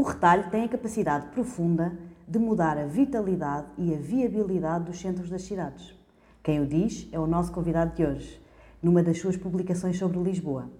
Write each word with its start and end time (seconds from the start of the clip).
O 0.00 0.02
retalho 0.02 0.48
tem 0.50 0.64
a 0.64 0.68
capacidade 0.68 1.26
profunda 1.26 1.92
de 2.26 2.38
mudar 2.38 2.78
a 2.78 2.86
vitalidade 2.86 3.66
e 3.76 3.92
a 3.92 3.98
viabilidade 3.98 4.86
dos 4.86 4.98
centros 4.98 5.28
das 5.28 5.42
cidades. 5.42 5.94
Quem 6.42 6.58
o 6.58 6.66
diz 6.66 7.06
é 7.12 7.18
o 7.18 7.26
nosso 7.26 7.52
convidado 7.52 7.94
de 7.94 8.06
hoje, 8.06 8.40
numa 8.82 9.02
das 9.02 9.18
suas 9.18 9.36
publicações 9.36 9.98
sobre 9.98 10.18
Lisboa. 10.18 10.70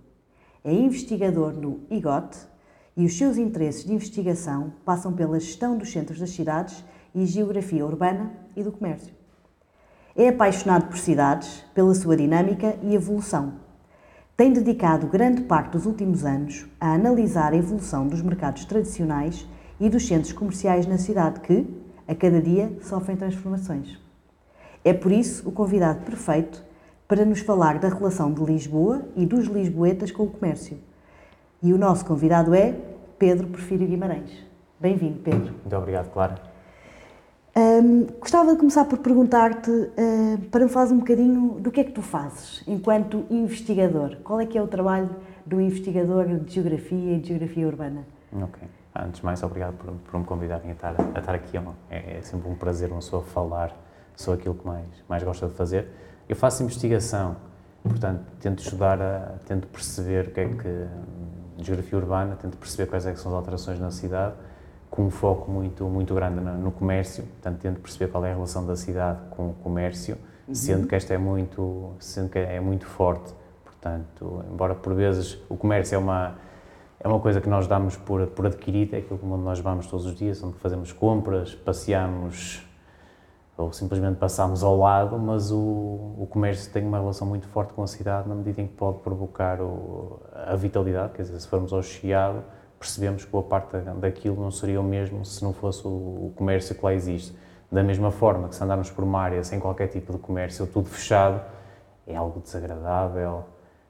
É 0.64 0.72
investigador 0.72 1.52
no 1.52 1.80
IGOT 1.90 2.34
e 2.96 3.04
os 3.04 3.18
seus 3.18 3.36
interesses 3.36 3.84
de 3.84 3.92
investigação 3.92 4.72
passam 4.86 5.12
pela 5.12 5.38
gestão 5.38 5.76
dos 5.76 5.92
centros 5.92 6.18
das 6.18 6.30
cidades 6.30 6.82
e 7.14 7.26
geografia 7.26 7.84
urbana 7.84 8.32
e 8.56 8.62
do 8.62 8.72
comércio. 8.72 9.12
É 10.16 10.30
apaixonado 10.30 10.86
por 10.86 10.96
cidades, 10.96 11.62
pela 11.74 11.94
sua 11.94 12.16
dinâmica 12.16 12.74
e 12.82 12.94
evolução. 12.94 13.68
Tem 14.40 14.54
dedicado 14.54 15.06
grande 15.06 15.42
parte 15.42 15.72
dos 15.72 15.84
últimos 15.84 16.24
anos 16.24 16.66
a 16.80 16.94
analisar 16.94 17.52
a 17.52 17.56
evolução 17.56 18.08
dos 18.08 18.22
mercados 18.22 18.64
tradicionais 18.64 19.46
e 19.78 19.86
dos 19.90 20.06
centros 20.06 20.32
comerciais 20.32 20.86
na 20.86 20.96
cidade 20.96 21.40
que, 21.40 21.66
a 22.08 22.14
cada 22.14 22.40
dia, 22.40 22.72
sofrem 22.80 23.18
transformações. 23.18 23.98
É 24.82 24.94
por 24.94 25.12
isso 25.12 25.46
o 25.46 25.52
convidado 25.52 26.06
perfeito 26.06 26.64
para 27.06 27.26
nos 27.26 27.40
falar 27.40 27.78
da 27.78 27.90
relação 27.90 28.32
de 28.32 28.42
Lisboa 28.42 29.02
e 29.14 29.26
dos 29.26 29.44
lisboetas 29.44 30.10
com 30.10 30.22
o 30.22 30.30
comércio. 30.30 30.78
E 31.62 31.74
o 31.74 31.76
nosso 31.76 32.06
convidado 32.06 32.54
é 32.54 32.74
Pedro 33.18 33.46
Porfírio 33.46 33.86
Guimarães. 33.86 34.30
Bem-vindo, 34.80 35.18
Pedro. 35.18 35.52
Muito 35.52 35.76
obrigado, 35.76 36.10
Clara. 36.12 36.49
Um, 37.60 38.06
gostava 38.18 38.52
de 38.52 38.58
começar 38.58 38.86
por 38.86 39.00
perguntar-te, 39.00 39.70
uh, 39.70 40.38
para 40.50 40.64
me 40.64 40.70
falar 40.70 40.90
um 40.92 41.00
bocadinho 41.00 41.60
do 41.60 41.70
que 41.70 41.80
é 41.80 41.84
que 41.84 41.92
tu 41.92 42.00
fazes 42.00 42.64
enquanto 42.66 43.26
investigador. 43.28 44.16
Qual 44.24 44.40
é 44.40 44.46
que 44.46 44.56
é 44.56 44.62
o 44.62 44.66
trabalho 44.66 45.10
do 45.44 45.60
investigador 45.60 46.26
de 46.26 46.54
Geografia 46.54 47.16
e 47.16 47.20
de 47.20 47.28
Geografia 47.28 47.66
Urbana? 47.66 48.06
Ok. 48.32 48.66
Antes 48.96 49.20
de 49.20 49.26
mais, 49.26 49.42
obrigado 49.42 49.74
por, 49.74 49.92
por 49.92 50.20
me 50.20 50.24
convidarem 50.24 50.70
a 50.70 50.72
estar, 50.72 50.94
a 51.14 51.18
estar 51.18 51.34
aqui. 51.34 51.58
É, 51.90 52.16
é 52.16 52.22
sempre 52.22 52.48
um 52.48 52.54
prazer 52.54 52.88
uma 52.88 53.00
pessoa 53.00 53.22
falar 53.22 53.76
sobre 54.16 54.40
aquilo 54.40 54.54
que 54.54 54.66
mais, 54.66 54.86
mais 55.06 55.22
gosta 55.22 55.46
de 55.46 55.52
fazer. 55.52 55.86
Eu 56.26 56.36
faço 56.36 56.62
investigação, 56.62 57.36
portanto, 57.82 58.22
tento 58.40 58.62
estudar, 58.62 59.02
a, 59.02 59.34
tento 59.44 59.66
perceber 59.66 60.28
o 60.28 60.30
que 60.30 60.40
é 60.40 60.48
que. 60.48 60.66
Hum, 60.66 61.30
geografia 61.62 61.98
urbana, 61.98 62.36
tento 62.36 62.56
perceber 62.56 62.88
quais 62.88 63.04
é 63.04 63.14
são 63.14 63.32
as 63.32 63.36
alterações 63.36 63.78
na 63.78 63.90
cidade 63.90 64.34
com 65.00 65.06
um 65.06 65.10
foco 65.10 65.50
muito, 65.50 65.84
muito 65.84 66.14
grande 66.14 66.40
no, 66.40 66.70
comércio, 66.70 67.24
portanto, 67.24 67.58
tento 67.60 67.80
perceber 67.80 68.10
qual 68.10 68.24
é 68.26 68.30
a 68.30 68.34
relação 68.34 68.66
da 68.66 68.76
cidade 68.76 69.18
com 69.30 69.48
o 69.48 69.54
comércio, 69.54 70.18
uhum. 70.46 70.54
sendo 70.54 70.86
que 70.86 70.94
esta 70.94 71.14
é 71.14 71.18
muito, 71.18 71.92
sendo 71.98 72.28
que 72.28 72.38
é 72.38 72.60
muito 72.60 72.84
forte. 72.84 73.32
Portanto, 73.64 74.44
embora 74.52 74.74
por 74.74 74.92
vezes 74.92 75.38
o 75.48 75.56
comércio 75.56 75.94
é 75.94 75.98
uma, 75.98 76.34
é 76.98 77.08
uma 77.08 77.18
coisa 77.18 77.40
que 77.40 77.48
nós 77.48 77.66
damos 77.66 77.96
por, 77.96 78.26
por 78.26 78.44
adquirida, 78.44 78.96
é 78.96 79.00
aquilo 79.00 79.18
como 79.18 79.38
nós 79.38 79.58
vamos 79.58 79.86
todos 79.86 80.04
os 80.04 80.14
dias, 80.14 80.42
onde 80.42 80.58
fazemos 80.58 80.92
compras, 80.92 81.54
passeamos 81.54 82.62
ou 83.56 83.72
simplesmente 83.72 84.16
passamos 84.16 84.62
ao 84.62 84.76
lado, 84.78 85.18
mas 85.18 85.50
o, 85.50 85.56
o 85.56 86.26
comércio 86.30 86.70
tem 86.72 86.86
uma 86.86 86.98
relação 86.98 87.26
muito 87.26 87.46
forte 87.48 87.72
com 87.72 87.82
a 87.82 87.86
cidade 87.86 88.28
na 88.28 88.34
medida 88.34 88.60
em 88.60 88.66
que 88.66 88.74
pode 88.74 88.98
provocar 88.98 89.60
o, 89.62 90.20
a 90.34 90.56
vitalidade, 90.56 91.14
quer 91.14 91.22
dizer, 91.22 91.40
se 91.40 91.48
formos 91.48 91.72
ao 91.72 91.82
Chiado, 91.82 92.42
percebemos 92.80 93.26
que 93.26 93.30
boa 93.30 93.44
parte 93.44 93.76
daquilo 93.76 94.40
não 94.40 94.50
seria 94.50 94.80
o 94.80 94.84
mesmo 94.84 95.22
se 95.22 95.44
não 95.44 95.52
fosse 95.52 95.86
o 95.86 96.32
comércio 96.34 96.74
que 96.74 96.82
lá 96.82 96.94
existe. 96.94 97.36
Da 97.70 97.82
mesma 97.82 98.10
forma 98.10 98.48
que 98.48 98.56
se 98.56 98.64
andarmos 98.64 98.90
por 98.90 99.04
uma 99.04 99.20
área 99.20 99.44
sem 99.44 99.60
qualquer 99.60 99.88
tipo 99.88 100.14
de 100.14 100.18
comércio, 100.18 100.66
tudo 100.66 100.88
fechado, 100.88 101.42
é 102.06 102.16
algo 102.16 102.40
desagradável, 102.40 103.44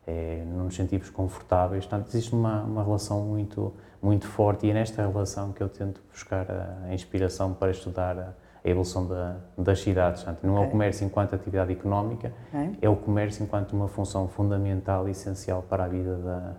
é, 0.05 0.43
não 0.45 0.65
nos 0.65 0.75
sentimos 0.75 1.09
confortáveis. 1.09 1.87
Portanto, 1.87 2.09
existe 2.09 2.35
uma, 2.35 2.63
uma 2.63 2.83
relação 2.83 3.21
muito, 3.21 3.73
muito 4.03 4.27
forte 4.27 4.67
e 4.67 4.71
é 4.71 4.75
nesta 4.75 5.07
relação 5.07 5.53
que 5.53 5.63
eu 5.63 5.69
tento 5.69 6.03
buscar 6.11 6.47
a, 6.51 6.93
inspiração 6.93 7.55
para 7.55 7.71
estudar 7.71 8.19
a, 8.19 8.35
a 8.65 8.69
evolução 8.69 9.07
da, 9.07 9.37
das 9.57 9.81
cidades. 9.81 10.25
Portanto, 10.25 10.45
não 10.45 10.59
é 10.59 10.67
o 10.67 10.69
comércio 10.69 11.07
enquanto 11.07 11.35
atividade 11.37 11.73
económica, 11.73 12.33
é 12.83 12.89
o 12.89 12.97
comércio 12.97 13.45
enquanto 13.45 13.73
uma 13.73 13.87
função 13.87 14.27
fundamental 14.27 15.07
e 15.07 15.13
essencial 15.13 15.63
para 15.63 15.85
a 15.85 15.89
vida 15.89 16.17
da, 16.17 16.57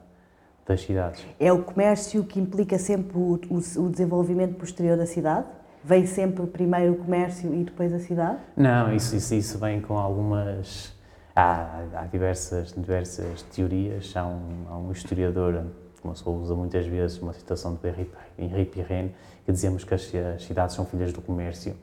das 0.65 0.81
cidades. 0.81 1.25
É 1.39 1.51
o 1.51 1.63
comércio 1.63 2.23
que 2.23 2.39
implica 2.39 2.77
sempre 2.77 3.17
o, 3.17 3.39
o, 3.49 3.57
o, 3.57 3.89
desenvolvimento 3.89 4.55
posterior 4.55 4.97
da 4.97 5.05
cidade? 5.05 5.47
Vem 5.83 6.05
sempre 6.05 6.45
primeiro 6.45 6.93
o 6.93 6.97
comércio 6.97 7.53
e 7.53 7.63
depois 7.63 7.91
a 7.93 7.99
cidade? 7.99 8.37
Não, 8.55 8.93
isso, 8.93 9.15
isso, 9.15 9.33
isso 9.33 9.57
vem 9.57 9.81
com 9.81 9.97
algumas. 9.97 10.93
Há, 11.35 11.83
há 11.95 12.05
diversas, 12.05 12.71
diversas 12.71 13.41
teorias. 13.43 14.13
Há 14.15 14.25
um, 14.27 14.65
há 14.69 14.77
um 14.77 14.91
historiador, 14.91 15.63
como 16.01 16.15
se 16.15 16.27
usa 16.27 16.53
muitas 16.53 16.85
vezes, 16.85 17.19
uma 17.19 17.33
citação 17.33 17.79
de 17.81 17.89
Henri 18.37 18.65
Pirenne, 18.65 19.15
que 19.45 19.51
dizemos 19.51 19.83
que 19.83 19.93
as, 19.93 20.13
as 20.35 20.43
cidades 20.43 20.75
são 20.75 20.85
filhas 20.85 21.11
do 21.11 21.21
comércio. 21.21 21.75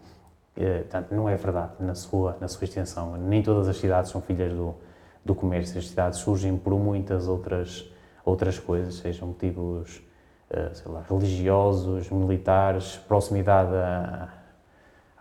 Eh, 0.56 0.80
portanto, 0.80 1.14
não 1.14 1.28
é 1.28 1.36
verdade 1.36 1.72
na 1.80 1.94
sua, 1.94 2.36
na 2.40 2.46
sua 2.46 2.64
extensão. 2.64 3.16
Nem 3.16 3.42
todas 3.42 3.68
as 3.68 3.76
cidades 3.78 4.10
são 4.10 4.20
filhas 4.20 4.52
do, 4.52 4.74
do 5.24 5.34
comércio. 5.34 5.78
As 5.78 5.88
cidades 5.88 6.20
surgem 6.20 6.56
por 6.56 6.78
muitas 6.78 7.26
outras 7.26 7.90
outras 8.28 8.58
coisas, 8.58 8.96
sejam 8.96 9.28
motivos 9.28 10.02
eh, 10.50 10.70
lá, 10.86 11.04
religiosos, 11.08 12.10
militares, 12.10 12.96
proximidade 13.08 13.74
a 13.74 14.28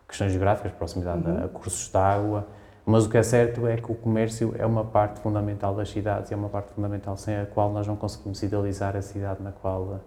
questões 0.07 0.31
geográficas, 0.31 0.71
proximidade 0.73 1.27
uhum. 1.27 1.45
a 1.45 1.47
cursos 1.47 1.89
de 1.89 1.97
água, 1.97 2.47
mas 2.85 3.05
o 3.05 3.09
que 3.09 3.17
é 3.17 3.23
certo 3.23 3.67
é 3.67 3.75
que 3.75 3.91
o 3.91 3.95
comércio 3.95 4.55
é 4.57 4.65
uma 4.65 4.85
parte 4.85 5.19
fundamental 5.19 5.75
das 5.75 5.89
cidades 5.89 6.31
e 6.31 6.33
é 6.33 6.37
uma 6.37 6.47
parte 6.47 6.73
fundamental 6.73 7.17
sem 7.17 7.35
a 7.35 7.45
qual 7.45 7.71
nós 7.71 7.85
não 7.85 7.97
conseguimos 7.97 8.41
idealizar 8.41 8.95
a 8.95 9.01
cidade 9.01 9.43
na 9.43 9.51
qual, 9.51 9.99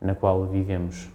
na 0.00 0.14
qual 0.14 0.44
vivemos. 0.44 1.10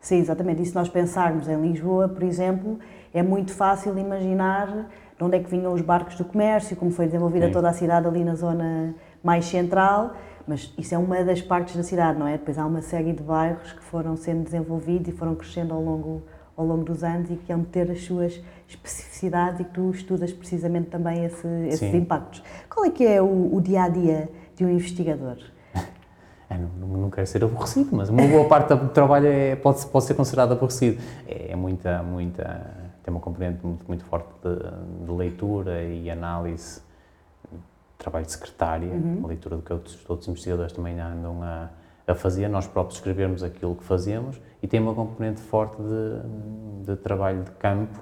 Sim, 0.00 0.18
exatamente. 0.18 0.62
E 0.62 0.66
se 0.66 0.74
nós 0.74 0.88
pensarmos 0.88 1.48
em 1.48 1.60
Lisboa, 1.60 2.08
por 2.08 2.22
exemplo, 2.22 2.78
é 3.12 3.22
muito 3.22 3.52
fácil 3.52 3.98
imaginar 3.98 4.88
de 5.18 5.24
onde 5.24 5.36
é 5.36 5.40
que 5.40 5.50
vinham 5.50 5.72
os 5.72 5.82
barcos 5.82 6.14
do 6.14 6.24
comércio, 6.24 6.76
como 6.76 6.90
foi 6.90 7.06
desenvolvida 7.06 7.46
Sim. 7.46 7.52
toda 7.52 7.68
a 7.68 7.72
cidade 7.72 8.06
ali 8.06 8.24
na 8.24 8.34
zona 8.34 8.94
mais 9.22 9.44
central, 9.44 10.14
mas 10.48 10.72
isso 10.78 10.94
é 10.94 10.98
uma 10.98 11.22
das 11.22 11.42
partes 11.42 11.76
da 11.76 11.82
cidade, 11.82 12.18
não 12.18 12.26
é? 12.26 12.38
Depois 12.38 12.58
há 12.58 12.64
uma 12.64 12.80
série 12.80 13.12
de 13.12 13.22
bairros 13.22 13.70
que 13.74 13.82
foram 13.82 14.16
sendo 14.16 14.44
desenvolvidos 14.44 15.08
e 15.08 15.12
foram 15.12 15.34
crescendo 15.34 15.74
ao 15.74 15.82
longo, 15.82 16.22
ao 16.56 16.64
longo 16.64 16.84
dos 16.84 17.04
anos 17.04 17.30
e 17.30 17.36
que 17.36 17.52
vão 17.52 17.62
ter 17.64 17.90
as 17.90 18.02
suas 18.04 18.40
especificidades 18.66 19.60
e 19.60 19.64
que 19.64 19.70
tu 19.72 19.90
estudas 19.90 20.32
precisamente 20.32 20.88
também 20.88 21.22
esse, 21.26 21.46
esses 21.66 21.90
Sim. 21.90 21.98
impactos. 21.98 22.42
Qual 22.68 22.86
é 22.86 22.90
que 22.90 23.06
é 23.06 23.20
o, 23.20 23.54
o 23.54 23.60
dia 23.60 23.82
a 23.82 23.88
dia 23.90 24.30
de 24.56 24.64
um 24.64 24.70
investigador? 24.70 25.36
É, 26.50 26.56
não, 26.56 26.88
não, 26.88 27.10
quero 27.10 27.26
ser 27.26 27.44
aborrecido, 27.44 27.90
mas 27.94 28.08
uma 28.08 28.26
boa 28.26 28.48
parte 28.48 28.74
do 28.74 28.88
trabalho 28.88 29.26
é, 29.26 29.54
pode, 29.54 29.84
pode 29.84 30.06
ser 30.06 30.14
considerado 30.14 30.52
aborrecido. 30.52 30.98
É, 31.26 31.52
é 31.52 31.54
muita, 31.54 32.02
muita, 32.02 32.66
tem 33.04 33.12
uma 33.12 33.20
componente 33.20 33.58
muito, 33.62 33.86
muito 33.86 34.02
forte 34.04 34.30
de, 34.42 35.04
de 35.04 35.12
leitura 35.12 35.82
e 35.82 36.10
análise 36.10 36.80
trabalho 37.98 38.24
de 38.24 38.32
secretária, 38.32 38.88
uhum. 38.88 39.20
a 39.24 39.26
leitura 39.26 39.56
do 39.56 39.62
que 39.62 39.72
outros, 39.72 39.98
outros 40.08 40.28
investigadores 40.28 40.72
também 40.72 40.98
andam 40.98 41.42
a, 41.42 41.68
a 42.06 42.14
fazer, 42.14 42.48
nós 42.48 42.66
próprios 42.66 42.98
escrevemos 42.98 43.42
aquilo 43.42 43.74
que 43.74 43.84
fazemos 43.84 44.40
e 44.62 44.68
tem 44.68 44.80
uma 44.80 44.94
componente 44.94 45.40
forte 45.40 45.76
de, 45.82 46.86
de 46.86 46.96
trabalho 46.96 47.42
de 47.42 47.50
campo. 47.52 48.00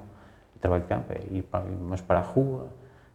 E 0.54 0.58
trabalho 0.58 0.82
de 0.82 0.88
campo 0.88 1.12
é 1.12 1.20
ir 1.34 1.42
para, 1.42 1.64
mas 1.64 2.00
para 2.00 2.18
a 2.18 2.22
rua, 2.22 2.68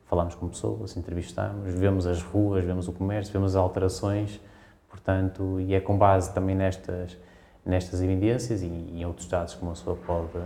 falamos 0.06 0.36
com 0.36 0.50
pessoas, 0.50 0.98
entrevistamos, 0.98 1.74
vemos 1.74 2.06
as 2.06 2.22
ruas, 2.22 2.66
vemos 2.66 2.88
o 2.88 2.92
comércio, 2.92 3.32
vemos 3.32 3.56
as 3.56 3.62
alterações, 3.62 4.42
portanto, 4.90 5.60
e 5.62 5.74
é 5.74 5.80
com 5.80 5.98
base 5.98 6.34
também 6.34 6.56
nestas, 6.56 7.18
nestas 7.66 8.02
evidências 8.02 8.62
e, 8.62 8.66
em 8.66 9.06
outros 9.06 9.28
dados 9.28 9.54
que 9.54 9.62
uma 9.62 9.72
pessoa 9.72 9.98
pode, 10.06 10.44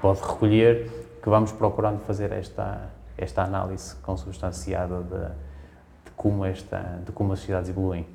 pode 0.00 0.20
recolher 0.20 1.18
que 1.22 1.28
vamos 1.28 1.52
procurando 1.52 2.00
fazer 2.00 2.32
esta, 2.32 2.88
esta 3.18 3.42
análise 3.42 3.94
consubstanciada 3.96 5.02
de 5.02 5.51
como, 6.22 6.44
esta, 6.44 7.02
de 7.04 7.10
como 7.10 7.32
as 7.32 7.40
cidades 7.40 7.68
evoluem. 7.68 8.06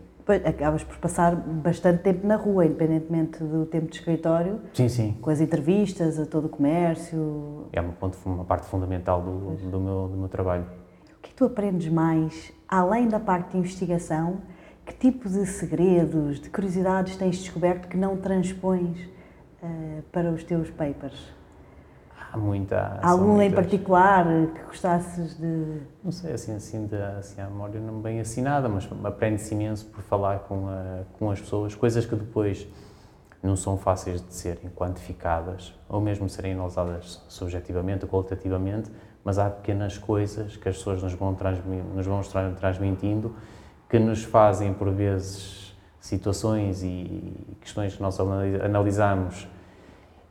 Acabas 0.46 0.84
por 0.84 0.98
passar 0.98 1.36
bastante 1.36 2.04
tempo 2.04 2.26
na 2.26 2.36
rua, 2.36 2.66
independentemente 2.66 3.42
do 3.44 3.66
tempo 3.66 3.88
de 3.88 3.98
escritório. 3.98 4.60
Sim, 4.74 4.90
sim. 4.90 5.18
Com 5.22 5.30
as 5.30 5.40
entrevistas, 5.40 6.20
a 6.20 6.26
todo 6.26 6.46
o 6.46 6.50
comércio. 6.50 7.68
É 7.72 7.80
uma, 7.80 7.94
ponto, 7.94 8.18
uma 8.26 8.44
parte 8.44 8.66
fundamental 8.68 9.22
do, 9.22 9.56
do, 9.70 9.80
meu, 9.80 10.08
do 10.08 10.18
meu 10.18 10.28
trabalho. 10.28 10.64
O 10.64 11.22
que 11.22 11.28
é 11.28 11.30
que 11.30 11.36
tu 11.36 11.46
aprendes 11.46 11.90
mais, 11.90 12.52
além 12.68 13.08
da 13.08 13.20
parte 13.20 13.52
de 13.52 13.58
investigação, 13.58 14.42
que 14.86 14.94
tipo 14.94 15.30
de 15.30 15.46
segredos, 15.46 16.40
de 16.40 16.50
curiosidades 16.50 17.16
tens 17.16 17.38
descoberto 17.38 17.88
que 17.88 17.98
não 17.98 18.18
transpões 18.18 19.00
uh, 19.62 20.02
para 20.12 20.30
os 20.32 20.44
teus 20.44 20.70
papers? 20.70 21.37
Há 22.38 22.40
muita. 22.40 23.00
Há 23.02 23.10
algum 23.10 23.42
em 23.42 23.52
particular 23.52 24.26
que 24.54 24.62
gostasses 24.64 25.38
de. 25.38 25.82
Não 26.04 26.12
sei, 26.12 26.34
assim, 26.34 26.56
assim, 26.56 26.86
de, 26.86 26.96
assim 26.96 27.42
à 27.42 27.46
memória 27.46 27.80
não 27.80 28.00
bem 28.00 28.20
assim 28.20 28.42
nada, 28.42 28.70
mas 28.70 28.88
aprende-se 29.04 29.54
imenso 29.54 29.86
por 29.88 30.02
falar 30.04 30.40
com, 30.40 30.68
a, 30.70 31.04
com 31.18 31.32
as 31.32 31.42
pessoas, 31.42 31.74
coisas 31.76 32.06
que 32.06 32.16
depois 32.16 32.68
não 33.42 33.56
são 33.56 33.78
fáceis 33.78 34.22
de 34.22 34.34
serem 34.34 34.70
quantificadas, 34.76 35.74
ou 35.88 36.02
mesmo 36.02 36.28
serem 36.30 36.54
analisadas 36.54 37.24
subjetivamente 37.28 38.06
ou 38.06 38.10
qualitativamente, 38.10 38.92
mas 39.24 39.38
há 39.38 39.50
pequenas 39.50 39.98
coisas 39.98 40.58
que 40.58 40.70
as 40.70 40.78
pessoas 40.78 41.02
nos 41.04 41.14
vão, 41.14 41.36
nos 41.96 42.06
vão 42.06 42.22
transmitindo 42.60 43.36
que 43.90 44.00
nos 44.00 44.24
fazem, 44.24 44.74
por 44.74 44.90
vezes, 44.90 45.76
situações 46.00 46.84
e 46.84 47.34
questões 47.62 47.96
que 47.96 48.02
nós 48.02 48.18
analisamos 48.20 49.48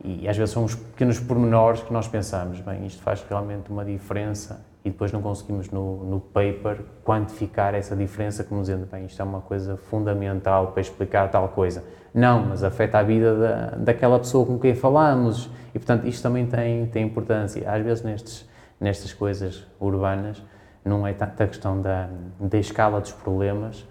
e 0.06 0.28
às 0.28 0.36
vezes 0.36 0.54
são 0.54 0.64
os 0.64 0.74
pequenos 0.74 1.18
pormenores 1.18 1.82
que 1.82 1.92
nós 1.92 2.06
pensamos, 2.06 2.60
bem, 2.60 2.86
isto 2.86 3.02
faz 3.02 3.24
realmente 3.28 3.70
uma 3.70 3.84
diferença 3.84 4.64
e 4.84 4.90
depois 4.90 5.10
não 5.10 5.20
conseguimos 5.20 5.68
no, 5.68 6.04
no 6.04 6.20
paper 6.20 6.78
quantificar 7.04 7.74
essa 7.74 7.96
diferença 7.96 8.44
como 8.44 8.60
dizendo, 8.60 8.86
bem, 8.86 9.06
isto 9.06 9.20
é 9.20 9.24
uma 9.24 9.40
coisa 9.40 9.76
fundamental 9.76 10.68
para 10.68 10.80
explicar 10.80 11.28
tal 11.28 11.48
coisa. 11.48 11.82
Não, 12.14 12.46
mas 12.46 12.62
afeta 12.62 13.00
a 13.00 13.02
vida 13.02 13.36
da, 13.36 13.66
daquela 13.78 14.16
pessoa 14.16 14.46
com 14.46 14.60
quem 14.60 14.76
falamos 14.76 15.50
e, 15.74 15.78
portanto, 15.80 16.06
isto 16.06 16.22
também 16.22 16.46
tem, 16.46 16.86
tem 16.86 17.04
importância. 17.04 17.68
Às 17.68 17.82
vezes 17.82 18.04
nestes, 18.04 18.48
nestas 18.78 19.12
coisas 19.12 19.66
urbanas 19.80 20.40
não 20.84 21.04
é 21.04 21.12
tanto 21.12 21.42
a 21.42 21.48
questão 21.48 21.82
da, 21.82 22.08
da 22.38 22.58
escala 22.58 23.00
dos 23.00 23.10
problemas, 23.10 23.84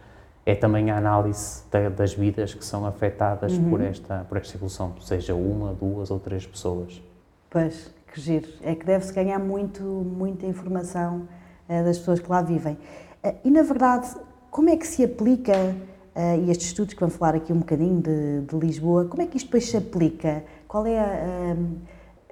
é 0.46 0.54
também 0.54 0.92
a 0.92 0.98
análise 0.98 1.64
da, 1.72 1.90
das 1.90 2.14
vidas 2.14 2.54
que 2.54 2.64
são 2.64 2.86
afetadas 2.86 3.54
uhum. 3.54 3.70
por, 3.70 3.82
esta, 3.82 4.26
por 4.30 4.38
esta 4.38 4.56
evolução, 4.56 4.94
seja 5.02 5.34
uma, 5.34 5.74
duas 5.74 6.12
ou 6.12 6.20
três 6.20 6.46
pessoas. 6.46 7.02
Pois, 7.50 7.92
que 8.14 8.22
giro. 8.22 8.48
É 8.62 8.76
que 8.76 8.86
deve-se 8.86 9.12
ganhar 9.12 9.40
muito, 9.40 9.82
muita 9.82 10.46
informação 10.46 11.28
uh, 11.68 11.84
das 11.84 11.98
pessoas 11.98 12.20
que 12.20 12.30
lá 12.30 12.42
vivem. 12.44 12.78
Uh, 13.24 13.36
e, 13.44 13.50
na 13.50 13.64
verdade, 13.64 14.08
como 14.52 14.70
é 14.70 14.78
que 14.78 14.86
se 14.86 15.04
aplica, 15.04 15.54
uh, 16.16 16.46
e 16.46 16.52
estes 16.52 16.68
estudos 16.68 16.94
que 16.94 17.00
vamos 17.00 17.16
falar 17.16 17.36
aqui 17.36 17.52
um 17.52 17.60
bocadinho 17.60 18.00
de, 18.00 18.42
de 18.42 18.56
Lisboa, 18.56 19.06
como 19.06 19.24
é 19.24 19.26
que 19.26 19.38
isto 19.38 19.48
depois 19.48 19.68
se 19.68 19.78
aplica? 19.78 20.44
Qual 20.68 20.86
é 20.86 21.00
a 21.00 21.56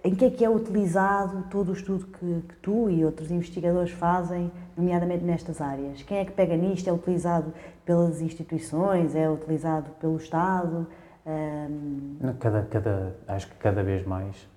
em 0.04 0.14
que 0.14 0.26
é 0.26 0.30
que 0.30 0.44
é 0.44 0.50
utilizado 0.50 1.46
todo 1.50 1.70
o 1.70 1.74
estudo 1.74 2.06
que, 2.08 2.42
que, 2.42 2.56
tu 2.62 2.90
e 2.90 3.06
outros 3.06 3.32
investigadores 3.32 3.92
fazem, 3.92 4.52
nomeadamente 4.76 5.24
nestas 5.24 5.62
áreas? 5.62 6.04
Quem 6.04 6.18
é 6.18 6.26
que 6.26 6.34
pega 6.34 6.58
nisto? 6.58 6.90
É 6.90 6.92
utilizado 6.92 7.54
pelas 7.86 8.22
instituições? 8.22 9.16
É 9.16 9.30
utilizado 9.30 9.90
pelo 10.00 10.18
Estado? 10.18 10.88
Um... 11.26 12.34
Cada, 12.40 12.64
cada, 12.64 13.16
acho 13.28 13.48
que 13.48 13.56
cada 13.56 13.84
vez 13.84 14.06
mais 14.06 14.48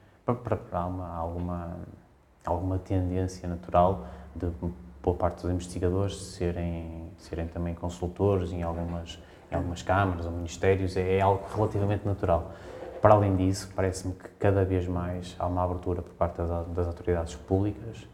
há 0.72 0.86
uma, 0.86 1.14
alguma, 1.14 1.76
alguma 2.44 2.78
tendência 2.78 3.48
natural 3.48 4.06
de 4.34 4.50
boa 5.02 5.16
parte 5.16 5.42
dos 5.42 5.50
investigadores 5.52 6.16
serem, 6.16 7.10
serem 7.18 7.46
também 7.46 7.74
consultores 7.74 8.50
em 8.52 8.62
algumas, 8.62 9.22
em 9.50 9.54
algumas 9.54 9.82
câmaras 9.82 10.26
ou 10.26 10.32
ministérios, 10.32 10.96
é, 10.96 11.18
é 11.18 11.20
algo 11.20 11.44
relativamente 11.54 12.04
natural. 12.04 12.50
Para 13.00 13.14
além 13.14 13.36
disso, 13.36 13.70
parece-me 13.76 14.14
que 14.14 14.28
cada 14.30 14.64
vez 14.64 14.88
mais 14.88 15.36
há 15.38 15.46
uma 15.46 15.62
abertura 15.62 16.02
por 16.02 16.12
parte 16.14 16.38
das, 16.38 16.66
das 16.68 16.86
autoridades 16.88 17.36
públicas 17.36 18.08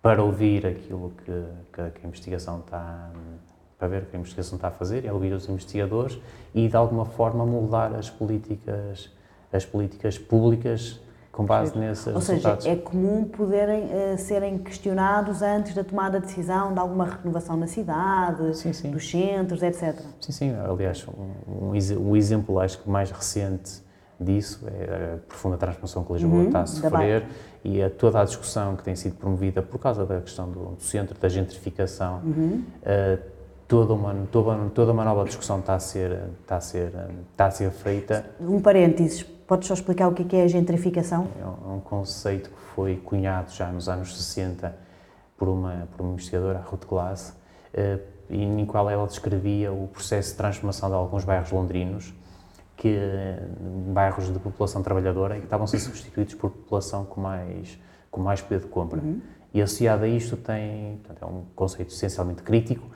para 0.00 0.22
ouvir 0.22 0.66
aquilo 0.66 1.12
que, 1.18 1.44
que, 1.72 1.90
que, 1.90 2.06
a 2.06 2.08
investigação 2.08 2.60
está 2.60 3.10
para 3.78 3.88
ver 3.88 4.02
o 4.02 4.06
que 4.06 4.16
a 4.16 4.18
investigação 4.18 4.56
está 4.56 4.68
a 4.68 4.72
fazer, 4.72 5.04
é 5.04 5.12
ouvir 5.12 5.32
os 5.32 5.48
investigadores 5.48 6.18
e 6.54 6.68
de 6.68 6.76
alguma 6.76 7.04
forma 7.04 7.46
moldar 7.46 7.94
as 7.94 8.10
políticas 8.10 9.10
as 9.52 9.64
políticas 9.64 10.18
públicas 10.18 11.00
com 11.32 11.44
base 11.44 11.78
nesses 11.78 12.06
Ou 12.08 12.14
resultados. 12.14 12.64
seja, 12.64 12.74
é 12.74 12.80
comum 12.80 13.24
poderem 13.24 13.84
uh, 13.84 14.18
serem 14.18 14.58
questionados 14.58 15.40
antes 15.40 15.72
da 15.72 15.84
tomada 15.84 16.18
de 16.18 16.26
decisão 16.26 16.72
de 16.72 16.80
alguma 16.80 17.04
renovação 17.04 17.56
na 17.56 17.68
cidade, 17.68 18.56
sim, 18.56 18.72
sim. 18.72 18.90
dos 18.90 19.08
centros, 19.08 19.62
etc. 19.62 20.00
Sim, 20.20 20.32
sim. 20.32 20.52
Aliás, 20.52 21.06
um, 21.06 21.70
um, 21.70 22.10
um 22.10 22.16
exemplo 22.16 22.58
acho 22.58 22.80
que 22.80 22.90
mais 22.90 23.10
recente 23.12 23.82
disso, 24.20 24.66
é 24.66 25.14
a 25.14 25.18
profunda 25.28 25.56
transformação 25.56 26.02
que 26.02 26.12
Lisboa 26.12 26.34
uhum, 26.34 26.46
está 26.46 26.62
a 26.62 26.66
sofrer 26.66 27.24
e 27.62 27.80
a 27.80 27.88
toda 27.88 28.20
a 28.20 28.24
discussão 28.24 28.74
que 28.74 28.82
tem 28.82 28.96
sido 28.96 29.14
promovida 29.14 29.62
por 29.62 29.78
causa 29.78 30.04
da 30.04 30.20
questão 30.20 30.50
do, 30.50 30.74
do 30.74 30.82
centro, 30.82 31.16
da 31.16 31.28
gentrificação, 31.28 32.20
uhum. 32.24 32.64
uh, 32.82 33.37
toda, 33.68 33.92
uma, 33.92 34.14
toda, 34.32 34.56
toda 34.70 34.92
uma 34.92 35.04
nova 35.04 35.24
discussão 35.24 35.60
está 35.60 35.74
a 35.74 35.78
ser, 35.78 36.18
está 36.40 36.56
a 36.56 36.60
ser, 36.60 36.92
está 37.30 37.46
a 37.46 37.50
ser 37.50 37.70
feita. 37.70 38.24
Um 38.40 38.60
parênteses, 38.60 39.22
podes 39.22 39.68
só 39.68 39.74
explicar 39.74 40.08
o 40.08 40.14
que 40.14 40.34
é, 40.34 40.40
é 40.40 40.44
a 40.44 40.48
gentrificação? 40.48 41.28
É 41.38 41.44
um, 41.44 41.76
um 41.76 41.80
conceito 41.80 42.48
que 42.48 42.60
foi 42.74 42.96
cunhado 42.96 43.52
já 43.52 43.70
nos 43.70 43.88
anos 43.88 44.16
60 44.16 44.74
por 45.36 45.48
uma, 45.48 45.86
por 45.94 46.02
uma 46.02 46.14
investigadora, 46.14 46.64
Ruth 46.66 46.86
Glass, 46.86 47.36
uh, 47.74 48.00
e 48.30 48.42
em 48.42 48.66
qual 48.66 48.90
ela 48.90 49.06
descrevia 49.06 49.72
o 49.72 49.86
processo 49.88 50.30
de 50.30 50.36
transformação 50.36 50.88
de 50.88 50.94
alguns 50.94 51.24
bairros 51.24 51.50
londrinos 51.52 52.14
que 52.76 52.96
bairros 53.92 54.32
de 54.32 54.38
população 54.38 54.82
trabalhadora 54.82 55.36
e 55.36 55.40
que 55.40 55.46
estavam 55.46 55.64
a 55.64 55.66
ser 55.66 55.80
substituídos 55.80 56.34
por 56.34 56.50
população 56.50 57.04
com 57.04 57.20
mais, 57.20 57.76
com 58.08 58.20
mais 58.20 58.40
poder 58.40 58.60
de 58.60 58.66
compra. 58.66 59.00
Uhum. 59.00 59.20
E 59.52 59.60
associado 59.60 60.04
a 60.04 60.08
isto 60.08 60.36
tem, 60.36 61.00
portanto, 61.02 61.22
é 61.22 61.26
um 61.26 61.44
conceito 61.56 61.92
essencialmente 61.92 62.42
crítico, 62.42 62.86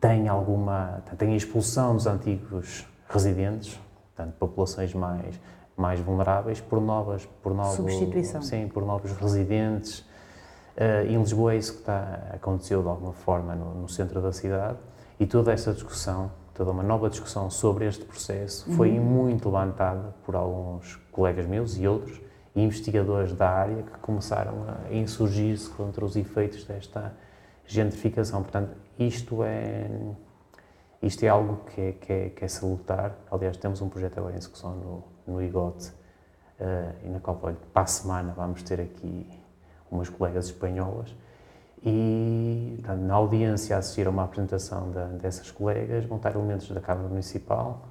tem 0.00 0.28
alguma, 0.28 1.02
tem 1.18 1.34
a 1.34 1.36
expulsão 1.36 1.94
dos 1.94 2.06
antigos 2.06 2.86
residentes, 3.08 3.78
portanto, 4.14 4.34
populações 4.38 4.94
mais, 4.94 5.40
mais 5.76 6.00
vulneráveis, 6.00 6.60
por 6.60 6.80
novas, 6.80 7.26
por 7.42 7.54
novos, 7.54 7.76
Substituição. 7.76 8.42
Sim, 8.42 8.68
por 8.68 8.84
novos 8.84 9.12
residentes. 9.12 10.00
Uh, 10.76 11.06
em 11.08 11.18
Lisboa 11.18 11.52
é 11.52 11.56
isso 11.56 11.74
que 11.74 11.80
está, 11.80 12.30
aconteceu 12.32 12.82
de 12.82 12.88
alguma 12.88 13.12
forma 13.12 13.54
no, 13.54 13.82
no 13.82 13.88
centro 13.88 14.22
da 14.22 14.32
cidade 14.32 14.78
e 15.18 15.26
toda 15.26 15.52
essa 15.52 15.72
discussão 15.74 16.30
toda 16.60 16.72
uma 16.72 16.82
nova 16.82 17.08
discussão 17.08 17.48
sobre 17.48 17.86
este 17.86 18.04
processo 18.04 18.70
foi 18.74 18.90
uhum. 18.90 19.02
muito 19.04 19.46
levantada 19.48 20.14
por 20.26 20.36
alguns 20.36 20.96
colegas 21.10 21.46
meus 21.46 21.78
e 21.78 21.88
outros 21.88 22.20
investigadores 22.54 23.32
da 23.32 23.48
área 23.48 23.82
que 23.82 23.98
começaram 24.00 24.66
a 24.68 24.94
insurgir-se 24.94 25.70
contra 25.70 26.04
os 26.04 26.16
efeitos 26.16 26.64
desta 26.64 27.14
gentrificação. 27.74 28.42
Portanto, 28.42 28.76
isto 28.98 29.42
é 29.42 29.88
isto 31.02 31.24
é 31.24 31.28
algo 31.28 31.64
que 31.64 31.80
é, 31.80 31.92
que 31.92 32.12
é, 32.12 32.28
que 32.28 32.44
é 32.44 32.48
salutar. 32.48 33.16
Aliás, 33.30 33.56
temos 33.56 33.80
um 33.80 33.88
projeto 33.88 34.18
agora 34.18 34.34
em 34.34 34.38
execução 34.38 34.76
no, 34.76 35.04
no 35.26 35.42
IGOT 35.42 35.88
uh, 35.88 35.92
e 37.02 37.08
na 37.08 37.20
qual, 37.20 37.38
olha, 37.42 37.56
para 37.72 37.82
a 37.82 37.86
semana 37.86 38.34
vamos 38.36 38.62
ter 38.62 38.80
aqui 38.80 39.26
umas 39.90 40.10
colegas 40.10 40.46
espanholas 40.46 41.16
e 41.82 42.74
portanto, 42.76 43.00
na 43.00 43.14
audiência 43.14 43.76
assistir 43.76 44.06
a 44.06 44.10
uma 44.10 44.24
apresentação 44.24 44.90
de, 44.90 45.22
dessas 45.22 45.50
colegas 45.50 46.04
vão 46.04 46.18
estar 46.18 46.34
elementos 46.34 46.70
da 46.70 46.80
Câmara 46.80 47.08
Municipal, 47.08 47.88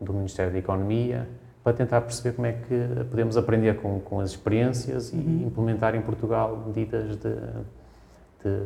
do 0.00 0.12
Ministério 0.12 0.52
da 0.52 0.58
Economia, 0.58 1.28
para 1.64 1.72
tentar 1.72 2.00
perceber 2.02 2.36
como 2.36 2.46
é 2.46 2.52
que 2.52 3.04
podemos 3.10 3.36
aprender 3.36 3.80
com, 3.80 3.98
com 3.98 4.20
as 4.20 4.30
experiências 4.30 5.12
e 5.12 5.16
uhum. 5.16 5.46
implementar 5.48 5.96
em 5.96 6.00
Portugal 6.00 6.62
medidas 6.64 7.16
de, 7.16 7.34
de 8.44 8.62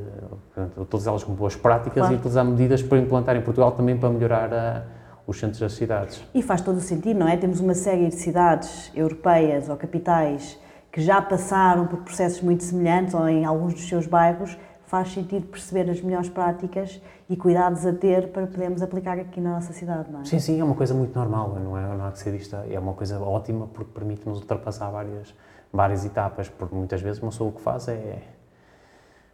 portanto, 0.55 0.87
todas 0.89 1.07
elas 1.07 1.25
com 1.25 1.33
boas 1.35 1.57
práticas 1.57 1.95
claro. 1.95 2.15
e 2.15 2.17
utilizar 2.17 2.45
medidas 2.45 2.83
para 2.83 2.99
implantar 2.99 3.37
em 3.37 3.43
Portugal 3.43 3.73
também 3.73 3.97
para 3.97 4.11
melhorar 4.11 4.53
a, 4.53 4.83
os 5.27 5.39
centros 5.39 5.61
das 5.61 5.73
cidades. 5.73 6.23
E 6.35 6.43
faz 6.43 6.61
todo 6.61 6.77
o 6.77 6.81
sentido, 6.81 7.19
não 7.19 7.29
é? 7.29 7.37
Temos 7.37 7.61
uma 7.61 7.75
série 7.75 8.09
de 8.09 8.17
cidades 8.17 8.91
europeias 8.95 9.69
ou 9.69 9.77
capitais 9.77 10.59
que 10.91 11.01
já 11.01 11.23
passaram 11.23 11.87
por 11.87 12.01
processos 12.01 12.41
muito 12.41 12.65
semelhantes 12.65 13.15
ou 13.15 13.29
em 13.29 13.45
alguns 13.45 13.75
dos 13.75 13.89
seus 13.89 14.07
bairros, 14.07 14.59
faz 14.85 15.13
sentido 15.13 15.47
perceber 15.47 15.89
as 15.89 16.01
melhores 16.01 16.29
práticas 16.29 17.01
e 17.29 17.37
cuidados 17.37 17.87
a 17.87 17.93
ter 17.93 18.33
para 18.33 18.45
podermos 18.49 18.83
aplicar 18.83 19.19
aqui 19.21 19.41
na 19.41 19.51
nossa 19.53 19.73
cidade, 19.73 20.11
não 20.11 20.23
é? 20.23 20.25
Sim, 20.25 20.41
sim, 20.41 20.61
é 20.61 20.65
uma 20.65 20.75
coisa 20.75 20.93
muito 20.93 21.17
normal, 21.17 21.57
não 21.63 21.79
é? 21.79 21.97
Não 21.97 22.07
há 22.07 22.11
que 22.11 22.19
ser 22.19 22.33
vista, 22.33 22.67
é 22.69 22.77
uma 22.77 22.95
coisa 22.95 23.21
ótima 23.21 23.69
porque 23.69 23.93
permite-nos 23.93 24.41
ultrapassar 24.41 24.91
várias, 24.91 25.33
várias 25.73 26.05
etapas, 26.05 26.49
porque 26.49 26.75
muitas 26.75 27.01
vezes 27.01 27.23
uma 27.23 27.31
pessoa 27.31 27.51
o 27.51 27.53
que 27.53 27.61
faz 27.61 27.87
é 27.87 28.19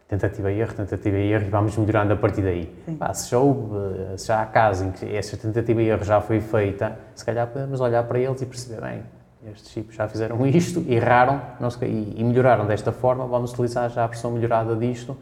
tentativa 0.07 0.51
e 0.51 0.59
erro, 0.59 0.73
tentativa 0.73 1.17
e 1.17 1.31
erro 1.31 1.45
e 1.45 1.49
vamos 1.49 1.77
melhorando 1.77 2.13
a 2.13 2.15
partir 2.15 2.41
daí. 2.41 2.65
Pá, 2.97 3.13
se, 3.13 3.29
já 3.29 3.39
houve, 3.39 4.17
se 4.17 4.27
já 4.27 4.41
há 4.41 4.45
casos 4.45 4.87
em 4.87 4.91
que 4.91 5.15
essa 5.15 5.35
tentativa 5.35 5.81
e 5.81 5.89
erro 5.89 6.03
já 6.03 6.21
foi 6.21 6.39
feita, 6.39 6.97
se 7.13 7.25
calhar 7.25 7.47
podemos 7.47 7.81
olhar 7.81 8.03
para 8.03 8.19
eles 8.19 8.41
e 8.41 8.45
perceber, 8.45 8.81
bem, 8.81 9.03
estes 9.51 9.71
chips 9.71 9.95
já 9.95 10.07
fizeram 10.07 10.45
isto, 10.47 10.83
erraram 10.87 11.41
e 11.81 12.23
melhoraram 12.23 12.65
desta 12.65 12.91
forma, 12.91 13.25
vamos 13.27 13.51
utilizar 13.51 13.89
já 13.89 14.03
a 14.03 14.07
versão 14.07 14.31
melhorada 14.31 14.75
disto 14.75 15.17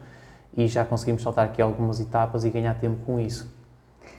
e 0.56 0.66
já 0.66 0.84
conseguimos 0.84 1.22
saltar 1.22 1.46
aqui 1.46 1.60
algumas 1.60 2.00
etapas 2.00 2.44
e 2.44 2.50
ganhar 2.50 2.74
tempo 2.74 2.96
com 3.04 3.20
isso. 3.20 3.54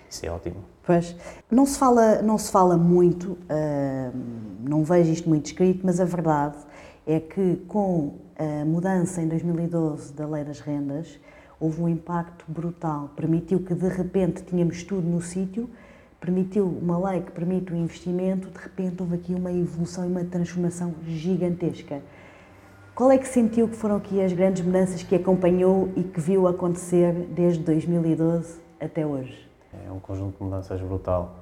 Isso 0.10 0.26
é 0.26 0.30
ótimo. 0.30 0.64
Pois, 0.86 1.16
não 1.52 1.66
se 1.66 1.78
fala, 1.78 2.22
não 2.22 2.38
se 2.38 2.50
fala 2.50 2.78
muito, 2.78 3.32
uh, 3.32 4.18
não 4.62 4.84
vejo 4.84 5.12
isto 5.12 5.28
muito 5.28 5.48
escrito, 5.48 5.82
mas 5.84 6.00
a 6.00 6.06
verdade 6.06 6.56
é 7.08 7.22
que 7.22 7.56
com 7.68 8.16
a 8.38 8.66
mudança 8.66 9.22
em 9.22 9.28
2012 9.28 10.14
da 10.14 10.28
Lei 10.28 10.44
das 10.44 10.60
Rendas, 10.60 11.18
houve 11.60 11.82
um 11.82 11.88
impacto 11.88 12.46
brutal. 12.48 13.10
Permitiu 13.16 13.60
que 13.62 13.74
de 13.74 13.88
repente 13.88 14.44
tínhamos 14.44 14.84
tudo 14.84 15.08
no 15.08 15.22
sítio, 15.22 15.70
permitiu 16.20 16.66
uma 16.66 17.10
lei 17.10 17.22
que 17.22 17.32
permite 17.32 17.72
o 17.72 17.76
investimento, 17.76 18.50
de 18.50 18.60
repente 18.60 19.02
houve 19.02 19.16
aqui 19.16 19.34
uma 19.34 19.52
evolução 19.52 20.04
e 20.04 20.08
uma 20.08 20.24
transformação 20.26 20.94
gigantesca. 21.06 22.02
Qual 22.94 23.10
é 23.12 23.18
que 23.18 23.28
sentiu 23.28 23.70
que 23.70 23.76
foram 23.76 23.96
aqui 23.96 24.22
as 24.22 24.34
grandes 24.34 24.64
mudanças 24.66 25.02
que 25.02 25.16
acompanhou 25.16 25.90
e 25.96 26.04
que 26.04 26.20
viu 26.20 26.48
acontecer 26.48 27.14
desde 27.34 27.64
2012 27.64 28.60
até 28.82 29.06
hoje? 29.06 29.48
É 29.88 29.92
um 29.92 30.00
conjunto 30.00 30.38
de 30.38 30.44
mudanças 30.44 30.82
brutal. 30.82 31.38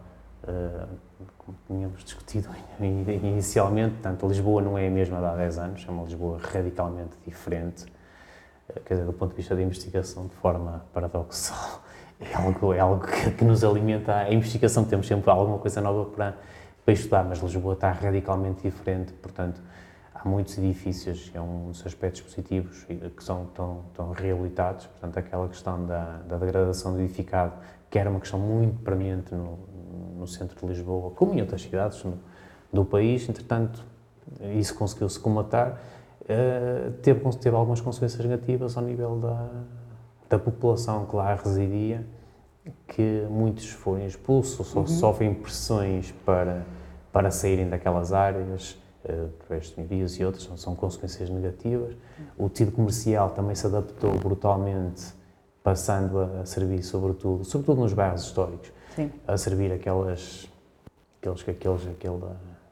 Como 1.37 1.57
tínhamos 1.67 2.03
discutido 2.03 2.49
inicialmente, 2.79 3.95
tanto 4.01 4.27
Lisboa 4.27 4.61
não 4.61 4.77
é 4.77 4.87
a 4.87 4.91
mesma 4.91 5.19
de 5.19 5.25
há 5.25 5.35
10 5.35 5.57
anos, 5.59 5.85
é 5.87 5.91
uma 5.91 6.03
Lisboa 6.03 6.39
radicalmente 6.41 7.15
diferente, 7.25 7.85
uh, 8.69 8.79
quer 8.85 8.95
dizer, 8.95 9.05
do 9.05 9.13
ponto 9.13 9.31
de 9.31 9.37
vista 9.37 9.55
da 9.55 9.61
investigação, 9.61 10.27
de 10.27 10.35
forma 10.35 10.85
paradoxal 10.93 11.83
é 12.19 12.33
algo, 12.35 12.73
é 12.73 12.79
algo 12.79 13.05
que, 13.05 13.31
que, 13.31 13.45
nos 13.45 13.63
alimenta. 13.63 14.15
A 14.15 14.33
investigação, 14.33 14.83
temos 14.83 15.07
sempre 15.07 15.29
alguma 15.29 15.57
coisa 15.59 15.79
nova 15.81 16.09
para, 16.09 16.35
para 16.83 16.93
estudar, 16.93 17.23
mas 17.23 17.39
Lisboa 17.39 17.73
está 17.75 17.91
radicalmente 17.91 18.63
diferente, 18.63 19.13
portanto, 19.13 19.61
há 20.13 20.27
muitos 20.27 20.57
edifícios, 20.57 21.31
é 21.33 21.39
um 21.39 21.67
dos 21.67 21.85
aspectos 21.85 22.21
positivos 22.21 22.83
que 22.83 23.23
são 23.23 23.45
tão, 23.53 23.83
tão 23.93 24.11
reabilitados, 24.11 24.87
portanto, 24.87 25.17
aquela 25.17 25.47
questão 25.47 25.85
da, 25.85 26.17
da 26.27 26.37
degradação 26.37 26.93
do 26.93 27.01
edificado, 27.01 27.53
que 27.89 27.99
era 27.99 28.09
uma 28.09 28.19
questão 28.19 28.39
muito 28.39 28.81
premente 28.81 29.33
no, 29.33 29.74
no 30.17 30.27
centro 30.27 30.59
de 30.59 30.65
Lisboa, 30.65 31.11
como 31.11 31.33
em 31.33 31.41
outras 31.41 31.61
cidades 31.61 32.03
no, 32.03 32.17
do 32.71 32.83
país, 32.83 33.27
entretanto, 33.29 33.83
isso 34.57 34.75
conseguiu-se 34.75 35.19
comatar, 35.19 35.81
uh, 36.21 36.91
teve, 37.01 37.19
teve 37.37 37.55
algumas 37.55 37.81
consequências 37.81 38.23
negativas 38.23 38.77
ao 38.77 38.83
nível 38.83 39.17
da, 39.17 39.49
da 40.29 40.39
população 40.39 41.05
que 41.05 41.15
lá 41.15 41.35
residia, 41.35 42.05
que 42.87 43.25
muitos 43.29 43.69
foram 43.69 44.05
expulsos 44.05 44.75
ou 44.75 44.81
uhum. 44.81 44.87
sofrem 44.87 45.33
pressões 45.33 46.11
para, 46.25 46.65
para 47.11 47.29
saírem 47.29 47.69
daquelas 47.69 48.11
áreas, 48.11 48.77
uh, 49.05 49.29
através 49.41 49.73
de 49.75 50.21
e 50.21 50.25
outras, 50.25 50.43
são, 50.43 50.57
são 50.57 50.75
consequências 50.75 51.29
negativas. 51.29 51.95
O 52.37 52.49
tecido 52.49 52.71
comercial 52.71 53.29
também 53.29 53.55
se 53.55 53.67
adaptou 53.67 54.17
brutalmente, 54.17 55.13
passando 55.63 56.19
a 56.19 56.45
servir, 56.45 56.83
sobretudo, 56.83 57.43
sobretudo 57.43 57.81
nos 57.81 57.93
bairros 57.93 58.23
históricos, 58.23 58.71
Sim. 58.95 59.11
a 59.27 59.37
servir 59.37 59.71
aquelas, 59.71 60.49
aqueles, 61.19 61.41
aqueles, 61.47 61.87
aquele, 61.87 62.19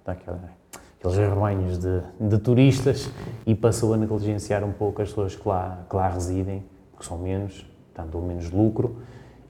daquela, 0.06 0.50
aqueles 0.98 1.18
rebanhos 1.18 1.78
de, 1.78 2.02
de 2.20 2.38
turistas 2.40 3.10
e 3.46 3.54
passou 3.54 3.94
a 3.94 3.98
negligenciar 3.98 4.64
um 4.64 4.72
pouco 4.72 5.02
as 5.02 5.10
pessoas 5.10 5.36
que 5.36 5.48
lá, 5.48 5.86
que 5.90 5.96
lá 5.96 6.08
residem, 6.08 6.64
que 6.98 7.06
são 7.06 7.18
menos, 7.18 7.66
tanto 7.94 8.18
ou 8.18 8.24
menos 8.24 8.50
lucro, 8.50 8.98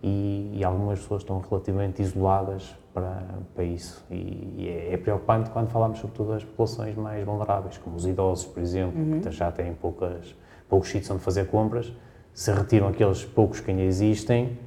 e, 0.01 0.51
e, 0.57 0.63
algumas 0.65 0.99
pessoas 0.99 1.21
estão 1.21 1.39
relativamente 1.39 2.01
isoladas 2.01 2.75
para, 2.93 3.23
para 3.55 3.63
isso. 3.63 4.03
E, 4.11 4.55
e 4.57 4.67
é, 4.67 4.93
é, 4.93 4.97
preocupante 4.97 5.49
quando 5.49 5.69
falamos 5.69 5.99
sobretudo 5.99 6.33
das 6.33 6.43
populações 6.43 6.93
mais 6.95 7.25
vulneráveis, 7.25 7.77
como 7.77 7.95
os 7.95 8.05
idosos, 8.05 8.45
por 8.45 8.61
exemplo, 8.61 8.99
uhum. 8.99 9.21
que 9.21 9.31
já 9.31 9.49
têm 9.49 9.73
poucas, 9.73 10.35
poucos 10.67 10.89
sítios 10.89 11.09
onde 11.09 11.21
fazer 11.23 11.47
compras, 11.47 11.93
se 12.33 12.51
retiram 12.51 12.89
aqueles 12.89 13.23
poucos 13.23 13.61
que 13.61 13.71
ainda 13.71 13.83
existem, 13.83 14.59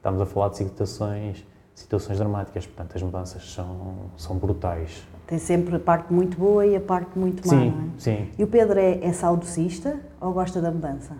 estamos 0.00 0.20
a 0.20 0.26
falar 0.26 0.48
de 0.48 0.56
situações, 0.56 1.46
situações 1.74 2.18
dramáticas, 2.18 2.66
portanto 2.66 2.96
as 2.96 3.02
mudanças 3.02 3.52
são, 3.52 4.10
são 4.16 4.36
brutais. 4.36 5.06
Tem 5.26 5.38
sempre 5.38 5.76
a 5.76 5.78
parte 5.78 6.12
muito 6.12 6.36
boa 6.38 6.66
e 6.66 6.74
a 6.74 6.80
parte 6.80 7.18
muito 7.18 7.46
má, 7.46 7.54
sim, 7.54 7.70
não 7.70 7.84
é? 7.84 7.90
Sim, 7.98 8.28
E 8.36 8.42
o 8.42 8.46
Pedro 8.46 8.78
é, 8.80 9.04
é 9.04 9.12
saudosista 9.12 10.00
ou 10.20 10.32
gosta 10.32 10.60
da 10.60 10.70
mudança? 10.70 11.14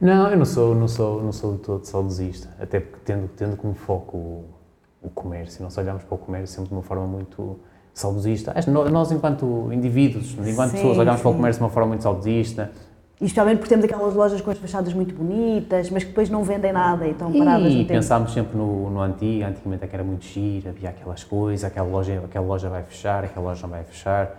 Não, 0.00 0.28
eu 0.28 0.36
não 0.36 0.44
sou, 0.44 0.74
não 0.74 0.88
sou, 0.88 1.22
não 1.22 1.32
sou 1.32 1.54
de 1.54 1.58
todo 1.60 1.84
saudosista, 1.84 2.50
até 2.60 2.80
porque 2.80 2.98
tendo, 3.04 3.28
tendo 3.28 3.56
como 3.56 3.74
foco 3.74 4.16
o, 4.16 4.44
o 5.02 5.10
comércio, 5.10 5.62
nós 5.62 5.76
olhamos 5.78 6.02
para 6.04 6.14
o 6.14 6.18
comércio 6.18 6.54
sempre 6.54 6.68
de 6.68 6.74
uma 6.74 6.82
forma 6.82 7.06
muito 7.06 7.58
saudosista. 7.94 8.54
Nós, 8.90 9.10
enquanto 9.10 9.72
indivíduos, 9.72 10.36
enquanto 10.46 10.70
sim, 10.70 10.76
pessoas, 10.76 10.98
olhamos 10.98 11.20
sim. 11.20 11.22
para 11.22 11.30
o 11.30 11.34
comércio 11.34 11.60
de 11.60 11.64
uma 11.64 11.70
forma 11.70 11.88
muito 11.88 12.02
saudosista, 12.02 12.72
e 13.20 13.24
especialmente 13.24 13.58
porque 13.58 13.68
temos 13.68 13.84
aquelas 13.84 14.14
lojas 14.14 14.40
com 14.40 14.50
as 14.50 14.58
fachadas 14.58 14.92
muito 14.92 15.14
bonitas, 15.14 15.90
mas 15.90 16.02
que 16.02 16.08
depois 16.08 16.28
não 16.28 16.42
vendem 16.42 16.72
nada 16.72 17.06
e 17.06 17.12
estão 17.12 17.32
paradas 17.32 17.72
E 17.72 17.84
pensámos 17.84 18.32
sempre 18.32 18.56
no, 18.56 18.90
no 18.90 19.00
antigo, 19.00 19.44
antigamente 19.44 19.84
é 19.84 19.86
que 19.86 19.94
era 19.94 20.04
muito 20.04 20.24
giro, 20.24 20.70
havia 20.70 20.90
aquelas 20.90 21.22
coisas, 21.22 21.64
aquela 21.64 21.86
loja, 21.86 22.20
aquela 22.24 22.46
loja 22.46 22.68
vai 22.68 22.82
fechar, 22.82 23.24
aquela 23.24 23.46
loja 23.46 23.62
não 23.62 23.70
vai 23.70 23.84
fechar. 23.84 24.36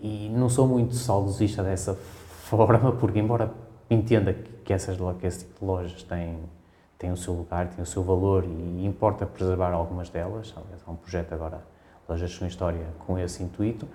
E 0.00 0.28
não 0.34 0.48
sou 0.48 0.66
muito 0.66 0.94
saudosista 0.94 1.62
dessa 1.62 1.94
forma, 2.48 2.92
porque 2.92 3.18
embora 3.18 3.50
entenda 3.90 4.34
que, 4.64 4.72
essas, 4.72 4.96
que 5.20 5.26
esse 5.26 5.40
tipo 5.40 5.60
de 5.60 5.66
lojas 5.66 6.02
têm, 6.02 6.38
têm 6.98 7.12
o 7.12 7.16
seu 7.16 7.34
lugar, 7.34 7.68
têm 7.68 7.82
o 7.82 7.86
seu 7.86 8.02
valor 8.02 8.44
e 8.44 8.84
importa 8.84 9.26
preservar 9.26 9.72
algumas 9.72 10.08
delas, 10.08 10.52
aliás, 10.56 10.82
há 10.86 10.90
um 10.90 10.96
projeto 10.96 11.32
agora, 11.32 11.60
Lojas 12.08 12.36
com 12.38 12.46
História, 12.46 12.86
com 13.06 13.18
esse 13.18 13.42
intuito, 13.42 13.86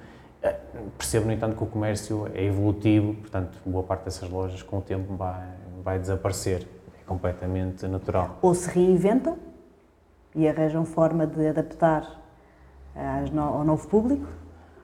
percebo, 0.98 1.28
no 1.28 1.32
entanto, 1.32 1.56
que 1.56 1.64
o 1.64 1.68
comércio 1.68 2.30
é 2.34 2.44
evolutivo, 2.44 3.14
portanto, 3.16 3.58
boa 3.66 3.84
parte 3.84 4.06
dessas 4.06 4.30
lojas 4.30 4.62
com 4.62 4.78
o 4.78 4.82
tempo 4.82 5.16
vai, 5.16 5.48
vai 5.84 6.00
desaparecer. 6.00 6.68
É 7.00 7.06
completamente 7.06 7.88
natural. 7.88 8.38
Ou 8.42 8.54
se 8.54 8.70
reinventam 8.70 9.38
e 10.36 10.48
arranjam 10.48 10.86
forma 10.86 11.28
de 11.28 11.48
adaptar 11.48 12.22
ao 12.96 13.64
novo 13.64 13.88
público? 13.88 14.28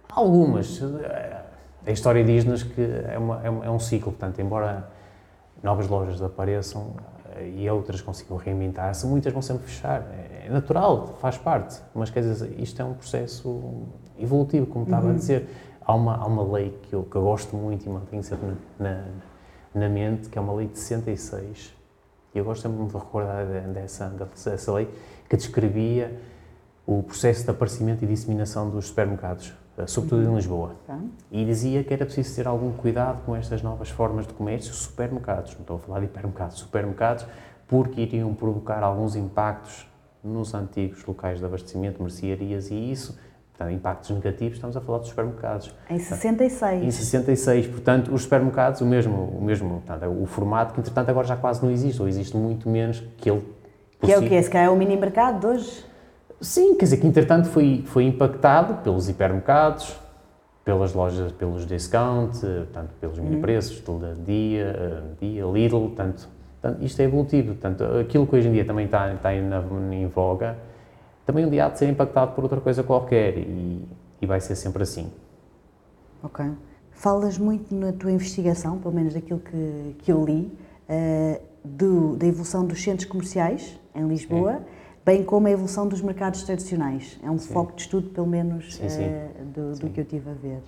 Algumas. 0.09 0.81
Eh, 0.81 1.43
a 1.85 1.91
história 1.91 2.23
diz-nos 2.23 2.63
que 2.63 2.81
é, 2.81 3.17
uma, 3.17 3.41
é, 3.43 3.47
é 3.47 3.69
um 3.69 3.79
ciclo, 3.79 4.11
portanto, 4.11 4.39
embora 4.39 4.89
novas 5.61 5.87
lojas 5.87 6.21
apareçam 6.21 6.95
eh, 6.97 7.18
e 7.55 7.69
outras 7.69 8.01
consigam 8.01 8.37
reinventar-se, 8.37 9.05
muitas 9.05 9.31
vão 9.31 9.41
sempre 9.41 9.65
fechar. 9.65 10.01
É, 10.11 10.47
é 10.47 10.49
natural, 10.49 11.17
faz 11.19 11.37
parte, 11.37 11.81
mas 11.93 12.09
quer 12.09 12.21
dizer, 12.21 12.59
isto 12.59 12.81
é 12.81 12.85
um 12.85 12.93
processo 12.93 13.83
evolutivo, 14.17 14.65
como 14.65 14.85
estava 14.85 15.07
uhum. 15.07 15.13
a 15.13 15.15
dizer. 15.15 15.47
Há 15.81 15.95
uma, 15.95 16.15
há 16.17 16.25
uma 16.25 16.43
lei 16.43 16.77
que 16.83 16.93
eu, 16.93 17.03
que 17.03 17.15
eu 17.15 17.23
gosto 17.23 17.55
muito 17.55 17.85
e 17.85 17.89
mantenho 17.89 18.23
sempre 18.23 18.55
na, 18.79 19.05
na 19.73 19.89
mente, 19.89 20.29
que 20.29 20.37
é 20.37 20.41
uma 20.41 20.53
lei 20.53 20.67
de 20.67 20.77
66, 20.77 21.75
e 22.33 22.37
eu 22.37 22.45
gosto 22.45 22.61
sempre 22.61 22.85
de 22.85 22.93
recordar 22.93 23.45
dessa, 23.45 24.07
dessa 24.07 24.71
lei, 24.71 24.87
que 25.27 25.35
descrevia 25.35 26.19
o 26.85 27.03
processo 27.03 27.43
de 27.43 27.49
aparecimento 27.51 28.03
e 28.03 28.07
disseminação 28.07 28.69
dos 28.69 28.87
supermercados, 28.87 29.49
eh, 29.49 29.58
sobretudo 29.87 30.25
uhum. 30.25 30.33
em 30.33 30.35
Lisboa. 30.35 30.75
Tá. 30.85 30.99
E 31.31 31.45
dizia 31.45 31.83
que 31.83 31.93
era 31.93 32.05
preciso 32.05 32.35
ter 32.35 32.47
algum 32.47 32.71
cuidado 32.71 33.23
com 33.25 33.35
estas 33.35 33.61
novas 33.61 33.89
formas 33.89 34.27
de 34.27 34.33
comércio, 34.33 34.73
supermercados, 34.73 35.53
não 35.53 35.61
estou 35.61 35.77
a 35.77 35.79
falar 35.79 35.99
de 35.99 36.05
hipermercados, 36.05 36.59
supermercados, 36.59 37.25
porque 37.67 38.01
iriam 38.01 38.33
provocar 38.33 38.83
alguns 38.83 39.15
impactos 39.15 39.87
nos 40.23 40.53
antigos 40.53 41.05
locais 41.05 41.39
de 41.39 41.45
abastecimento, 41.45 42.01
mercearias, 42.01 42.69
e 42.71 42.91
isso 42.91 43.17
Portanto, 43.59 43.75
impactos 43.75 44.09
negativos, 44.11 44.53
estamos 44.53 44.77
a 44.77 44.79
falar 44.79 44.99
dos 44.99 45.09
supermercados. 45.09 45.75
Em 45.89 45.99
66. 45.99 46.81
Em 46.81 46.91
66, 46.91 47.67
portanto, 47.67 48.13
os 48.13 48.23
supermercados, 48.23 48.79
o 48.79 48.85
mesmo, 48.85 49.37
o 49.37 49.43
mesmo 49.43 49.83
portanto, 49.85 50.09
o 50.09 50.25
formato 50.25 50.73
que, 50.73 50.79
entretanto, 50.79 51.09
agora 51.09 51.27
já 51.27 51.35
quase 51.35 51.61
não 51.61 51.69
existe, 51.69 52.01
ou 52.01 52.07
existe 52.07 52.37
muito 52.37 52.69
menos 52.69 53.03
que 53.17 53.29
ele 53.29 53.43
Que 54.01 54.13
é 54.13 54.17
o 54.17 54.21
que 54.21 54.33
é? 54.33 54.41
Se 54.41 54.49
calhar 54.49 54.67
é 54.67 54.69
o 54.69 54.77
mini 54.77 54.95
mercado 54.95 55.41
de 55.41 55.47
hoje? 55.47 55.85
Sim, 56.41 56.75
quer 56.75 56.85
dizer 56.85 56.97
que, 56.97 57.07
entretanto, 57.07 57.47
foi, 57.47 57.83
foi 57.85 58.05
impactado 58.05 58.75
pelos 58.83 59.09
hipermercados, 59.09 59.99
pelas 60.63 60.93
lojas, 60.93 61.31
pelos 61.33 61.65
discount, 61.65 62.39
portanto, 62.39 62.91
pelos 62.99 63.19
mini 63.19 63.35
uhum. 63.35 63.41
preços, 63.41 63.83
dia, 64.25 65.03
dia, 65.19 65.45
Lidl, 65.45 65.79
portanto, 65.79 66.29
portanto, 66.61 66.83
isto 66.83 66.99
é 66.99 67.03
evolutivo. 67.03 67.47
Portanto, 67.49 67.83
aquilo 67.99 68.25
que 68.25 68.35
hoje 68.35 68.47
em 68.47 68.51
dia 68.53 68.65
também 68.65 68.85
está, 68.85 69.13
está 69.13 69.33
em, 69.33 69.49
em 69.93 70.07
voga 70.07 70.55
também 71.29 71.45
um 71.45 71.49
dia 71.51 71.67
há 71.67 71.69
de 71.69 71.77
ser 71.77 71.87
impactado 71.87 72.31
por 72.31 72.43
outra 72.43 72.59
coisa 72.59 72.81
qualquer 72.81 73.37
e, 73.37 73.87
e 74.19 74.25
vai 74.25 74.41
ser 74.41 74.55
sempre 74.55 74.81
assim. 74.81 75.11
Ok. 76.23 76.43
Falas 76.89 77.37
muito 77.37 77.73
na 77.75 77.93
tua 77.93 78.11
investigação, 78.11 78.79
pelo 78.79 78.95
menos 78.95 79.13
daquilo 79.13 79.39
que, 79.39 79.95
que 79.99 80.11
eu 80.11 80.25
li, 80.25 80.51
uh, 80.89 81.39
do, 81.63 82.15
da 82.15 82.25
evolução 82.25 82.65
dos 82.65 82.81
centros 82.81 83.07
comerciais 83.07 83.79
em 83.93 84.07
Lisboa, 84.07 84.55
sim. 84.55 84.63
Bem 85.05 85.23
como 85.23 85.47
a 85.47 85.51
evolução 85.51 85.87
dos 85.87 86.01
mercados 86.01 86.43
tradicionais. 86.43 87.19
É 87.23 87.29
um 87.29 87.37
sim. 87.37 87.53
foco 87.53 87.75
de 87.75 87.81
estudo, 87.81 88.09
pelo 88.09 88.27
menos, 88.27 88.75
sim, 88.75 88.85
uh, 88.85 89.45
do, 89.45 89.79
do 89.79 89.89
que 89.89 90.01
eu 90.01 90.05
tive 90.05 90.29
a 90.29 90.33
ver. 90.33 90.61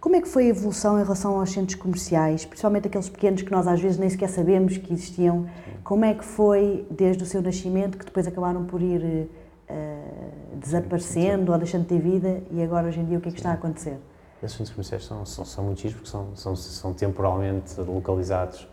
Como 0.00 0.14
é 0.14 0.20
que 0.20 0.28
foi 0.28 0.44
a 0.44 0.48
evolução 0.48 1.00
em 1.00 1.02
relação 1.02 1.38
aos 1.38 1.50
centros 1.50 1.74
comerciais, 1.74 2.44
principalmente 2.44 2.86
aqueles 2.86 3.08
pequenos 3.08 3.42
que 3.42 3.50
nós 3.50 3.66
às 3.66 3.80
vezes 3.80 3.98
nem 3.98 4.08
sequer 4.08 4.28
sabemos 4.28 4.76
que 4.76 4.92
existiam? 4.92 5.46
Como 5.82 6.04
é 6.04 6.14
que 6.14 6.24
foi 6.24 6.86
desde 6.90 7.22
o 7.24 7.26
seu 7.26 7.42
nascimento, 7.42 7.98
que 7.98 8.04
depois 8.04 8.26
acabaram 8.26 8.64
por 8.64 8.80
ir 8.80 9.02
uh, 9.02 10.56
desaparecendo 10.56 11.50
ou 11.50 11.58
deixando 11.58 11.82
de 11.82 11.88
ter 11.88 11.98
vida 11.98 12.42
e 12.52 12.62
agora 12.62 12.86
hoje 12.86 13.00
em 13.00 13.04
dia 13.04 13.18
o 13.18 13.20
que 13.20 13.30
é 13.30 13.32
que 13.32 13.38
está 13.38 13.50
a 13.50 13.54
acontecer? 13.54 13.98
Esses 14.42 14.56
centros 14.56 14.74
comerciais 14.74 15.04
são, 15.04 15.26
são, 15.26 15.44
são 15.44 15.64
muito 15.64 15.80
giros 15.80 15.96
porque 15.96 16.10
são, 16.10 16.36
são, 16.36 16.54
são 16.54 16.92
temporalmente 16.92 17.80
localizados 17.80 18.68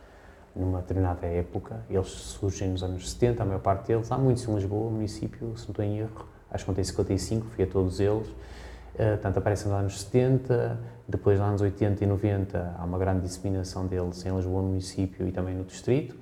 numa 0.55 0.79
determinada 0.79 1.25
época. 1.25 1.83
Eles 1.89 2.07
surgem 2.07 2.69
nos 2.69 2.83
anos 2.83 3.12
70, 3.12 3.41
a 3.41 3.45
maior 3.45 3.60
parte 3.60 3.88
deles. 3.88 4.12
Há 4.12 4.17
muitos 4.17 4.48
em 4.48 4.55
Lisboa, 4.55 4.89
município, 4.89 5.57
se 5.57 5.65
não 5.65 5.72
estou 5.72 5.86
em 5.86 6.00
erro, 6.00 6.27
acho 6.50 6.63
que 6.63 6.69
contei 6.69 6.83
55, 6.83 7.48
fui 7.48 7.63
a 7.63 7.67
todos 7.67 8.00
eles. 8.00 8.27
Uh, 8.27 9.13
portanto, 9.13 9.38
aparecem 9.38 9.72
nos 9.72 9.79
anos 9.79 10.01
70, 10.01 10.79
depois 11.07 11.39
nos 11.39 11.48
anos 11.48 11.62
80 11.62 12.03
e 12.03 12.07
90 12.07 12.75
há 12.77 12.83
uma 12.83 13.00
grande 13.00 13.22
disseminação 13.22 13.88
deles 13.88 14.24
em 14.24 14.36
Lisboa, 14.36 14.62
município 14.62 15.27
e 15.27 15.31
também 15.31 15.55
no 15.55 15.63
distrito, 15.63 16.15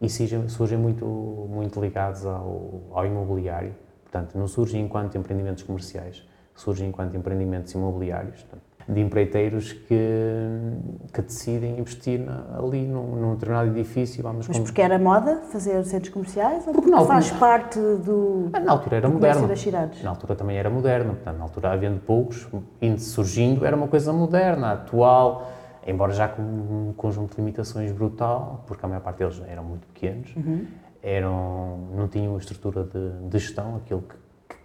e 0.00 0.08
surgem, 0.08 0.48
surgem 0.48 0.78
muito, 0.78 1.06
muito 1.06 1.80
ligados 1.80 2.26
ao, 2.26 2.82
ao 2.90 3.06
imobiliário. 3.06 3.74
Portanto, 4.02 4.36
não 4.36 4.48
surgem 4.48 4.84
enquanto 4.84 5.16
empreendimentos 5.16 5.62
comerciais, 5.62 6.26
surgem 6.56 6.88
enquanto 6.88 7.16
empreendimentos 7.16 7.72
imobiliários, 7.72 8.44
de 8.88 9.00
empreiteiros 9.00 9.72
que, 9.72 9.98
que 11.12 11.20
decidem 11.20 11.78
investir 11.78 12.18
na, 12.18 12.56
ali 12.56 12.86
num, 12.86 13.16
num 13.16 13.34
determinado 13.34 13.68
edifício. 13.68 14.22
Vamos 14.22 14.48
Mas 14.48 14.58
porque 14.58 14.80
era 14.80 14.98
moda 14.98 15.42
fazer 15.50 15.84
centros 15.84 16.12
comerciais 16.12 16.66
ou 16.66 16.72
porque, 16.72 16.90
porque 16.90 17.06
faz 17.06 17.30
parte 17.32 17.78
do. 17.78 18.50
Na 18.64 18.72
altura 18.72 18.96
era 18.96 19.08
moderno. 19.08 19.46
Na 20.02 20.10
altura 20.10 20.34
também 20.34 20.56
era 20.56 20.70
moderno, 20.70 21.14
portanto, 21.14 21.36
na 21.36 21.44
altura 21.44 21.72
havendo 21.72 22.00
poucos, 22.00 22.48
indo 22.80 23.00
surgindo, 23.00 23.66
era 23.66 23.76
uma 23.76 23.88
coisa 23.88 24.12
moderna, 24.12 24.72
atual, 24.72 25.50
embora 25.86 26.12
já 26.12 26.26
com 26.26 26.40
um 26.40 26.94
conjunto 26.96 27.36
de 27.36 27.42
limitações 27.42 27.92
brutal, 27.92 28.64
porque 28.66 28.84
a 28.86 28.88
maior 28.88 29.02
parte 29.02 29.18
deles 29.18 29.42
eram 29.46 29.64
muito 29.64 29.86
pequenos. 29.88 30.34
Uhum 30.34 30.66
eram, 31.02 31.88
não 31.94 32.08
tinham 32.08 32.32
uma 32.32 32.38
estrutura 32.38 32.84
de, 32.84 33.28
de 33.28 33.38
gestão, 33.38 33.76
aquilo 33.76 34.02
que 34.02 34.14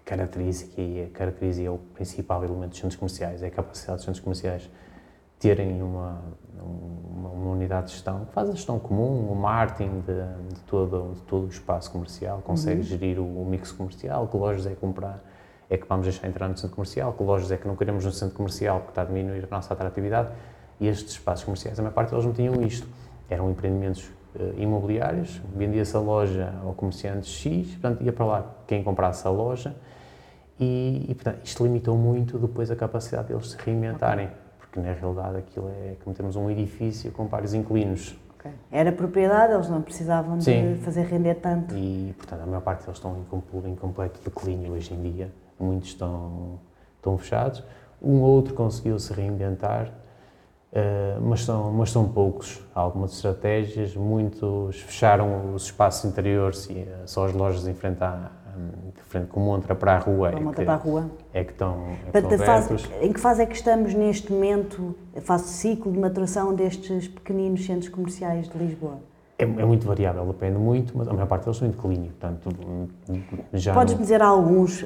caracteriza, 0.05 0.65
que 0.67 1.01
é, 1.01 1.05
caracteriza 1.13 1.63
é 1.63 1.69
o 1.69 1.77
principal 1.93 2.43
elemento 2.43 2.71
dos 2.71 2.79
centros 2.79 2.95
comerciais, 2.97 3.41
é 3.41 3.47
a 3.47 3.51
capacidade 3.51 3.97
dos 3.97 4.05
centros 4.05 4.23
comerciais 4.23 4.69
terem 5.39 5.81
uma, 5.81 6.21
uma, 6.57 7.29
uma, 7.29 7.51
unidade 7.51 7.87
de 7.87 7.93
gestão 7.93 8.23
que 8.23 8.31
faz 8.31 8.49
a 8.49 8.53
gestão 8.53 8.79
comum, 8.79 9.29
o 9.29 9.35
marketing 9.35 9.99
de, 9.99 10.53
de, 10.55 10.61
todo, 10.61 11.13
de 11.15 11.21
todo 11.23 11.47
o 11.47 11.49
espaço 11.49 11.91
comercial, 11.91 12.41
consegue 12.45 12.77
uhum. 12.77 12.83
gerir 12.83 13.19
o, 13.19 13.41
o, 13.41 13.45
mix 13.45 13.71
comercial, 13.71 14.27
que 14.27 14.37
lojas 14.37 14.65
é 14.65 14.73
comprar, 14.73 15.21
é 15.69 15.77
que 15.77 15.85
vamos 15.85 16.05
deixar 16.05 16.27
entrar 16.27 16.47
no 16.47 16.55
centro 16.55 16.75
comercial, 16.75 17.11
que 17.11 17.23
lojas 17.23 17.51
é 17.51 17.57
que 17.57 17.67
não 17.67 17.75
queremos 17.75 18.05
no 18.05 18.11
centro 18.11 18.35
comercial 18.35 18.77
porque 18.79 18.91
está 18.91 19.01
a 19.01 19.05
diminuir 19.05 19.45
a 19.45 19.53
nossa 19.53 19.73
atratividade. 19.73 20.29
E 20.79 20.87
estes 20.87 21.13
espaços 21.13 21.43
comerciais, 21.43 21.77
a 21.77 21.83
maior 21.83 21.93
parte 21.93 22.09
deles 22.09 22.25
não 22.25 22.33
tinham 22.33 22.61
isto. 22.61 22.87
Eram 23.29 23.49
empreendimentos 23.51 24.09
uh, 24.35 24.53
imobiliários, 24.57 25.41
vendia-se 25.55 25.95
a 25.95 25.99
loja 25.99 26.53
ao 26.63 26.73
comerciante 26.73 27.27
X, 27.27 27.71
portanto 27.71 28.01
ia 28.01 28.13
para 28.13 28.25
lá 28.25 28.55
quem 28.65 28.83
comprasse 28.83 29.27
a 29.27 29.29
loja 29.29 29.75
e, 30.59 31.05
e 31.09 31.15
portanto, 31.15 31.39
isto 31.43 31.63
limitou 31.63 31.97
muito 31.97 32.37
depois 32.37 32.69
a 32.71 32.75
capacidade 32.75 33.29
deles 33.29 33.51
se 33.51 33.57
reinventarem. 33.57 34.27
Okay 34.27 34.43
porque 34.73 34.79
na 34.79 34.91
realidade 34.91 35.37
aquilo 35.37 35.69
é 35.69 35.95
como 36.03 36.15
temos 36.15 36.35
um 36.35 36.49
edifício 36.49 37.11
com 37.11 37.27
vários 37.27 37.53
inquilinos. 37.53 38.17
Okay. 38.39 38.51
Era 38.71 38.91
propriedade, 38.91 39.53
eles 39.53 39.69
não 39.69 39.83
precisavam 39.83 40.41
Sim. 40.41 40.73
de 40.73 40.79
fazer 40.79 41.03
render 41.03 41.35
tanto. 41.35 41.75
E, 41.77 42.13
portanto, 42.17 42.41
a 42.41 42.45
maior 42.47 42.61
parte 42.61 42.81
deles 42.81 42.97
estão 42.97 43.15
em 43.65 43.75
completo 43.75 44.19
declínio 44.25 44.73
hoje 44.73 44.93
em 44.93 45.01
dia. 45.01 45.31
Muitos 45.59 45.89
estão, 45.89 46.59
estão 46.95 47.17
fechados. 47.19 47.63
Um 48.01 48.21
ou 48.21 48.31
outro 48.31 48.55
conseguiu 48.55 48.97
se 48.97 49.13
reinventar, 49.13 49.87
uh, 50.71 51.21
mas, 51.21 51.45
são, 51.45 51.71
mas 51.71 51.91
são 51.91 52.09
poucos. 52.09 52.59
Há 52.73 52.81
algumas 52.81 53.13
estratégias, 53.13 53.95
muitos 53.95 54.81
fecharam 54.81 55.53
os 55.53 55.65
espaços 55.65 56.03
interiores 56.03 56.67
e 56.69 56.79
uh, 56.79 56.87
só 57.05 57.27
as 57.27 57.33
lojas 57.33 57.65
à, 58.01 58.31
de 58.95 59.01
frente 59.03 59.27
com 59.27 59.39
montra 59.39 59.75
para 59.75 59.95
a 59.95 59.97
rua, 59.99 60.29
é 60.29 60.35
que, 60.35 60.65
para 60.65 60.73
a 60.73 60.75
rua. 60.75 61.09
é 61.33 61.43
que 61.43 61.51
estão, 61.51 61.85
é 62.13 62.21
que 62.21 62.33
estão 62.33 62.45
fase, 62.45 62.89
Em 63.01 63.13
que 63.13 63.19
fase 63.19 63.41
é 63.41 63.45
que 63.45 63.55
estamos 63.55 63.93
neste 63.93 64.31
momento, 64.31 64.95
a 65.15 65.21
fase 65.21 65.45
de 65.45 65.49
ciclo 65.51 65.91
de 65.91 65.99
maturação 65.99 66.53
destes 66.53 67.07
pequeninos 67.07 67.65
centros 67.65 67.89
comerciais 67.89 68.47
de 68.47 68.57
Lisboa? 68.57 68.99
É, 69.37 69.43
é, 69.43 69.65
muito 69.65 69.87
variável, 69.87 70.25
depende 70.25 70.57
muito, 70.57 70.95
mas 70.97 71.07
a 71.07 71.13
maior 71.13 71.27
parte 71.27 71.43
deles 71.45 71.57
são 71.57 71.67
em 71.67 71.71
declínio, 71.71 72.11
portanto, 72.11 72.49
já 73.53 73.73
Podes-me 73.73 74.01
dizer 74.01 74.21
alguns, 74.21 74.83
uh, 74.83 74.85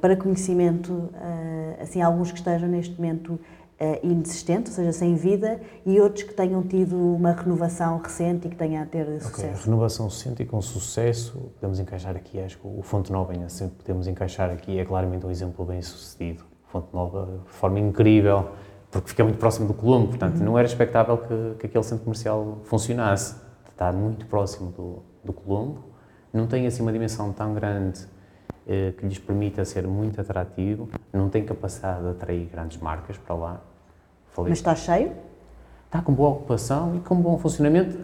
para 0.00 0.16
conhecimento, 0.16 0.92
uh, 0.92 1.82
assim, 1.82 2.00
alguns 2.00 2.30
que 2.30 2.38
estejam 2.38 2.68
neste 2.68 2.96
momento 2.96 3.38
uh, 3.80 4.06
inexistente, 4.06 4.70
ou 4.70 4.74
seja, 4.74 4.92
sem 4.92 5.14
vida, 5.14 5.60
e 5.84 6.00
outros 6.00 6.24
que 6.24 6.34
tenham 6.34 6.62
tido 6.62 6.96
uma 6.96 7.32
renovação 7.32 7.98
recente 7.98 8.46
e 8.46 8.50
que 8.50 8.56
tenham 8.56 8.82
a 8.82 8.86
ter 8.86 9.02
okay. 9.02 9.20
sucesso? 9.20 9.64
Renovação 9.64 10.06
recente 10.06 10.42
e 10.42 10.46
com 10.46 10.60
sucesso, 10.60 11.52
podemos 11.54 11.78
encaixar 11.78 12.16
aqui, 12.16 12.40
acho 12.40 12.58
que 12.58 12.66
o 12.66 12.82
Fonte 12.82 13.12
Nova 13.12 13.32
ainda 13.32 13.48
sempre 13.48 13.76
podemos 13.76 14.06
encaixar 14.06 14.50
aqui, 14.50 14.78
é 14.78 14.84
claramente 14.84 15.26
um 15.26 15.30
exemplo 15.30 15.64
bem 15.64 15.80
sucedido. 15.82 16.44
Fonte 16.68 16.88
Nova, 16.92 17.40
de 17.46 17.52
forma 17.52 17.78
incrível, 17.78 18.48
porque 18.90 19.10
fica 19.10 19.24
muito 19.24 19.38
próximo 19.38 19.66
do 19.66 19.74
Colombo, 19.74 20.08
portanto, 20.08 20.38
uhum. 20.38 20.44
não 20.44 20.58
era 20.58 20.66
expectável 20.66 21.18
que, 21.18 21.54
que 21.58 21.66
aquele 21.66 21.84
centro 21.84 22.04
comercial 22.04 22.58
funcionasse. 22.64 23.36
Está 23.70 23.92
muito 23.92 24.26
próximo 24.26 24.70
do, 24.70 25.02
do 25.24 25.32
Colombo, 25.32 25.84
não 26.32 26.46
tem 26.46 26.66
assim 26.66 26.82
uma 26.82 26.92
dimensão 26.92 27.32
tão 27.32 27.54
grande 27.54 28.06
que 28.66 29.06
lhes 29.06 29.18
permita 29.18 29.64
ser 29.64 29.86
muito 29.86 30.20
atrativo, 30.20 30.88
não 31.12 31.28
tem 31.28 31.44
capacidade 31.44 32.02
de 32.02 32.08
atrair 32.08 32.48
grandes 32.50 32.78
marcas 32.78 33.18
para 33.18 33.34
lá. 33.34 33.60
Falei, 34.32 34.50
Mas 34.50 34.58
está 34.58 34.74
cheio? 34.74 35.12
Está 35.86 36.02
com 36.02 36.12
boa 36.12 36.30
ocupação 36.30 36.96
e 36.96 37.00
com 37.00 37.14
bom 37.14 37.38
funcionamento, 37.38 37.96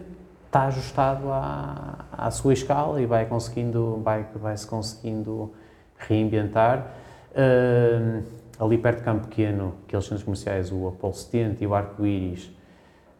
está 0.45 0.63
ajustado 0.67 1.31
à, 1.31 2.05
à 2.11 2.31
sua 2.31 2.53
escala 2.53 3.01
e 3.01 3.05
vai 3.05 3.25
conseguindo, 3.25 4.01
vai, 4.03 4.25
vai 4.35 4.55
se 4.55 4.67
conseguindo 4.67 5.51
reinventar. 5.97 6.87
Uh, 7.31 8.23
ali 8.59 8.77
perto 8.77 8.99
de 8.99 9.03
Campo 9.03 9.27
Pequeno, 9.27 9.73
aqueles 9.87 10.05
centros 10.05 10.23
comerciais, 10.23 10.71
o 10.71 10.87
Apolo 10.87 11.13
70 11.13 11.63
e 11.63 11.67
o 11.67 11.73
Arco-Íris, 11.73 12.51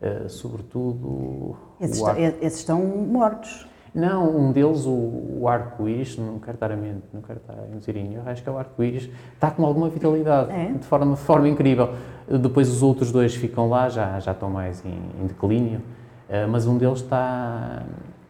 uh, 0.01 0.29
sobretudo... 0.29 1.57
Esses, 1.79 2.03
arco... 2.03 2.21
esses 2.21 2.59
estão 2.59 2.81
mortos. 2.85 3.67
Não, 3.93 4.37
um 4.37 4.51
deles, 4.53 4.85
o, 4.85 5.39
o 5.41 5.47
arco-íris, 5.49 6.17
não 6.17 6.39
quero 6.39 6.55
estar 6.55 6.71
a 6.71 6.77
mente, 6.77 7.03
não 7.11 7.21
quero 7.21 7.39
estar 7.39 7.53
a 7.53 7.67
mentirinho, 7.67 8.21
acho 8.25 8.41
que 8.41 8.47
é 8.47 8.51
o 8.51 8.57
arco-íris, 8.57 9.09
está 9.33 9.51
com 9.51 9.65
alguma 9.65 9.89
vitalidade, 9.89 10.49
é? 10.51 10.71
de 10.71 10.85
forma, 10.85 11.15
forma 11.17 11.49
incrível. 11.49 11.93
Depois 12.25 12.69
os 12.69 12.81
outros 12.81 13.11
dois 13.11 13.35
ficam 13.35 13.67
lá, 13.67 13.89
já, 13.89 14.17
já 14.19 14.31
estão 14.31 14.49
mais 14.49 14.83
em, 14.85 14.97
em 15.21 15.27
declínio, 15.27 15.81
eh, 16.29 16.45
mas 16.45 16.65
um 16.65 16.77
deles 16.77 16.99
está, 16.99 17.83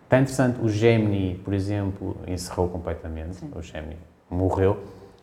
está 0.04 0.20
interessante. 0.20 0.60
O 0.64 0.68
Gemini, 0.68 1.40
por 1.44 1.54
exemplo, 1.54 2.18
encerrou 2.28 2.68
completamente, 2.68 3.36
Sim. 3.36 3.52
o 3.56 3.62
Gemini 3.62 3.98
morreu. 4.32 4.80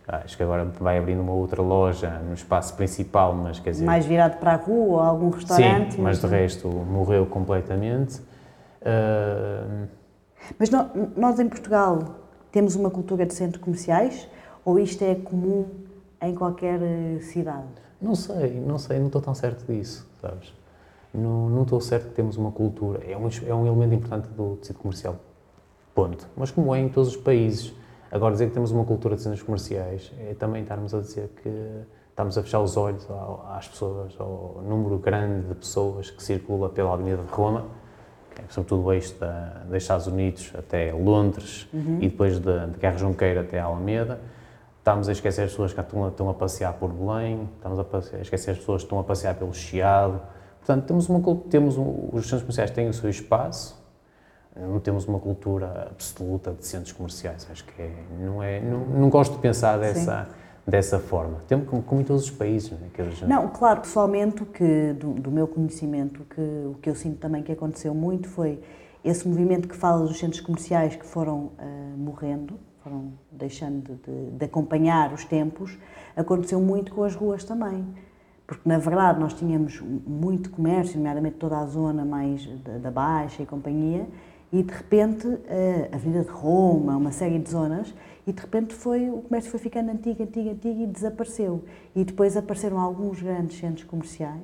Acho 0.06 0.36
que 0.38 0.42
agora 0.42 0.64
vai 0.80 0.98
abrindo 0.98 1.20
uma 1.20 1.32
outra 1.32 1.60
loja 1.60 2.10
no 2.26 2.32
espaço 2.32 2.74
principal, 2.76 3.34
mas 3.34 3.58
quer 3.58 3.72
dizer... 3.72 3.84
Mais 3.84 4.06
virado 4.06 4.38
para 4.38 4.52
a 4.52 4.56
rua 4.56 4.86
ou 4.86 5.00
algum 5.00 5.28
restaurante? 5.28 5.94
Sim, 5.96 6.00
mas 6.00 6.20
de 6.20 6.26
resto 6.26 6.68
morreu 6.68 7.26
completamente. 7.26 8.20
Uh, 8.80 9.86
mas 10.58 10.70
nós 11.16 11.38
em 11.38 11.48
Portugal 11.48 12.16
temos 12.50 12.74
uma 12.74 12.90
cultura 12.90 13.26
de 13.26 13.34
centros 13.34 13.62
comerciais 13.62 14.28
ou 14.64 14.78
isto 14.78 15.02
é 15.02 15.14
comum 15.14 15.66
em 16.20 16.34
qualquer 16.34 16.80
eh, 16.82 17.20
cidade? 17.20 17.66
Não 18.00 18.14
sei, 18.14 18.60
não 18.60 18.78
sei, 18.78 18.98
não 18.98 19.06
estou 19.06 19.20
tão 19.20 19.34
certo 19.34 19.64
disso, 19.66 20.06
sabes? 20.20 20.52
Não, 21.12 21.48
não 21.48 21.62
estou 21.62 21.80
certo 21.80 22.08
que 22.08 22.14
temos 22.14 22.36
uma 22.36 22.52
cultura, 22.52 23.02
é 23.04 23.16
um, 23.16 23.28
é 23.46 23.54
um 23.54 23.66
elemento 23.66 23.94
importante 23.94 24.28
do 24.28 24.56
tecido 24.56 24.78
comercial, 24.78 25.16
ponto. 25.94 26.28
Mas 26.36 26.50
como 26.50 26.74
é 26.74 26.80
em 26.80 26.88
todos 26.88 27.08
os 27.08 27.16
países, 27.16 27.72
agora 28.10 28.32
dizer 28.32 28.48
que 28.48 28.54
temos 28.54 28.70
uma 28.70 28.84
cultura 28.84 29.16
de 29.16 29.22
centros 29.22 29.42
comerciais 29.42 30.12
é 30.20 30.34
também 30.34 30.62
estarmos 30.62 30.94
a 30.94 31.00
dizer 31.00 31.28
que 31.42 31.48
estamos 32.10 32.36
a 32.36 32.42
fechar 32.42 32.60
os 32.60 32.76
olhos 32.76 33.06
às 33.48 33.68
pessoas, 33.68 34.14
ao 34.18 34.62
número 34.64 34.98
grande 34.98 35.48
de 35.48 35.54
pessoas 35.54 36.10
que 36.10 36.22
circula 36.22 36.68
pela 36.68 36.92
Avenida 36.92 37.22
de 37.22 37.32
Roma, 37.32 37.66
sobretudo 38.48 38.84
o 38.84 38.92
eixo 38.92 39.14
da, 39.18 39.62
dos 39.66 39.76
Estados 39.76 40.06
Unidos 40.06 40.52
até 40.56 40.92
Londres 40.92 41.68
uhum. 41.72 41.98
e 42.00 42.08
depois 42.08 42.38
de, 42.38 42.66
de 42.66 42.78
Guerra 42.78 42.98
Junqueira 42.98 43.40
até 43.42 43.60
Alameda. 43.60 44.20
Estamos 44.78 45.08
a 45.08 45.12
esquecer 45.12 45.42
as 45.42 45.50
pessoas 45.50 45.72
que 45.72 45.80
estão 45.80 46.04
a, 46.04 46.08
estão 46.08 46.30
a 46.30 46.34
passear 46.34 46.72
por 46.74 46.90
Belém, 46.90 47.48
estamos 47.56 47.78
a, 47.78 47.84
passear, 47.84 48.18
a, 48.18 48.22
esquecer 48.22 48.50
as 48.52 48.58
pessoas 48.58 48.82
que 48.82 48.86
estão 48.86 48.98
a 48.98 49.04
passear 49.04 49.34
pelo 49.34 49.52
Chiado. 49.52 50.20
Portanto, 50.58 50.86
temos 50.86 51.08
uma, 51.08 51.36
temos 51.50 51.76
um, 51.76 52.08
os 52.12 52.24
centros 52.24 52.42
comerciais 52.42 52.70
têm 52.70 52.88
o 52.88 52.94
seu 52.94 53.10
espaço, 53.10 53.78
não 54.56 54.80
temos 54.80 55.06
uma 55.06 55.20
cultura 55.20 55.88
absoluta 55.90 56.52
de 56.52 56.64
centros 56.66 56.92
comerciais. 56.92 57.46
Acho 57.50 57.64
que 57.64 57.82
é, 57.82 57.92
não 58.20 58.42
é, 58.42 58.60
não, 58.60 58.80
não 58.80 59.10
gosto 59.10 59.34
de 59.34 59.38
pensar 59.38 59.78
dessa. 59.78 60.24
Sim 60.24 60.37
dessa 60.68 60.98
forma. 60.98 61.38
Temos 61.48 61.66
como, 61.66 61.82
como, 61.82 62.00
em 62.02 62.04
todos 62.04 62.24
os 62.24 62.30
países. 62.30 62.72
É? 62.72 63.04
gente... 63.04 63.24
não 63.26 63.48
claro, 63.48 63.80
pessoalmente, 63.80 64.44
que, 64.44 64.92
do, 64.92 65.14
do, 65.14 65.30
meu 65.30 65.48
conhecimento, 65.48 66.24
que, 66.24 66.40
o 66.40 66.74
que 66.74 66.90
eu 66.90 66.94
sinto 66.94 67.16
também 67.18 67.42
que 67.42 67.50
aconteceu 67.50 67.94
muito 67.94 68.28
foi 68.28 68.60
esse 69.02 69.26
movimento 69.26 69.66
que 69.66 69.74
fala 69.74 70.06
dos 70.06 70.18
centros 70.18 70.42
comerciais 70.42 70.94
que 70.94 71.06
foram 71.06 71.52
uh, 71.58 71.96
morrendo, 71.96 72.54
foram 72.84 73.12
deixando 73.32 73.98
de, 74.04 74.30
de, 74.36 74.44
acompanhar 74.44 75.12
os 75.14 75.24
tempos, 75.24 75.78
aconteceu 76.14 76.60
muito 76.60 76.92
com 76.92 77.02
as 77.02 77.14
ruas 77.14 77.44
também. 77.44 77.86
Porque, 78.46 78.68
na 78.68 78.78
verdade, 78.78 79.20
nós 79.20 79.32
tínhamos 79.32 79.80
muito 79.80 80.50
comércio, 80.50 80.96
nomeadamente 80.96 81.36
toda 81.36 81.58
a 81.58 81.66
zona 81.66 82.04
mais 82.04 82.46
da, 82.62 82.78
da 82.78 82.90
Baixa 82.90 83.42
e 83.42 83.46
companhia, 83.46 84.06
e 84.50 84.62
de 84.62 84.72
repente 84.72 85.26
a 85.92 85.96
Avenida 85.96 86.24
de 86.24 86.30
Roma, 86.30 86.96
uma 86.96 87.12
série 87.12 87.38
de 87.38 87.50
zonas, 87.50 87.94
e 88.28 88.32
de 88.32 88.42
repente 88.42 88.74
foi, 88.74 89.08
o 89.08 89.22
comércio 89.22 89.50
foi 89.50 89.58
ficando 89.58 89.90
antigo, 89.90 90.22
antigo, 90.22 90.50
antigo 90.50 90.82
e 90.82 90.86
desapareceu. 90.86 91.64
E 91.96 92.04
depois 92.04 92.36
apareceram 92.36 92.78
alguns 92.78 93.22
grandes 93.22 93.58
centros 93.58 93.84
comerciais 93.84 94.42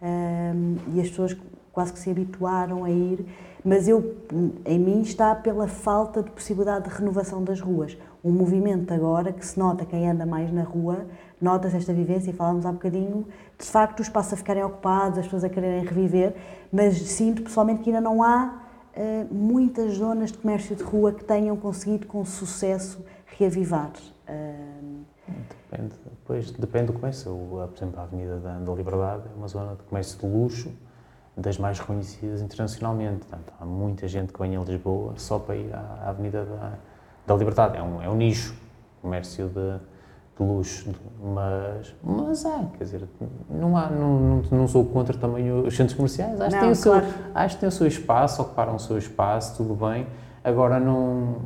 um, 0.00 0.76
e 0.94 1.00
as 1.00 1.10
pessoas 1.10 1.36
quase 1.72 1.92
que 1.92 1.98
se 1.98 2.10
habituaram 2.10 2.84
a 2.84 2.90
ir, 2.90 3.26
mas 3.62 3.86
eu, 3.86 4.16
em 4.64 4.78
mim 4.78 5.02
está 5.02 5.34
pela 5.34 5.68
falta 5.68 6.22
de 6.22 6.30
possibilidade 6.30 6.88
de 6.88 6.94
renovação 6.96 7.44
das 7.44 7.60
ruas. 7.60 7.98
Um 8.24 8.30
movimento 8.30 8.92
agora 8.94 9.30
que 9.30 9.44
se 9.44 9.58
nota 9.58 9.84
quem 9.84 10.08
anda 10.08 10.24
mais 10.24 10.50
na 10.50 10.62
rua, 10.62 11.06
nota-se 11.38 11.76
esta 11.76 11.92
vivência, 11.92 12.30
e 12.30 12.32
falávamos 12.32 12.64
há 12.64 12.72
bocadinho, 12.72 13.26
de 13.58 13.66
facto 13.66 14.00
os 14.00 14.06
espaços 14.06 14.32
a 14.32 14.36
ficarem 14.36 14.64
ocupados, 14.64 15.18
as 15.18 15.24
pessoas 15.26 15.44
a 15.44 15.50
quererem 15.50 15.84
reviver, 15.84 16.34
mas 16.72 16.96
sinto 16.96 17.42
pessoalmente 17.42 17.82
que 17.82 17.90
ainda 17.90 18.00
não 18.00 18.22
há 18.22 18.61
uh, 18.96 19.34
muitas 19.34 19.94
zonas 19.94 20.32
de 20.32 20.38
comércio 20.38 20.76
de 20.76 20.82
rua 20.82 21.12
que 21.12 21.24
tenham 21.24 21.56
conseguido 21.56 22.06
com 22.06 22.24
sucesso 22.24 23.04
reavivar. 23.26 23.92
Uh, 24.28 25.04
depende, 25.70 25.94
depois, 26.04 26.50
depende 26.50 26.86
do 26.86 26.92
comércio. 26.94 27.34
Por 27.50 27.76
exemplo, 27.76 28.00
a 28.00 28.02
Avenida 28.02 28.38
da, 28.38 28.58
da 28.58 28.72
Liberdade 28.72 29.22
é 29.32 29.36
uma 29.36 29.48
zona 29.48 29.74
de 29.74 29.82
comércio 29.84 30.18
de 30.18 30.26
luxo 30.26 30.72
das 31.36 31.58
mais 31.58 31.78
reconhecidas 31.78 32.42
internacionalmente. 32.42 33.26
Portanto, 33.26 33.52
há 33.58 33.64
muita 33.64 34.06
gente 34.06 34.32
que 34.32 34.38
vem 34.38 34.56
a 34.56 34.60
Lisboa 34.60 35.14
só 35.16 35.38
para 35.38 35.56
ir 35.56 35.72
à 35.74 36.10
Avenida 36.10 36.44
da, 36.44 36.78
da 37.26 37.34
Liberdade. 37.34 37.76
É 37.76 37.82
um, 37.82 38.02
é 38.02 38.08
um 38.08 38.16
nicho, 38.16 38.54
comércio 39.00 39.48
de, 39.48 39.80
de 40.38 40.42
luxo, 40.42 40.90
mas, 41.22 41.94
mas 42.02 42.46
há, 42.46 42.64
quer 42.78 42.84
dizer, 42.84 43.08
não, 43.50 43.76
há, 43.76 43.90
não, 43.90 44.18
não, 44.18 44.42
não 44.50 44.68
sou 44.68 44.84
contra 44.86 45.16
também 45.16 45.52
os 45.52 45.76
centros 45.76 45.94
comerciais, 45.94 46.40
acho, 46.40 46.50
não, 46.50 46.58
que 46.58 46.64
tem 46.64 46.70
o 46.70 46.76
seu, 46.76 46.92
acho 47.34 47.54
que 47.54 47.60
tem 47.60 47.68
o 47.68 47.72
seu 47.72 47.86
espaço, 47.86 48.40
ocuparam 48.42 48.74
o 48.74 48.78
seu 48.78 48.96
espaço, 48.96 49.56
tudo 49.56 49.74
bem, 49.74 50.06
Agora 50.44 50.80
não, 50.80 51.36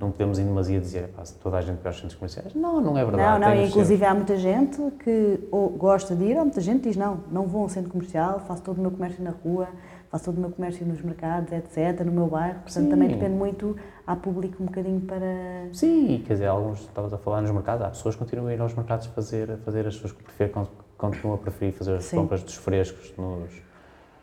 não 0.00 0.12
podemos 0.12 0.38
em 0.38 0.44
demasia 0.44 0.80
dizer 0.80 1.10
toda 1.42 1.56
a 1.56 1.60
gente 1.60 1.78
vai 1.78 1.88
aos 1.88 1.96
centros 1.96 2.14
comerciais. 2.14 2.54
Não, 2.54 2.80
não 2.80 2.96
é 2.96 3.04
verdade. 3.04 3.40
Não, 3.40 3.48
não, 3.48 3.62
os 3.62 3.68
inclusive 3.68 3.98
seus. 3.98 4.10
há 4.10 4.14
muita 4.14 4.36
gente 4.36 4.80
que 5.02 5.40
ou 5.50 5.70
gosta 5.70 6.14
de 6.14 6.24
ir, 6.24 6.36
ou 6.36 6.44
muita 6.44 6.60
gente 6.60 6.84
diz 6.84 6.96
não, 6.96 7.18
não 7.30 7.46
vou 7.46 7.62
a 7.62 7.64
um 7.64 7.68
centro 7.68 7.90
comercial, 7.90 8.40
faço 8.46 8.62
todo 8.62 8.78
o 8.78 8.80
meu 8.80 8.92
comércio 8.92 9.22
na 9.24 9.32
rua, 9.44 9.68
faço 10.14 10.26
todo 10.26 10.36
o 10.38 10.40
meu 10.42 10.50
comércio 10.50 10.86
nos 10.86 11.02
mercados, 11.02 11.50
etc., 11.52 12.04
no 12.06 12.12
meu 12.12 12.28
bairro, 12.28 12.60
portanto 12.60 12.84
Sim. 12.84 12.88
também 12.88 13.08
depende 13.08 13.34
muito, 13.34 13.76
há 14.06 14.14
público 14.14 14.62
um 14.62 14.66
bocadinho 14.66 15.00
para... 15.00 15.26
Sim, 15.72 16.22
quer 16.24 16.34
dizer, 16.34 16.46
alguns, 16.46 16.82
estavas 16.82 17.12
a 17.12 17.18
falar 17.18 17.40
nos 17.40 17.50
mercados, 17.50 17.84
há 17.84 17.88
pessoas 17.88 18.14
que 18.14 18.20
continuam 18.20 18.48
a 18.48 18.54
ir 18.54 18.60
aos 18.60 18.72
mercados 18.74 19.06
fazer, 19.08 19.56
fazer 19.64 19.84
as 19.88 19.96
suas 19.96 20.12
que 20.12 20.22
preferem, 20.22 20.52
con- 20.52 20.68
continuam 20.96 21.34
a 21.34 21.38
preferir 21.38 21.72
fazer 21.74 21.96
as 21.96 22.04
Sim. 22.04 22.16
compras 22.16 22.44
dos 22.44 22.54
frescos 22.54 23.12
nos, 23.18 23.60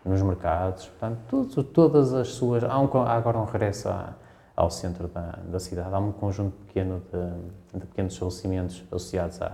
nos 0.06 0.22
mercados, 0.22 0.86
portanto, 0.88 1.20
tudo, 1.28 1.62
todas 1.66 2.14
as 2.14 2.30
suas, 2.30 2.64
há, 2.64 2.80
um, 2.80 2.86
há 3.02 3.12
agora 3.14 3.38
um 3.38 3.44
regresso 3.44 3.90
ao 4.56 4.72
centro 4.72 5.10
da, 5.10 5.40
da 5.46 5.60
cidade, 5.60 5.94
há 5.94 6.00
um 6.00 6.14
conjunto 6.14 6.56
pequeno 6.68 7.02
de, 7.12 7.80
de 7.80 7.86
pequenos 7.86 8.14
estabelecimentos 8.14 8.82
associados 8.88 9.42
à, 9.42 9.52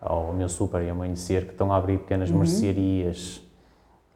ao 0.00 0.32
meu 0.32 0.48
super 0.48 0.80
e 0.84 0.88
amanhecer, 0.88 1.46
que 1.46 1.50
estão 1.50 1.72
a 1.72 1.76
abrir 1.78 1.98
pequenas 1.98 2.30
Uhum. 2.30 2.38
mercearias, 2.38 3.42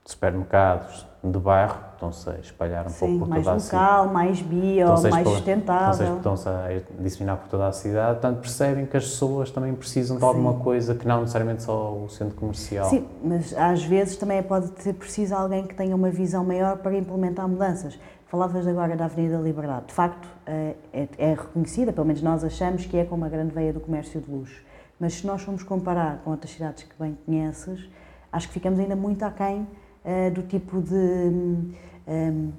supermercados 0.04 1.10
de 1.24 1.38
bairro, 1.38 1.76
estão-se 1.94 2.28
a 2.28 2.34
espalhar 2.38 2.84
um 2.84 2.88
Sim, 2.88 2.98
pouco 2.98 3.18
por 3.20 3.28
mais 3.28 3.44
toda 3.44 3.56
a 3.56 3.60
cidade. 3.60 3.84
local, 3.84 4.06
mais 4.08 4.42
bio, 4.42 4.86
mais 5.10 5.28
sustentável. 5.28 6.16
Estão-se 6.16 6.48
a 6.48 6.68
disseminar 6.98 7.36
por 7.36 7.48
toda 7.48 7.68
a 7.68 7.72
cidade, 7.72 8.18
portanto 8.20 8.40
percebem 8.40 8.86
que 8.86 8.96
as 8.96 9.04
pessoas 9.04 9.50
também 9.52 9.72
precisam 9.72 10.16
de 10.18 10.24
alguma 10.24 10.54
Sim. 10.54 10.58
coisa 10.58 10.94
que 10.96 11.06
não 11.06 11.20
necessariamente 11.20 11.62
só 11.62 11.92
o 11.94 12.08
centro 12.08 12.34
comercial. 12.34 12.90
Sim, 12.90 13.06
mas 13.22 13.54
às 13.56 13.84
vezes 13.84 14.16
também 14.16 14.42
pode 14.42 14.82
ser 14.82 14.94
preciso 14.94 15.34
alguém 15.36 15.64
que 15.64 15.74
tenha 15.76 15.94
uma 15.94 16.10
visão 16.10 16.44
maior 16.44 16.78
para 16.78 16.96
implementar 16.96 17.46
mudanças. 17.46 17.96
Falavas 18.26 18.66
agora 18.66 18.96
da 18.96 19.04
Avenida 19.04 19.36
da 19.36 19.42
Liberdade. 19.44 19.86
De 19.88 19.92
facto, 19.92 20.26
é, 20.46 20.74
é- 20.92 21.08
é 21.18 21.34
reconhecida, 21.34 21.92
pelo 21.92 22.06
menos 22.06 22.22
nós 22.22 22.42
achamos 22.42 22.84
que 22.86 22.96
é 22.96 23.04
como 23.04 23.24
a 23.24 23.28
grande 23.28 23.54
veia 23.54 23.72
do 23.72 23.78
comércio 23.78 24.20
de 24.20 24.28
luxo. 24.28 24.60
Mas 24.98 25.14
se 25.14 25.26
nós 25.26 25.42
formos 25.42 25.62
comparar 25.62 26.18
com 26.24 26.30
outras 26.30 26.50
cidades 26.52 26.82
que 26.82 26.94
bem 26.98 27.16
conheces, 27.26 27.88
acho 28.32 28.48
que 28.48 28.54
ficamos 28.54 28.80
ainda 28.80 28.96
muito 28.96 29.22
aquém 29.24 29.66
eh, 30.04 30.30
do 30.30 30.42
tipo 30.42 30.80
de. 30.80 30.94
hum, 30.94 31.72
hum, 32.08 32.52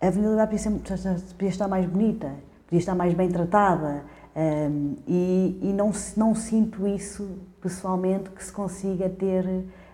a 0.00 0.08
Avenida 0.08 0.36
da 0.36 0.46
podia, 0.46 1.48
estar 1.48 1.68
mais 1.68 1.86
bonita, 1.86 2.30
podia 2.66 2.78
estar 2.78 2.94
mais 2.94 3.14
bem 3.14 3.28
tratada. 3.30 4.02
hum, 4.36 4.96
e 5.06 5.58
e 5.62 5.72
não, 5.72 5.90
não 6.16 6.34
sinto 6.34 6.86
isso 6.86 7.38
pessoalmente 7.60 8.30
que 8.30 8.44
se 8.44 8.52
consiga 8.52 9.08
ter 9.08 9.44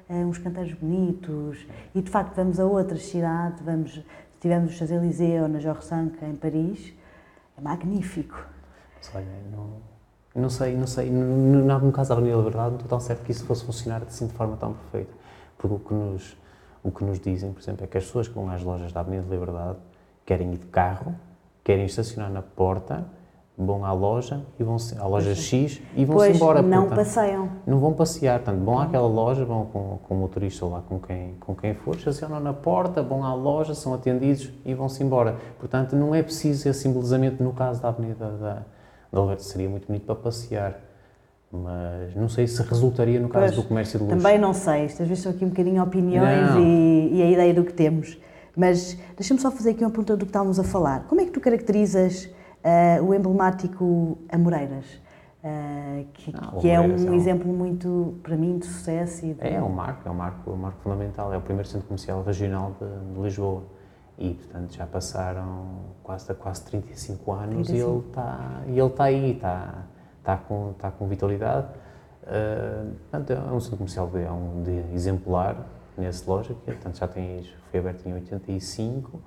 eh, 0.09 0.25
uns 0.25 0.39
canteiros 0.39 0.75
bonitos. 0.75 1.67
E 1.95 2.03
de 2.03 2.11
facto, 2.11 2.35
vamos 2.37 2.61
a 2.61 2.67
outras 2.67 3.07
cidades, 3.07 3.65
vamos, 3.65 4.01
estivemos 4.35 4.73
no 4.73 4.77
Champs-Élysées 4.77 5.43
ou 5.43 5.49
na 5.49 5.59
Georges 5.59 5.89
V 5.89 6.27
em 6.27 6.37
Paris, 6.37 6.93
é 7.57 7.61
magnífico. 7.61 8.47
Olha, 9.15 9.27
não, 9.51 9.71
não 10.35 10.51
sei, 10.51 10.77
não 10.77 10.87
sei, 10.87 11.11
no, 11.11 11.65
no, 11.65 11.79
no 11.79 11.93
caso 11.93 12.11
da 12.11 12.17
Avenida 12.17 12.37
Liberdade, 12.37 12.71
não 12.71 12.77
estou 12.77 12.89
tão 12.89 13.01
certo 13.01 13.25
que 13.25 13.33
isso 13.33 13.45
fosse 13.45 13.65
funcionar 13.65 14.03
assim 14.03 14.27
de 14.27 14.33
forma 14.35 14.57
tão 14.57 14.75
perfeita. 14.75 15.13
Porque 15.57 15.75
o 15.75 15.79
que 15.79 15.95
nos, 15.95 16.37
o 16.83 16.91
que 16.91 17.05
nos 17.05 17.21
dizem, 17.21 17.53
por 17.53 17.61
exemplo, 17.61 17.85
é 17.85 17.87
que 17.87 17.97
as 17.99 18.05
pessoas 18.05 18.29
que 18.29 18.35
vão 18.35 18.51
às 18.51 18.63
lojas 18.63 18.93
da 18.93 19.01
Avenida 19.01 19.25
Liberdade 19.29 19.79
querem 20.27 20.53
ir 20.53 20.59
de 20.59 20.67
carro, 20.67 21.15
querem 21.63 21.85
estacionar 21.87 22.31
na 22.31 22.43
porta, 22.43 23.05
vão 23.57 23.85
à 23.85 23.93
loja 23.93 24.41
e 24.59 24.65
vão 24.65 24.77
à 24.99 25.07
loja 25.07 25.35
X 25.35 25.81
e 25.95 26.05
vão-se 26.05 26.25
Pois 26.27 26.37
embora. 26.37 26.63
não 26.63 26.87
portanto, 26.89 26.97
passeiam. 26.97 27.49
não 27.67 27.79
vão 27.79 27.93
passear, 27.93 28.41
portanto, 28.41 28.65
vão 28.65 28.79
àquela 28.81 29.07
loja, 29.07 29.45
vão 29.45 29.67
com, 29.67 29.99
com 30.03 30.15
o 30.15 30.19
motorista 30.19 30.65
ou 30.65 30.73
lá 30.73 30.81
com 30.81 30.99
quem, 30.99 31.35
com 31.39 31.55
quem 31.55 31.75
for, 31.75 31.95
estacionam 31.95 32.41
na 32.41 32.53
porta, 32.53 33.03
vão 33.03 33.25
à 33.25 33.35
loja, 33.35 33.75
são 33.75 33.95
atendidos 33.95 34.51
e 34.65 34.75
vão-se 34.75 35.03
embora. 35.05 35.37
Portanto, 35.59 35.95
não 35.95 36.15
é 36.15 36.23
preciso 36.23 36.69
esse 36.69 36.89
embelezamento 36.89 37.43
no 37.45 37.53
caso 37.53 37.81
da 37.83 37.89
Avenida 37.89 38.31
da, 38.31 38.63
da 39.13 39.19
Alberto, 39.21 39.43
seria 39.45 39.69
muito 39.69 39.87
bonito 39.87 40.07
para 40.07 40.15
passear, 40.17 40.81
mas 41.53 42.15
não 42.17 42.29
sei 42.31 42.47
se 42.47 42.63
resultaria 42.63 43.21
no 43.21 43.29
caso 43.29 43.45
Pois, 43.47 43.57
do 43.57 43.63
comércio 43.69 43.99
de 43.99 44.05
luxo. 44.07 44.17
Também 44.17 44.39
não 44.39 44.55
sei, 44.55 44.85
estas 44.87 45.07
vezes 45.07 45.23
são 45.23 45.33
aqui 45.33 45.45
um 45.45 45.51
bocadinho 45.51 45.83
opiniões 45.83 46.57
e, 46.59 47.11
e 47.17 47.23
a 47.23 47.31
ideia 47.31 47.53
do 47.53 47.63
que 47.63 47.75
temos. 47.75 48.19
Mas 48.57 48.97
deixa-me 49.17 49.39
só 49.39 49.51
fazer 49.51 49.71
aqui 49.71 49.85
uma 49.85 49.91
pergunta 49.91 50.17
do 50.17 50.25
que 50.25 50.31
estávamos 50.31 50.59
a 50.59 50.65
falar. 50.65 51.05
Como 51.09 51.21
é 51.21 51.25
que 51.27 51.31
tu 51.31 51.41
caracterizas 51.41 52.29
eh, 52.65 53.01
o 53.03 53.13
emblemático 53.15 54.17
Amoreiras? 54.31 54.85
Eh, 55.45 56.05
que, 56.15 56.33
Ah, 56.35 56.53
que 56.61 56.71
é 56.71 56.81
um 56.81 56.85
é 56.85 57.11
um- 57.11 57.15
exemplo 57.15 57.53
muito, 57.53 58.15
para 58.23 58.37
mim, 58.37 58.59
de 58.59 58.67
sucesso 58.67 59.27
e 59.27 59.35
de... 59.35 59.41
É, 59.43 59.55
é 59.55 59.63
um 59.63 59.69
marco, 59.71 60.07
é 60.09 60.11
um 60.11 60.15
marco, 60.15 60.51
um 60.51 60.57
marco 60.57 60.81
fundamental, 60.83 61.33
é 61.35 61.37
o 61.37 61.41
primeiro 61.41 61.69
centro 61.69 61.87
comercial 61.89 62.23
regional 62.23 62.77
de, 62.81 63.15
de 63.15 63.21
Lisboa. 63.21 63.63
E, 64.19 64.35
portanto, 64.35 64.75
já 64.75 64.87
passaram 64.87 65.65
quase, 66.03 66.33
quase 66.35 66.63
35 66.65 67.33
anos 67.33 67.67
35. 67.69 67.73
e 67.77 67.81
ele 67.81 67.99
está 68.07 68.63
e 68.69 68.79
ele 68.79 68.87
está 68.87 69.05
aí, 69.05 69.33
está, 69.33 69.87
está, 70.23 70.37
com, 70.37 70.71
está 70.71 70.91
com 70.91 71.07
vitalidade. 71.07 71.67
Uh, 72.23 72.95
portanto, 73.11 73.31
é 73.31 73.53
um 73.53 73.61
centro 73.61 73.79
comercial 73.79 74.07
de, 74.07 74.23
é 74.23 74.31
um 74.31 74.63
de 74.63 74.95
exemplar 74.95 75.57
nesse 75.99 76.29
lógico, 76.29 76.61
portanto, 76.65 76.97
já 76.97 77.09
tem, 77.09 77.45
foi 77.71 77.81
aberto 77.81 78.07
em 78.07 78.15
85 78.15 79.21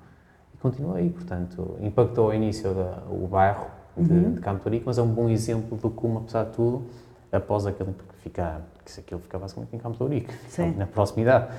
e 0.54 0.56
continua 0.56 0.96
aí, 0.96 1.10
portanto, 1.10 1.76
impactou 1.80 2.26
ao 2.26 2.34
início 2.34 2.74
da, 2.74 3.02
o 3.10 3.26
bairro 3.26 3.66
de, 3.96 4.12
Uhum. 4.12 4.32
de 4.34 4.40
Campo 4.40 4.62
Torico, 4.62 4.84
mas 4.86 4.98
é 4.98 5.02
um 5.02 5.08
bom 5.08 5.28
exemplo 5.28 5.76
de 5.76 5.88
como, 5.94 6.18
apesar 6.18 6.44
de 6.44 6.52
tudo, 6.52 6.84
após 7.32 7.66
aquele, 7.66 7.92
porque 7.92 8.14
fica, 8.22 8.60
que 8.84 8.90
se 8.90 9.00
aquilo 9.00 9.20
fica 9.20 9.38
basicamente 9.38 9.74
em 9.74 9.78
Campo 9.78 9.96
Torico, 9.96 10.32
na 10.76 10.86
proximidade, 10.86 11.54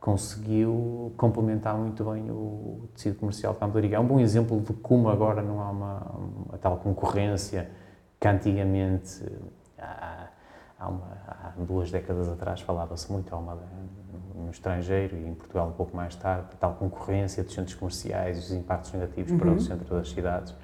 conseguiu 0.00 1.12
complementar 1.16 1.76
muito 1.76 2.02
bem 2.04 2.30
o 2.30 2.88
tecido 2.94 3.18
comercial 3.18 3.52
de 3.52 3.58
Campo 3.58 3.72
Torico. 3.74 3.94
É 3.94 4.00
um 4.00 4.06
bom 4.06 4.20
exemplo 4.20 4.60
de 4.60 4.72
como 4.74 5.08
agora 5.08 5.42
não 5.42 5.60
há 5.60 5.70
uma, 5.70 5.96
uma 6.48 6.58
tal 6.58 6.76
concorrência 6.78 7.68
que 8.22 8.28
antigamente, 8.28 9.20
há, 9.76 10.28
há, 10.78 10.88
uma, 10.88 11.18
há 11.26 11.52
duas 11.58 11.90
décadas 11.90 12.28
atrás, 12.28 12.60
falava-se 12.60 13.10
muito, 13.10 13.34
uma, 13.34 13.58
no 14.36 14.48
estrangeiro 14.48 15.16
e 15.16 15.26
em 15.26 15.34
Portugal 15.34 15.66
um 15.66 15.72
pouco 15.72 15.96
mais 15.96 16.14
tarde, 16.14 16.46
a 16.52 16.56
tal 16.56 16.74
concorrência 16.74 17.42
dos 17.42 17.52
centros 17.52 17.74
comerciais 17.74 18.36
e 18.36 18.40
os 18.40 18.52
impactos 18.52 18.92
negativos 18.92 19.32
para 19.36 19.48
Uhum. 19.50 19.56
o 19.56 19.60
centro 19.60 19.96
das 19.96 20.08
cidades. 20.08 20.54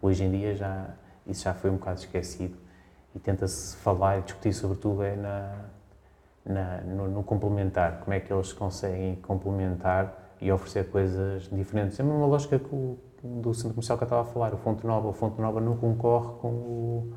Hoje 0.00 0.24
em 0.24 0.30
dia 0.30 0.54
já, 0.54 0.86
isso 1.26 1.44
já 1.44 1.52
foi 1.52 1.68
um 1.68 1.76
bocado 1.76 2.00
esquecido 2.00 2.56
e 3.14 3.18
tenta-se 3.18 3.76
falar 3.76 4.20
e 4.20 4.22
discutir 4.22 4.54
sobretudo 4.54 5.02
é 5.02 5.14
na, 5.14 5.54
na, 6.46 6.80
no, 6.80 7.08
no 7.08 7.22
complementar, 7.22 8.00
como 8.00 8.14
é 8.14 8.20
que 8.20 8.32
eles 8.32 8.54
conseguem 8.54 9.16
complementar 9.16 10.32
e 10.40 10.50
oferecer 10.50 10.88
coisas 10.88 11.42
diferentes. 11.52 12.00
É 12.00 12.02
a 12.02 12.06
mesma 12.06 12.24
lógica 12.24 12.58
que 12.58 12.74
o, 12.74 12.98
do 13.22 13.54
centro 13.54 13.70
comercial 13.70 13.96
que 13.96 14.04
eu 14.04 14.06
estava 14.06 14.22
a 14.22 14.24
falar, 14.24 14.52
o 14.54 14.56
Fonte 14.56 14.86
Nova. 14.86 15.08
O 15.08 15.12
Fonte 15.12 15.40
Nova 15.40 15.60
não 15.60 15.76
concorre 15.76 16.28
com 16.40 16.48
o, 16.48 17.12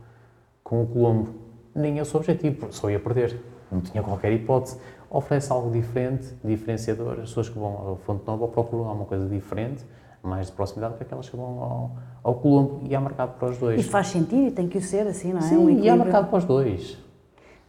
com 0.63 0.83
o 0.83 0.87
Colombo. 0.87 1.29
Nem 1.73 1.99
é 1.99 2.01
o 2.01 2.05
seu 2.05 2.19
objetivo, 2.19 2.57
porque 2.57 2.75
só 2.75 2.89
ia 2.89 2.99
perder. 2.99 3.41
Não 3.71 3.81
tinha 3.81 4.03
qualquer 4.03 4.31
hipótese. 4.31 4.77
Oferece 5.09 5.51
algo 5.51 5.71
diferente, 5.71 6.33
diferenciador. 6.43 7.13
As 7.13 7.29
pessoas 7.29 7.49
que 7.49 7.57
vão 7.57 7.77
ao 7.77 7.95
Fonte 7.97 8.25
Nova 8.25 8.47
procuram 8.47 8.87
alguma 8.87 9.05
coisa 9.05 9.27
diferente, 9.27 9.83
mais 10.21 10.47
de 10.47 10.53
proximidade, 10.53 10.95
que 10.95 11.03
aquelas 11.03 11.29
que 11.29 11.35
vão 11.35 11.45
ao, 11.61 11.91
ao 12.23 12.35
Colombo. 12.35 12.81
E 12.83 12.95
há 12.95 13.01
mercado 13.01 13.37
para 13.37 13.49
os 13.49 13.57
dois. 13.57 13.79
E 13.79 13.83
faz 13.83 14.07
sentido 14.07 14.47
e 14.47 14.51
tem 14.51 14.67
que 14.67 14.77
o 14.77 14.81
ser 14.81 15.07
assim, 15.07 15.33
não 15.33 15.39
é? 15.39 15.43
Sim, 15.43 15.57
um 15.57 15.69
e 15.69 15.89
há 15.89 15.95
mercado 15.95 16.29
para 16.29 16.37
os 16.37 16.45
dois. 16.45 16.97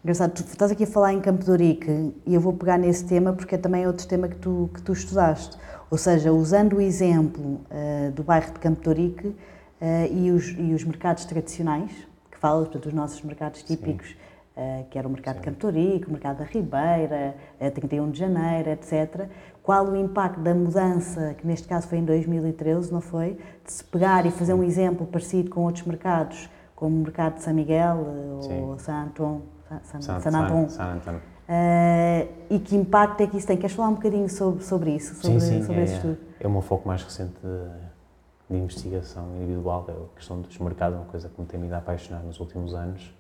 Engraçado, 0.07 0.35
tu 0.35 0.43
estás 0.45 0.71
aqui 0.71 0.85
a 0.85 0.87
falar 0.87 1.15
em 1.15 1.21
Campo 1.21 1.45
de 1.45 1.81
e 2.25 2.33
eu 2.33 2.41
vou 2.41 2.53
pegar 2.53 2.79
nesse 2.79 3.05
tema 3.05 3.33
porque 3.33 3.57
é 3.57 3.59
também 3.59 3.89
outro 3.89 4.07
tema 4.07 4.29
que 4.29 4.37
tu, 4.37 4.71
que 4.73 4.81
tu 4.81 4.93
estudaste. 4.93 5.59
Ou 5.91 5.99
seja, 5.99 6.33
usando 6.33 6.77
o 6.77 6.81
exemplo 6.81 7.61
eh, 7.69 8.13
do 8.15 8.23
bairro 8.23 8.53
de 8.53 8.61
Campo 8.61 8.95
de 8.95 9.35
eh, 9.81 10.09
e, 10.13 10.31
os, 10.31 10.55
e 10.57 10.73
os 10.73 10.85
mercados 10.85 11.25
tradicionais, 11.25 11.91
que 12.31 12.39
falas, 12.39 12.69
portanto, 12.69 12.87
os 12.87 12.93
nossos 12.93 13.21
mercados 13.23 13.65
típicos, 13.65 14.17
eh, 14.57 14.85
que 14.89 14.97
era 14.97 15.09
o 15.09 15.11
mercado 15.11 15.39
de 15.39 15.43
Campo 15.43 15.73
de 15.73 16.05
o 16.07 16.13
mercado 16.13 16.39
da 16.39 16.45
Ribeira, 16.45 17.35
eh, 17.59 17.71
31 17.71 18.09
de 18.09 18.21
Janeiro, 18.21 18.71
etc. 18.71 19.29
Qual 19.61 19.89
o 19.89 19.97
impacto 19.97 20.39
da 20.39 20.55
mudança, 20.55 21.35
que 21.37 21.45
neste 21.45 21.67
caso 21.67 21.89
foi 21.89 21.99
em 21.99 22.05
2013, 22.05 22.93
não 22.93 23.01
foi? 23.01 23.41
De 23.65 23.73
se 23.73 23.83
pegar 23.83 24.25
e 24.25 24.31
fazer 24.31 24.55
um 24.55 24.63
exemplo 24.63 25.05
parecido 25.05 25.51
com 25.51 25.63
outros 25.63 25.85
mercados, 25.85 26.49
como 26.77 26.95
o 26.95 27.01
mercado 27.01 27.35
de 27.39 27.43
São 27.43 27.53
Miguel 27.53 28.07
Sim. 28.43 28.61
ou 28.61 28.79
San 28.79 29.07
Anton, 29.07 29.56
San, 29.69 30.01
San, 30.01 30.21
San. 30.21 30.69
San 30.69 30.85
Antão. 30.95 31.21
Eh, 31.49 32.29
e 32.51 32.59
que 32.59 32.75
impacto 32.75 33.23
é 33.23 33.27
que 33.27 33.37
isso 33.37 33.47
tem? 33.47 33.57
Queres 33.57 33.75
falar 33.75 33.89
um 33.89 33.95
bocadinho 33.95 34.29
sobre, 34.29 34.65
sobre 34.65 34.91
isso, 34.91 35.15
sobre, 35.15 35.41
sim, 35.41 35.59
sim, 35.59 35.63
sobre 35.63 35.81
é, 35.81 35.85
esse 35.85 35.95
estudo? 35.95 36.19
é 36.41 36.47
o 36.47 36.51
meu 36.51 36.61
foco 36.61 36.89
mais 36.89 37.03
recente 37.05 37.35
de, 37.43 38.55
de 38.55 38.63
investigação 38.63 39.37
individual, 39.37 39.85
é 39.89 39.93
a 39.93 40.17
questão 40.17 40.41
dos 40.41 40.59
mercados, 40.59 40.99
uma 40.99 41.07
coisa 41.07 41.29
que 41.29 41.41
me 41.41 41.47
tem 41.47 41.61
me 41.61 41.73
a 41.73 41.79
apaixonar 41.79 42.23
nos 42.23 42.41
últimos 42.41 42.75
anos. 42.75 43.15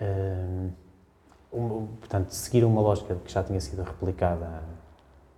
Hum, 0.00 0.70
um, 1.52 1.86
portanto, 1.98 2.30
seguir 2.30 2.64
uma 2.64 2.80
lógica 2.80 3.14
que 3.16 3.30
já 3.30 3.42
tinha 3.42 3.60
sido 3.60 3.82
replicada 3.82 4.62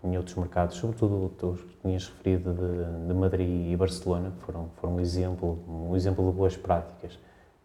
em 0.05 0.17
outros 0.17 0.37
mercados, 0.37 0.77
sobretudo 0.77 1.33
os 1.43 1.61
que 1.61 1.77
tinhas 1.83 2.07
referido 2.07 2.53
de, 2.53 3.09
de 3.09 3.15
Madrid 3.15 3.71
e 3.73 3.77
Barcelona, 3.77 4.33
que 4.37 4.45
foram, 4.45 4.69
foram 4.77 4.97
um, 4.97 5.01
exemplo, 5.01 5.59
um 5.69 5.97
exemplo 5.97 6.29
de 6.31 6.37
boas 6.37 6.57
práticas 6.57 7.19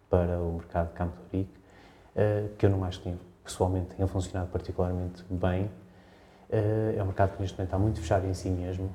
para 0.10 0.40
o 0.40 0.54
mercado 0.54 0.90
de 0.90 0.94
Campo 0.94 1.18
de 1.32 1.42
eh, 1.42 1.46
que 2.58 2.65
eu 2.65 2.69
não 2.69 2.84
acho 2.84 3.01
que 3.01 3.13
pessoalmente 3.43 3.95
tenha 3.95 4.08
funcionado 4.08 4.49
particularmente 4.51 5.23
bem. 5.30 5.69
Eh, 6.49 6.95
é 6.97 7.03
um 7.03 7.06
mercado 7.06 7.36
que 7.36 7.41
neste 7.41 7.58
momento 7.58 7.67
está 7.67 7.77
muito 7.77 7.99
fechado 7.99 8.25
em 8.25 8.34
si 8.34 8.49
mesmo, 8.49 8.89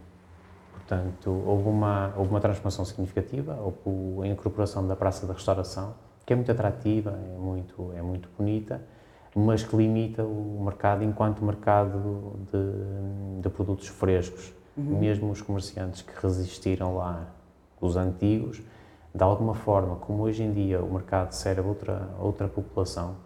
Portanto, 0.92 1.30
houve 1.46 1.68
uma, 1.68 2.12
houve 2.16 2.30
uma 2.30 2.40
transformação 2.40 2.85
significativa, 2.85 3.56
houve 3.61 4.28
a 4.28 4.30
incorporação 4.30 4.87
da 4.87 4.96
Praça 4.96 5.26
da 5.26 5.32
Restauração, 5.32 5.94
que 6.26 6.32
é 6.32 6.37
muito 6.37 6.50
atrativa, 6.50 7.11
é 7.11 7.38
muito, 7.38 7.92
é 7.96 8.02
muito 8.02 8.28
bonita, 8.37 8.82
mas 9.35 9.62
que 9.62 9.74
limita 9.76 10.24
o 10.24 10.61
mercado 10.62 11.02
enquanto 11.04 11.44
mercado 11.44 12.35
de, 12.52 13.40
de 13.42 13.48
produtos 13.48 13.88
frescos. 13.88 14.52
Uhum. 14.76 14.98
Mesmo 14.98 15.30
os 15.30 15.40
comerciantes 15.40 16.02
que 16.02 16.12
resistiram 16.20 16.96
lá, 16.96 17.26
os 17.80 17.96
antigos, 17.96 18.61
de 19.14 19.22
alguma 19.22 19.55
forma, 19.55 19.96
como 19.96 20.22
hoje 20.22 20.42
em 20.42 20.53
dia 20.53 20.83
o 20.83 20.92
mercado 20.92 21.33
serve 21.33 21.61
outra, 21.61 22.09
outra 22.18 22.48
população, 22.48 23.16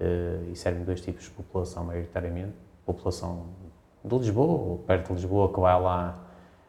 uh, 0.00 0.50
e 0.50 0.56
serve 0.56 0.84
dois 0.84 1.00
tipos 1.00 1.24
de 1.24 1.30
população 1.30 1.84
maioritariamente, 1.84 2.54
população 2.84 3.46
de 4.04 4.16
Lisboa, 4.16 4.52
ou 4.52 4.78
perto 4.78 5.08
de 5.08 5.12
Lisboa, 5.14 5.52
que 5.52 5.60
vai 5.60 5.80
lá 5.80 6.18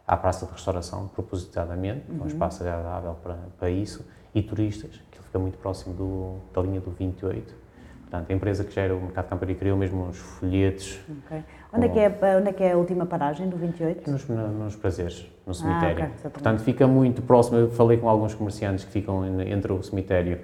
à 0.06 0.16
Praça 0.16 0.46
de 0.46 0.52
Restauração, 0.52 1.08
propositadamente, 1.08 2.12
uhum. 2.12 2.24
um 2.24 2.28
espaço 2.28 2.62
agradável 2.62 3.16
para, 3.24 3.38
para 3.58 3.70
isso, 3.70 4.06
e 4.36 4.42
turistas, 4.42 5.02
que 5.12 5.20
fica 5.20 5.39
muito 5.39 5.58
próximo 5.58 5.96
do, 5.96 6.36
da 6.54 6.62
linha 6.62 6.80
do 6.80 6.92
28. 6.92 7.63
Portanto, 8.02 8.30
a 8.30 8.34
empresa 8.34 8.63
que 8.63 8.72
gera 8.72 8.96
o 8.96 9.02
Mercado 9.02 9.30
Campari 9.30 9.56
criou 9.56 9.76
mesmo 9.76 10.04
uns 10.04 10.18
folhetos. 10.18 11.00
Okay. 11.26 11.44
Onde, 11.74 11.89
com... 11.89 12.00
é 12.00 12.10
que 12.10 12.26
é, 12.26 12.38
onde 12.38 12.50
é 12.50 12.54
que 12.54 12.63
é 12.63 12.72
a 12.74 12.78
última 12.78 13.08
paragem 13.08 13.50
do 13.50 13.58
28? 13.58 14.12
Nos, 14.12 14.28
nos 14.28 14.76
prazeres, 14.76 15.28
no 15.46 15.54
cemitério. 15.54 16.04
Ah, 16.04 16.08
okay. 16.08 16.32
Portanto, 16.32 16.60
fica 16.60 16.88
muito 16.88 17.22
próximo. 17.22 17.58
Eu 17.58 17.70
falei 17.72 17.98
com 17.98 18.10
alguns 18.10 18.34
comerciantes 18.34 18.86
que 18.86 18.92
ficam 18.92 19.26
entre 19.42 19.72
o 19.72 19.84
cemitério 19.84 20.40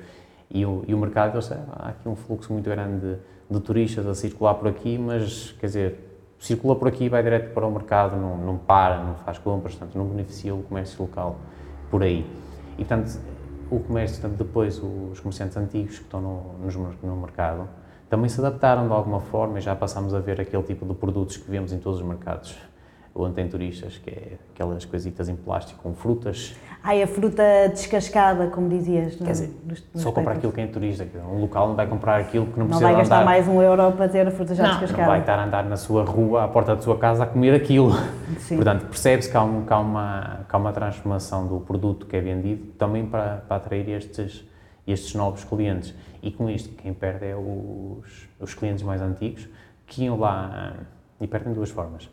e 0.49 0.65
o, 0.65 0.83
e 0.87 0.93
o 0.93 0.97
mercado. 0.97 1.35
Eles, 1.35 1.51
há 1.51 1.89
aqui 1.89 2.07
um 2.07 2.15
fluxo 2.15 2.51
muito 2.51 2.69
grande 2.69 2.99
de, 2.99 3.17
de 3.49 3.59
turistas 3.61 4.05
a 4.05 4.13
circular 4.13 4.55
por 4.55 4.67
aqui, 4.67 4.97
mas, 4.97 5.55
quer 5.59 5.67
dizer, 5.67 6.09
circula 6.39 6.75
por 6.75 6.87
aqui 6.87 7.05
e 7.05 7.09
vai 7.09 7.23
direto 7.23 7.53
para 7.53 7.65
o 7.65 7.71
mercado, 7.71 8.15
não, 8.15 8.37
não 8.37 8.57
para, 8.57 9.03
não 9.03 9.15
faz 9.15 9.37
compras, 9.37 9.75
portanto, 9.75 9.97
não 9.97 10.05
beneficia 10.05 10.53
o 10.53 10.63
comércio 10.63 11.01
local 11.01 11.37
por 11.89 12.03
aí. 12.03 12.25
E, 12.73 12.85
portanto, 12.85 13.19
o 13.69 13.79
comércio, 13.79 14.19
portanto, 14.19 14.37
depois 14.37 14.81
os 14.81 15.19
comerciantes 15.19 15.57
antigos 15.57 15.97
que 15.97 16.03
estão 16.03 16.21
no, 16.21 16.69
no 17.03 17.15
mercado 17.17 17.67
também 18.09 18.27
se 18.27 18.39
adaptaram 18.39 18.87
de 18.87 18.93
alguma 18.93 19.19
forma 19.19 19.59
e 19.59 19.61
já 19.61 19.75
passamos 19.75 20.13
a 20.15 20.19
ver 20.19 20.41
aquele 20.41 20.63
tipo 20.63 20.85
de 20.85 20.95
produtos 20.95 21.37
que 21.37 21.49
vemos 21.49 21.71
em 21.71 21.77
todos 21.77 21.99
os 21.99 22.05
mercados 22.05 22.57
onde 23.23 23.35
tem 23.35 23.47
turistas, 23.47 23.97
que 23.97 24.09
é 24.09 24.33
aquelas 24.53 24.85
coisitas 24.85 25.27
em 25.29 25.35
plástico 25.35 25.81
com 25.81 25.93
frutas. 25.93 26.55
Ai, 26.81 27.03
a 27.03 27.07
fruta 27.07 27.43
descascada, 27.69 28.47
como 28.47 28.69
dizias. 28.69 29.15
Quer 29.15 29.31
dizer, 29.31 29.53
nos, 29.65 29.83
nos 29.93 30.03
só 30.03 30.11
comprar 30.11 30.33
aquilo 30.33 30.51
que 30.51 30.61
é 30.61 30.67
turista. 30.67 31.05
Um 31.29 31.41
local 31.41 31.67
não 31.67 31.75
vai 31.75 31.87
comprar 31.87 32.21
aquilo 32.21 32.45
que 32.45 32.57
não, 32.57 32.59
não 32.59 32.67
precisa 32.67 32.87
Não 32.87 32.93
vai 32.93 33.01
gastar 33.01 33.15
andar. 33.17 33.25
mais 33.25 33.47
um 33.47 33.61
euro 33.61 33.91
para 33.91 34.07
ter 34.07 34.27
a 34.27 34.31
fruta 34.31 34.55
já 34.55 34.63
não, 34.63 34.69
descascada. 34.71 35.01
Não 35.01 35.09
vai 35.09 35.19
estar 35.19 35.39
a 35.39 35.45
andar 35.45 35.65
na 35.65 35.75
sua 35.75 36.03
rua, 36.03 36.45
à 36.45 36.47
porta 36.47 36.75
da 36.75 36.81
sua 36.81 36.97
casa, 36.97 37.23
a 37.23 37.27
comer 37.27 37.53
aquilo. 37.53 37.91
Sim. 38.39 38.55
Portanto, 38.55 38.85
percebe-se 38.85 39.29
que, 39.29 39.35
há 39.35 39.43
um, 39.43 39.65
que, 39.65 39.73
há 39.73 39.79
uma, 39.79 40.45
que 40.47 40.55
há 40.55 40.57
uma 40.57 40.71
transformação 40.71 41.47
do 41.47 41.59
produto 41.59 42.05
que 42.05 42.15
é 42.15 42.21
vendido 42.21 42.67
também 42.77 43.05
para, 43.05 43.43
para 43.47 43.57
atrair 43.57 43.89
estes, 43.89 44.45
estes 44.87 45.13
novos 45.15 45.43
clientes. 45.43 45.93
E 46.23 46.31
com 46.31 46.49
isto, 46.49 46.69
quem 46.75 46.93
perde 46.93 47.25
é 47.25 47.35
os, 47.35 48.29
os 48.39 48.53
clientes 48.53 48.83
mais 48.83 49.01
antigos, 49.01 49.47
que 49.85 50.03
iam 50.03 50.17
lá 50.17 50.75
e 51.19 51.27
perdem 51.27 51.49
de 51.49 51.55
duas 51.55 51.69
formas 51.69 52.09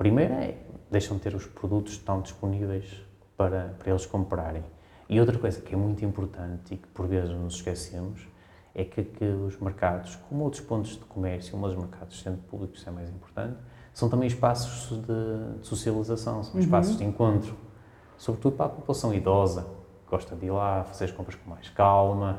Primeiro 0.00 0.32
é, 0.32 0.54
deixam 0.90 1.18
de 1.18 1.22
ter 1.24 1.34
os 1.34 1.44
produtos 1.46 1.98
tão 1.98 2.22
disponíveis 2.22 3.04
para, 3.36 3.74
para 3.78 3.90
eles 3.90 4.06
comprarem. 4.06 4.64
E 5.06 5.20
outra 5.20 5.36
coisa 5.36 5.60
que 5.60 5.74
é 5.74 5.76
muito 5.76 6.02
importante 6.02 6.72
e 6.72 6.78
que 6.78 6.88
por 6.88 7.06
vezes 7.06 7.28
nos 7.28 7.56
esquecemos 7.56 8.26
é 8.74 8.82
que, 8.82 9.04
que 9.04 9.26
os 9.26 9.60
mercados, 9.60 10.16
como 10.26 10.44
outros 10.44 10.62
pontos 10.62 10.92
de 10.92 11.04
comércio, 11.04 11.54
mas 11.58 11.72
os 11.72 11.76
mercados 11.76 12.18
sendo 12.22 12.38
públicos, 12.44 12.82
é 12.86 12.90
mais 12.90 13.10
importante, 13.10 13.58
são 13.92 14.08
também 14.08 14.26
espaços 14.26 14.88
de, 15.02 15.58
de 15.60 15.66
socialização, 15.66 16.44
são 16.44 16.54
uhum. 16.54 16.60
espaços 16.60 16.96
de 16.96 17.04
encontro, 17.04 17.54
sobretudo 18.16 18.56
para 18.56 18.66
a 18.66 18.70
população 18.70 19.12
idosa, 19.12 19.66
que 20.04 20.10
gosta 20.10 20.34
de 20.34 20.46
ir 20.46 20.50
lá, 20.50 20.82
fazer 20.84 21.04
as 21.04 21.12
compras 21.12 21.34
com 21.34 21.50
mais 21.50 21.68
calma. 21.68 22.38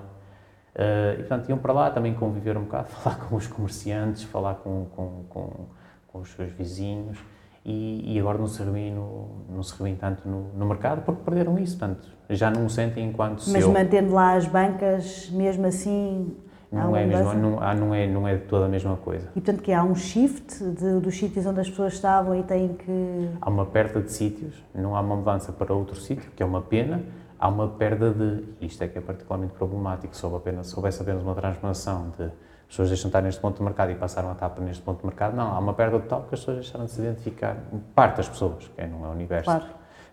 Uh, 0.73 1.13
e, 1.13 1.17
portanto, 1.17 1.47
iam 1.47 1.59
para 1.59 1.73
lá 1.73 1.91
também 1.91 2.15
conviver 2.15 2.57
um 2.57 2.63
bocado, 2.63 2.89
falar 3.03 3.17
com 3.19 3.35
os 3.35 3.45
comerciantes, 3.45 4.23
falar 4.23 4.55
com, 4.55 4.87
com, 4.95 5.25
com, 5.29 5.67
com 6.07 6.19
os 6.21 6.29
seus 6.31 6.51
vizinhos 6.53 7.19
e, 7.63 8.15
e, 8.15 8.19
agora 8.19 8.39
não 8.39 8.47
se 8.47 8.61
revêem, 8.63 8.91
no, 8.91 9.27
não 9.49 9.61
se 9.61 9.73
revêem 9.77 9.95
tanto 9.95 10.27
no, 10.27 10.51
no, 10.55 10.65
mercado 10.65 11.03
porque 11.03 11.21
perderam 11.23 11.59
isso, 11.59 11.77
portanto, 11.77 12.07
já 12.29 12.49
não 12.49 12.65
o 12.65 12.69
sentem 12.69 13.07
enquanto 13.07 13.43
Mas 13.47 13.63
seu. 13.63 13.71
mantendo 13.71 14.13
lá 14.13 14.33
as 14.33 14.47
bancas, 14.47 15.29
mesmo 15.31 15.67
assim... 15.67 16.35
Não 16.71 16.95
é, 16.95 17.05
mesmo, 17.05 17.33
não, 17.33 17.75
não, 17.75 17.93
é, 17.93 18.07
não 18.07 18.25
é 18.25 18.37
toda 18.37 18.65
a 18.65 18.69
mesma 18.69 18.95
coisa. 18.95 19.27
E 19.35 19.41
portanto 19.41 19.61
que 19.61 19.73
há 19.73 19.83
um 19.83 19.93
shift 19.93 20.63
de, 20.63 21.01
dos 21.01 21.17
sítios 21.17 21.45
onde 21.45 21.59
as 21.59 21.69
pessoas 21.69 21.93
estavam 21.93 22.33
e 22.33 22.43
têm 22.43 22.69
que... 22.69 23.29
Há 23.41 23.49
uma 23.49 23.65
perda 23.65 24.01
de 24.01 24.09
sítios, 24.09 24.55
não 24.73 24.95
há 24.95 25.01
uma 25.01 25.17
mudança 25.17 25.51
para 25.51 25.73
outro 25.73 25.97
sítio, 25.97 26.31
que 26.31 26.41
é 26.41 26.45
uma 26.45 26.61
pena, 26.61 27.03
há 27.37 27.49
uma 27.49 27.67
perda 27.67 28.11
de... 28.11 28.45
Isto 28.65 28.85
é 28.85 28.87
que 28.87 28.97
é 28.97 29.01
particularmente 29.01 29.53
problemático, 29.53 30.15
se 30.15 30.25
houvesse 30.25 31.01
apenas 31.01 31.21
uma 31.21 31.35
transformação 31.35 32.13
de 32.17 32.29
pessoas 32.71 32.87
deixam 32.87 33.03
de 33.03 33.07
estar 33.09 33.21
neste 33.21 33.41
ponto 33.41 33.57
de 33.57 33.63
mercado 33.63 33.91
e 33.91 33.95
passaram 33.95 34.29
a 34.29 34.31
estar 34.31 34.49
neste 34.61 34.81
ponto 34.81 35.01
de 35.01 35.05
mercado. 35.05 35.35
Não, 35.35 35.53
há 35.53 35.59
uma 35.59 35.73
perda 35.73 35.99
total 35.99 36.21
porque 36.21 36.35
as 36.35 36.41
pessoas 36.41 36.57
deixaram 36.57 36.85
de 36.85 36.91
se 36.91 37.01
identificar, 37.01 37.57
parte 37.93 38.17
das 38.17 38.29
pessoas, 38.29 38.67
que 38.69 38.87
não 38.87 39.05
é 39.05 39.09
o 39.09 39.11
universo, 39.11 39.45
claro. 39.45 39.65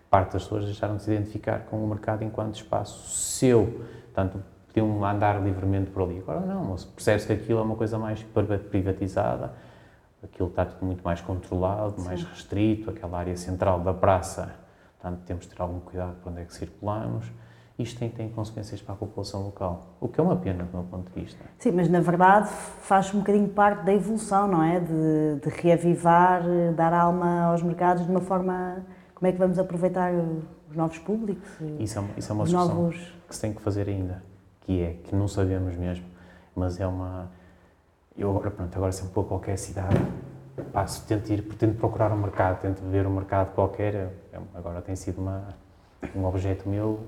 parte 0.09 0.33
das 0.33 0.43
pessoas 0.43 0.65
deixaram 0.65 0.97
de 0.97 1.03
se 1.03 1.11
identificar 1.11 1.59
com 1.61 1.83
o 1.83 1.87
mercado 1.87 2.23
enquanto 2.23 2.55
espaço 2.55 3.09
seu. 3.09 3.85
Portanto, 4.05 4.43
podiam 4.67 5.05
andar 5.05 5.41
livremente 5.41 5.89
por 5.89 6.03
ali. 6.03 6.19
Agora 6.19 6.41
não, 6.41 6.75
percebe-se 6.95 7.27
que 7.27 7.33
aquilo 7.33 7.59
é 7.59 7.61
uma 7.61 7.75
coisa 7.75 7.97
mais 7.97 8.23
privatizada, 8.69 9.53
aquilo 10.21 10.49
está 10.49 10.65
tudo 10.65 10.85
muito 10.85 11.01
mais 11.01 11.21
controlado, 11.21 12.01
Sim. 12.01 12.07
mais 12.07 12.23
restrito, 12.23 12.89
aquela 12.89 13.19
área 13.19 13.37
central 13.37 13.79
da 13.79 13.93
praça, 13.93 14.53
portanto 14.99 15.21
temos 15.25 15.45
de 15.45 15.55
ter 15.55 15.61
algum 15.61 15.79
cuidado 15.79 16.15
para 16.21 16.31
onde 16.31 16.41
é 16.41 16.43
que 16.45 16.53
circulamos 16.53 17.25
isto 17.79 17.97
tem, 17.97 18.09
tem 18.09 18.29
consequências 18.29 18.81
para 18.81 18.93
a 18.93 18.97
população 18.97 19.43
local, 19.43 19.95
o 20.01 20.07
que 20.09 20.19
é 20.19 20.23
uma 20.23 20.35
pena 20.35 20.65
do 20.65 20.77
meu 20.77 20.83
ponto 20.83 21.09
de 21.11 21.21
vista. 21.21 21.43
Sim, 21.57 21.71
mas 21.71 21.89
na 21.89 22.01
verdade 22.01 22.49
faz 22.81 23.13
um 23.13 23.19
bocadinho 23.19 23.47
parte 23.47 23.85
da 23.85 23.93
evolução, 23.93 24.47
não 24.47 24.61
é? 24.61 24.81
De, 24.81 25.39
de 25.41 25.49
reavivar, 25.49 26.43
dar 26.75 26.93
alma 26.93 27.43
aos 27.43 27.63
mercados 27.63 28.05
de 28.05 28.11
uma 28.11 28.19
forma. 28.19 28.85
Como 29.15 29.27
é 29.27 29.31
que 29.31 29.37
vamos 29.37 29.57
aproveitar 29.57 30.13
os 30.69 30.75
novos 30.75 30.97
públicos? 30.97 31.49
Isso 31.79 31.99
é, 31.99 32.03
isso 32.17 32.31
é 32.31 32.35
uma 32.35 32.43
discussão 32.43 32.75
novos... 32.75 33.13
que 33.27 33.35
se 33.35 33.41
tem 33.41 33.53
que 33.53 33.61
fazer 33.61 33.87
ainda, 33.87 34.21
que 34.61 34.81
é 34.81 34.93
que 35.03 35.15
não 35.15 35.27
sabemos 35.27 35.75
mesmo, 35.75 36.05
mas 36.55 36.79
é 36.79 36.87
uma. 36.87 37.31
Eu 38.17 38.29
agora, 38.29 38.51
pronto, 38.51 38.75
agora 38.75 38.91
sempre 38.91 39.13
vou 39.13 39.23
a 39.23 39.27
qualquer 39.27 39.57
cidade, 39.57 39.95
passo, 40.73 41.05
tento 41.07 41.31
ir, 41.31 41.41
tento 41.57 41.77
procurar 41.77 42.11
um 42.11 42.17
mercado, 42.17 42.59
tento 42.59 42.81
ver 42.81 43.07
um 43.07 43.13
mercado 43.13 43.53
qualquer, 43.53 43.95
é, 43.95 44.39
agora 44.53 44.81
tem 44.81 44.95
sido 44.97 45.21
uma, 45.21 45.47
um 46.13 46.25
objeto 46.25 46.67
meu 46.67 47.07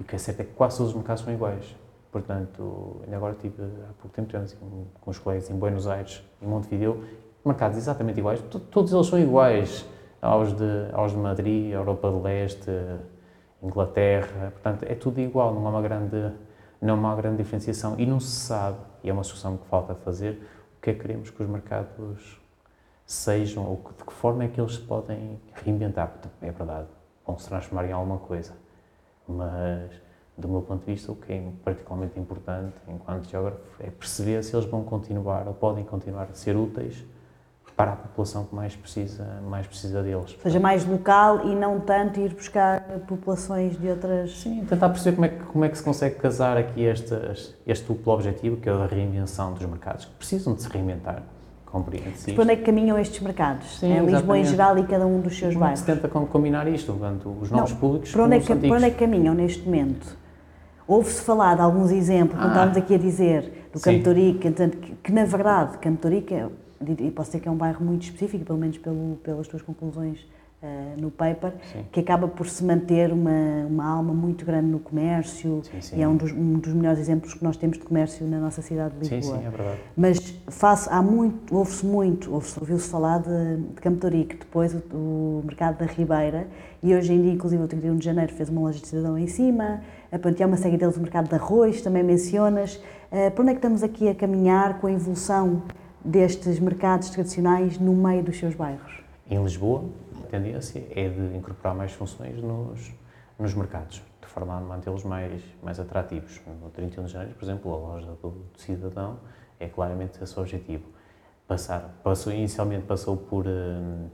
o 0.00 0.04
que 0.04 0.16
é 0.16 0.18
certo 0.18 0.40
é 0.40 0.44
que 0.44 0.52
quase 0.54 0.78
todos 0.78 0.92
os 0.92 0.96
mercados 0.96 1.22
são 1.22 1.32
iguais. 1.32 1.76
Portanto, 2.10 3.00
ainda 3.04 3.16
agora 3.16 3.36
tive 3.40 3.62
há 3.62 3.92
pouco 4.00 4.08
tempo 4.08 4.28
tivemos 4.28 4.52
com, 4.54 4.86
com 5.00 5.10
os 5.10 5.18
colegas 5.18 5.48
em 5.48 5.54
Buenos 5.54 5.86
Aires, 5.86 6.22
em 6.42 6.46
Montevideo, 6.46 7.04
mercados 7.44 7.78
exatamente 7.78 8.18
iguais, 8.18 8.42
todos 8.70 8.92
eles 8.92 9.06
são 9.06 9.18
iguais 9.18 9.86
aos 10.20 10.52
de, 10.52 10.88
aos 10.92 11.12
de 11.12 11.18
Madrid, 11.18 11.72
Europa 11.72 12.10
do 12.10 12.20
Leste, 12.20 12.70
Inglaterra, 13.62 14.50
portanto 14.50 14.82
é 14.84 14.94
tudo 14.94 15.20
igual, 15.20 15.54
não 15.54 15.66
há 15.66 15.70
uma 15.70 15.82
grande, 15.82 16.32
não 16.80 16.94
há 16.94 16.96
uma 16.96 17.16
grande 17.16 17.38
diferenciação 17.38 17.94
e 17.98 18.04
não 18.04 18.18
se 18.18 18.34
sabe, 18.40 18.78
e 19.04 19.08
é 19.08 19.12
uma 19.12 19.22
discussão 19.22 19.56
que 19.56 19.66
falta 19.66 19.94
fazer, 19.94 20.42
o 20.78 20.82
que 20.82 20.90
é 20.90 20.94
que 20.94 21.00
queremos 21.00 21.30
que 21.30 21.42
os 21.42 21.48
mercados 21.48 22.40
sejam 23.06 23.64
ou 23.64 23.76
de 23.96 24.04
que 24.04 24.12
forma 24.12 24.44
é 24.44 24.48
que 24.48 24.60
eles 24.60 24.76
podem 24.76 25.40
reinventar, 25.64 26.08
porque 26.08 26.28
é 26.44 26.50
verdade, 26.50 26.88
vão 27.24 27.38
se 27.38 27.48
transformar 27.48 27.86
em 27.86 27.92
alguma 27.92 28.18
coisa 28.18 28.52
mas 29.30 29.90
do 30.36 30.48
meu 30.48 30.62
ponto 30.62 30.84
de 30.84 30.92
vista, 30.92 31.12
o 31.12 31.16
que 31.16 31.32
é 31.32 31.42
particularmente 31.64 32.18
importante 32.18 32.74
enquanto 32.88 33.28
geógrafo 33.28 33.60
é 33.78 33.90
perceber 33.90 34.42
se 34.42 34.56
eles 34.56 34.66
vão 34.66 34.82
continuar 34.82 35.46
ou 35.46 35.54
podem 35.54 35.84
continuar 35.84 36.28
a 36.30 36.34
ser 36.34 36.56
úteis 36.56 37.04
para 37.76 37.92
a 37.92 37.96
população 37.96 38.44
que 38.44 38.54
mais 38.54 38.76
precisa, 38.76 39.24
mais 39.48 39.66
precisa 39.66 40.02
deles. 40.02 40.34
Ou 40.34 40.40
seja, 40.42 40.60
mais 40.60 40.84
local 40.84 41.46
e 41.46 41.54
não 41.54 41.80
tanto 41.80 42.20
ir 42.20 42.34
buscar 42.34 42.82
populações 43.08 43.78
de 43.78 43.88
outras... 43.88 44.38
Sim, 44.38 44.66
tentar 44.66 44.90
perceber 44.90 45.16
como 45.16 45.24
é 45.24 45.28
que, 45.30 45.44
como 45.44 45.64
é 45.64 45.68
que 45.68 45.78
se 45.78 45.84
consegue 45.84 46.16
casar 46.16 46.58
aqui 46.58 46.82
este, 46.82 47.14
este 47.66 47.86
duplo 47.86 48.12
objetivo, 48.12 48.58
que 48.58 48.68
é 48.68 48.72
a 48.72 48.86
reinvenção 48.86 49.54
dos 49.54 49.64
mercados, 49.64 50.04
que 50.04 50.12
precisam 50.12 50.54
de 50.54 50.62
se 50.62 50.68
reinventar 50.68 51.22
compreende-se. 51.70 52.32
Para 52.32 52.42
onde 52.42 52.52
é 52.52 52.56
que 52.56 52.62
caminham 52.62 52.98
estes 52.98 53.20
mercados? 53.20 53.78
Sim, 53.78 53.92
é 53.92 54.00
Lisboa 54.00 54.38
em 54.38 54.44
geral 54.44 54.78
e 54.78 54.84
cada 54.84 55.06
um 55.06 55.20
dos 55.20 55.38
seus 55.38 55.54
Como 55.54 55.60
bairros? 55.64 55.80
se 55.80 55.86
tenta 55.86 56.08
combinar 56.08 56.66
isto, 56.68 56.92
portanto, 56.92 57.34
os 57.40 57.50
novos 57.50 57.70
Não, 57.70 57.78
públicos 57.78 58.10
para 58.10 58.24
onde, 58.24 58.36
é 58.36 58.40
que, 58.40 58.54
para 58.54 58.76
onde 58.76 58.84
é 58.84 58.90
que 58.90 58.98
caminham 58.98 59.34
neste 59.34 59.64
momento? 59.64 60.16
Houve-se 60.86 61.22
falar 61.22 61.54
de 61.54 61.62
alguns 61.62 61.92
exemplos, 61.92 62.34
ah, 62.36 62.42
como 62.42 62.48
estávamos 62.48 62.76
aqui 62.76 62.94
a 62.94 62.98
dizer, 62.98 63.68
do 63.72 63.80
Campo 63.80 64.02
Torique, 64.02 64.50
que, 64.50 64.94
que, 64.96 65.12
na 65.12 65.24
verdade 65.24 65.78
é, 66.34 66.48
e 66.98 67.10
posso 67.10 67.30
dizer 67.30 67.40
que 67.40 67.48
é 67.48 67.50
um 67.50 67.56
bairro 67.56 67.84
muito 67.84 68.02
específico, 68.02 68.44
pelo 68.44 68.58
menos 68.58 68.76
pelo, 68.78 69.16
pelas 69.22 69.46
tuas 69.46 69.62
conclusões 69.62 70.26
uh, 70.62 71.00
no 71.00 71.10
paper, 71.10 71.52
sim. 71.72 71.84
que 71.90 72.00
acaba 72.00 72.28
por 72.28 72.48
se 72.48 72.62
manter 72.64 73.12
uma, 73.12 73.66
uma 73.68 73.84
alma 73.84 74.12
muito 74.12 74.44
grande 74.44 74.68
no 74.68 74.78
comércio 74.78 75.62
sim, 75.64 75.80
sim. 75.80 75.98
e 75.98 76.02
é 76.02 76.08
um 76.08 76.16
dos, 76.16 76.32
um 76.32 76.54
dos 76.54 76.72
melhores 76.72 76.98
exemplos 76.98 77.34
que 77.34 77.42
nós 77.42 77.56
temos 77.56 77.78
de 77.78 77.84
comércio 77.84 78.26
na 78.26 78.38
nossa 78.38 78.62
cidade 78.62 78.94
de 78.94 79.08
Lisboa. 79.08 79.36
Sim, 79.36 79.42
sim, 79.42 79.46
é 79.46 79.50
verdade. 79.50 79.80
Mas 79.96 80.18
face, 80.48 80.88
há 80.90 81.02
muito, 81.02 81.54
ouve-se 81.54 81.84
muito, 81.84 82.32
ouviu-se 82.32 82.88
falar 82.88 83.18
de, 83.18 83.56
de 83.74 83.80
Campo 83.80 83.98
Torico, 83.98 84.34
depois 84.36 84.74
o, 84.74 84.82
o, 84.92 85.42
mercado 85.44 85.78
da 85.78 85.86
Ribeira 85.86 86.46
e 86.82 86.94
hoje 86.94 87.12
em 87.12 87.22
dia, 87.22 87.32
inclusive, 87.32 87.62
o 87.62 87.68
31 87.68 87.96
de 87.96 88.04
janeiro 88.04 88.32
fez 88.32 88.48
uma 88.48 88.60
loja 88.62 88.80
de 88.80 88.86
cidadão 88.86 89.18
em 89.18 89.26
cima, 89.26 89.82
a 90.10 90.18
Panteão, 90.18 90.48
uma 90.48 90.56
série 90.56 90.76
deles 90.76 90.96
o 90.96 91.00
mercado 91.00 91.28
de 91.28 91.34
arroz, 91.34 91.82
também 91.82 92.02
mencionas. 92.02 92.76
Uh, 93.12 93.30
para 93.30 93.42
onde 93.42 93.50
é 93.50 93.54
que 93.54 93.58
estamos 93.58 93.82
aqui 93.82 94.08
a 94.08 94.14
caminhar 94.14 94.80
com 94.80 94.86
a 94.86 94.92
evolução 94.92 95.62
destes 96.04 96.58
mercados 96.58 97.10
tradicionais 97.10 97.78
no 97.78 97.94
meio 97.94 98.22
dos 98.22 98.38
seus 98.38 98.54
bairros? 98.54 99.02
Em 99.30 99.40
Lisboa, 99.42 99.84
tendência 100.30 100.86
é 100.90 101.08
de 101.08 101.36
incorporar 101.36 101.74
mais 101.74 101.92
funções 101.92 102.40
nos, 102.42 102.92
nos 103.38 103.54
mercados, 103.54 104.02
de 104.20 104.26
forma 104.26 104.56
a 104.56 104.60
mantê-los 104.60 105.04
mais, 105.04 105.42
mais 105.62 105.80
atrativos. 105.80 106.40
No 106.62 106.70
31 106.70 107.04
de 107.04 107.12
janeiro, 107.12 107.34
por 107.34 107.44
exemplo, 107.44 107.74
a 107.74 107.76
loja 107.76 108.12
do, 108.22 108.30
do 108.30 108.58
cidadão 108.58 109.18
é 109.58 109.68
claramente 109.68 110.22
esse 110.22 110.38
o 110.38 110.42
objetivo. 110.42 110.84
Passar, 111.46 112.00
passou, 112.04 112.32
inicialmente 112.32 112.86
passou 112.86 113.16
por 113.16 113.46
um, 113.46 114.08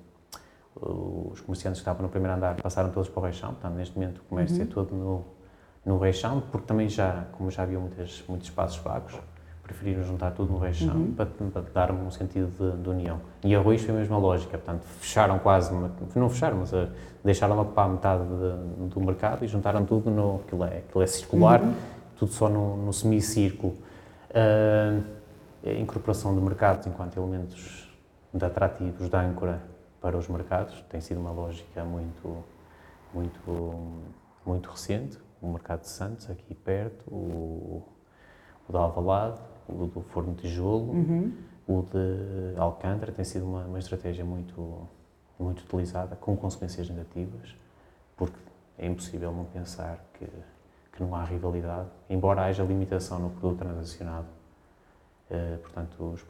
os 0.74 1.40
comerciantes 1.40 1.80
que 1.80 1.82
estavam 1.82 2.02
no 2.02 2.08
primeiro 2.08 2.36
andar 2.36 2.56
passaram 2.56 2.90
todos 2.90 3.08
para 3.08 3.20
o 3.20 3.22
Reixão, 3.24 3.50
portanto 3.50 3.74
neste 3.74 3.94
momento 3.94 4.18
o 4.18 4.24
comércio 4.24 4.56
é 4.56 4.64
uhum. 4.64 4.70
é 4.70 4.74
todo 4.74 4.94
no, 4.94 5.24
no 5.84 5.98
Reixão, 5.98 6.40
porque 6.50 6.66
também 6.66 6.88
já, 6.88 7.26
como 7.32 7.50
já 7.50 7.62
havia 7.62 7.78
muitas, 7.78 8.24
muitos 8.26 8.48
espaços 8.48 8.78
vagos, 8.78 9.18
preferiram 9.66 10.04
juntar 10.04 10.30
tudo 10.30 10.52
no 10.52 10.58
reixão 10.58 10.94
uhum. 10.94 11.14
para, 11.14 11.26
para, 11.26 11.62
dar 11.74 11.90
um 11.90 12.08
sentido 12.10 12.48
de, 12.56 12.82
de, 12.82 12.88
união. 12.88 13.20
E 13.42 13.54
arroz 13.54 13.82
foi 13.82 13.94
a 13.94 13.98
mesma 13.98 14.16
lógica, 14.16 14.56
portanto, 14.56 14.84
fecharam 15.00 15.40
quase, 15.40 15.74
não 16.14 16.30
fecharam, 16.30 16.58
mas 16.58 16.72
uh, 16.72 16.88
deixaram 17.24 17.60
ocupar 17.60 17.88
metade 17.88 18.22
de, 18.22 18.88
do 18.88 19.00
mercado 19.00 19.44
e 19.44 19.48
juntaram 19.48 19.84
tudo 19.84 20.08
no, 20.08 20.36
aquilo 20.36 20.64
é, 20.64 20.78
aquilo 20.78 21.02
é 21.02 21.06
circular, 21.06 21.60
uhum. 21.60 21.74
tudo 22.16 22.32
só 22.32 22.48
no, 22.48 22.76
no 22.76 22.92
semicírculo. 22.92 23.74
Uh, 24.30 25.02
a 25.64 25.72
incorporação 25.72 26.32
de 26.32 26.40
mercados 26.40 26.86
enquanto 26.86 27.16
elementos 27.16 27.88
de 28.32 28.44
atrativos 28.44 29.08
de 29.08 29.16
âncora 29.16 29.60
para 30.00 30.16
os 30.16 30.28
mercados 30.28 30.80
tem 30.88 31.00
sido 31.00 31.18
uma 31.18 31.32
lógica 31.32 31.82
muito, 31.82 32.44
muito, 33.12 34.02
muito 34.44 34.70
recente. 34.70 35.18
O 35.42 35.48
mercado 35.48 35.80
de 35.80 35.88
Santos, 35.88 36.30
aqui 36.30 36.54
perto, 36.54 37.10
o, 37.10 37.82
o 38.68 38.72
de 38.72 38.76
Alvalade, 38.76 39.40
o 39.68 39.86
do 39.86 40.00
forno 40.02 40.34
de 40.34 40.42
tijolo, 40.42 40.92
uhum. 40.92 41.32
o 41.66 41.82
de 41.82 42.58
Alcântara, 42.58 43.12
tem 43.12 43.24
sido 43.24 43.44
uma, 43.44 43.64
uma 43.64 43.78
estratégia 43.78 44.24
muito, 44.24 44.86
muito 45.38 45.62
utilizada, 45.62 46.16
com 46.16 46.36
consequências 46.36 46.88
negativas, 46.88 47.54
porque 48.16 48.38
é 48.78 48.86
impossível 48.86 49.32
não 49.32 49.44
pensar 49.44 50.04
que, 50.14 50.26
que 50.92 51.02
não 51.02 51.14
há 51.14 51.24
rivalidade, 51.24 51.88
embora 52.08 52.42
haja 52.42 52.62
limitação 52.62 53.18
no 53.18 53.30
produto 53.30 53.58
transacionado. 53.58 54.26
Uh, 55.30 55.58
portanto, 55.58 56.12
os, 56.14 56.22
uh, 56.22 56.24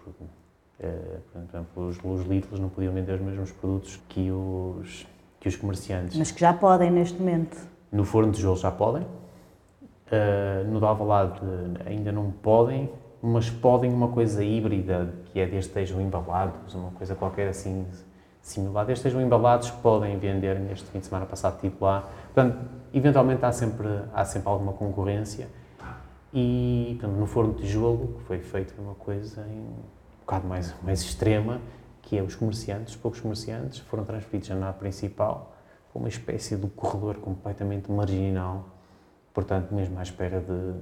por 1.33 1.43
exemplo, 1.43 1.89
os, 1.89 1.99
os 2.03 2.27
Lidls 2.27 2.61
não 2.61 2.69
podiam 2.69 2.95
vender 2.95 3.15
os 3.15 3.21
mesmos 3.21 3.53
produtos 3.53 4.01
que 4.09 4.31
os, 4.31 5.07
que 5.39 5.49
os 5.49 5.57
comerciantes. 5.57 6.17
Mas 6.17 6.31
que 6.31 6.41
já 6.41 6.53
podem 6.53 6.91
neste 6.91 7.19
momento. 7.19 7.57
No 7.93 8.05
forno 8.05 8.31
de 8.31 8.39
tijolo 8.39 8.57
já 8.57 8.71
podem, 8.71 9.03
uh, 9.03 10.71
no 10.71 10.81
Dalvalade 10.81 11.41
ainda 11.85 12.11
não 12.11 12.31
podem, 12.31 12.91
mas 13.27 13.51
podem 13.51 13.93
uma 13.93 14.07
coisa 14.07 14.45
híbrida, 14.45 15.13
que 15.25 15.41
é 15.41 15.47
desde 15.47 15.69
estejam 15.69 16.01
embalados, 16.01 16.73
uma 16.75 16.93
coisa 16.93 17.17
qualquer 17.17 17.49
assim 17.49 17.85
similar, 18.41 18.87
desde 18.87 19.01
estejam 19.01 19.21
embalados, 19.21 19.69
podem 19.69 20.17
vender 20.17 20.61
neste 20.61 20.89
fim 20.91 21.01
de 21.01 21.07
semana 21.07 21.27
passado, 21.27 21.61
tipo 21.61 21.85
lá. 21.85 22.09
Portanto, 22.33 22.57
eventualmente 22.95 23.45
há 23.45 23.51
sempre, 23.51 23.89
há 24.15 24.25
sempre 24.25 24.49
alguma 24.49 24.73
concorrência. 24.73 25.49
E, 26.33 26.97
portanto, 27.01 27.19
no 27.19 27.27
forno 27.27 27.55
de 27.55 27.63
tijolo, 27.63 28.15
que 28.19 28.25
foi 28.27 28.39
feito 28.39 28.81
uma 28.81 28.95
coisa 28.95 29.45
em, 29.51 29.59
um 29.59 30.21
bocado 30.21 30.47
mais, 30.47 30.73
mais 30.85 31.01
extrema, 31.03 31.61
que 32.03 32.17
é 32.17 32.23
os 32.23 32.37
comerciantes, 32.37 32.95
os 32.95 33.01
poucos 33.01 33.19
comerciantes, 33.19 33.81
foram 33.81 34.05
transferidos 34.05 34.51
na 34.51 34.73
principal 34.73 35.53
para 35.93 35.99
uma 35.99 36.09
espécie 36.09 36.55
de 36.55 36.69
corredor 36.69 37.17
completamente 37.17 37.91
marginal, 37.91 38.69
portanto, 39.35 39.75
mesmo 39.75 39.99
à 39.99 40.03
espera 40.05 40.41
de, 40.41 40.75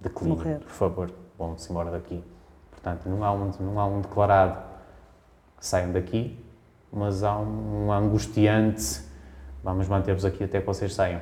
de 0.00 0.12
clima, 0.12 0.36
por 0.36 0.70
favor 0.70 1.23
vão-se 1.38 1.70
embora 1.70 1.90
daqui. 1.90 2.22
Portanto, 2.70 3.08
não 3.08 3.24
há 3.24 3.32
um, 3.32 3.50
não 3.60 3.80
há 3.80 3.86
um 3.86 4.00
declarado 4.00 4.62
que 5.58 5.66
saiam 5.66 5.92
daqui, 5.92 6.38
mas 6.92 7.22
há 7.22 7.38
um 7.38 7.90
angustiante, 7.90 9.00
vamos 9.62 9.88
manter-vos 9.88 10.24
aqui 10.24 10.44
até 10.44 10.60
que 10.60 10.66
vocês 10.66 10.94
saiam. 10.94 11.20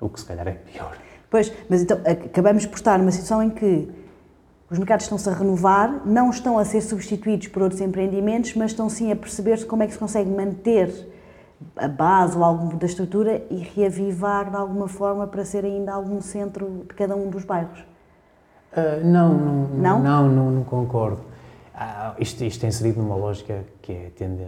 O 0.00 0.08
que 0.08 0.20
se 0.20 0.26
calhar 0.26 0.46
é 0.46 0.52
pior. 0.52 0.96
Pois, 1.30 1.52
mas 1.68 1.82
então 1.82 2.00
acabamos 2.04 2.66
por 2.66 2.76
estar 2.76 2.98
numa 2.98 3.10
situação 3.10 3.42
em 3.42 3.50
que 3.50 3.88
os 4.70 4.78
mercados 4.78 5.04
estão-se 5.04 5.28
a 5.28 5.32
renovar, 5.32 6.06
não 6.06 6.30
estão 6.30 6.58
a 6.58 6.64
ser 6.64 6.80
substituídos 6.80 7.48
por 7.48 7.62
outros 7.62 7.80
empreendimentos, 7.80 8.54
mas 8.54 8.70
estão 8.70 8.88
sim 8.88 9.12
a 9.12 9.16
perceber-se 9.16 9.66
como 9.66 9.82
é 9.82 9.86
que 9.86 9.92
se 9.92 9.98
consegue 9.98 10.30
manter 10.30 11.12
a 11.76 11.88
base 11.88 12.36
ou 12.36 12.44
algum 12.44 12.76
da 12.76 12.86
estrutura 12.86 13.44
e 13.50 13.56
reavivar 13.56 14.50
de 14.50 14.56
alguma 14.56 14.88
forma 14.88 15.26
para 15.26 15.44
ser 15.44 15.64
ainda 15.64 15.92
algum 15.92 16.20
centro 16.20 16.84
de 16.88 16.94
cada 16.94 17.14
um 17.14 17.30
dos 17.30 17.44
bairros. 17.44 17.84
Uh, 18.76 19.04
não, 19.04 19.34
não, 19.34 19.68
não, 19.68 20.02
não, 20.02 20.28
não, 20.28 20.50
não 20.50 20.64
concordo. 20.64 21.20
Ah, 21.74 22.14
isto, 22.18 22.44
isto 22.44 22.64
é 22.64 22.68
inserido 22.68 23.00
numa 23.00 23.16
lógica 23.16 23.64
que 23.82 23.92
é 23.92 24.10
tende, 24.16 24.46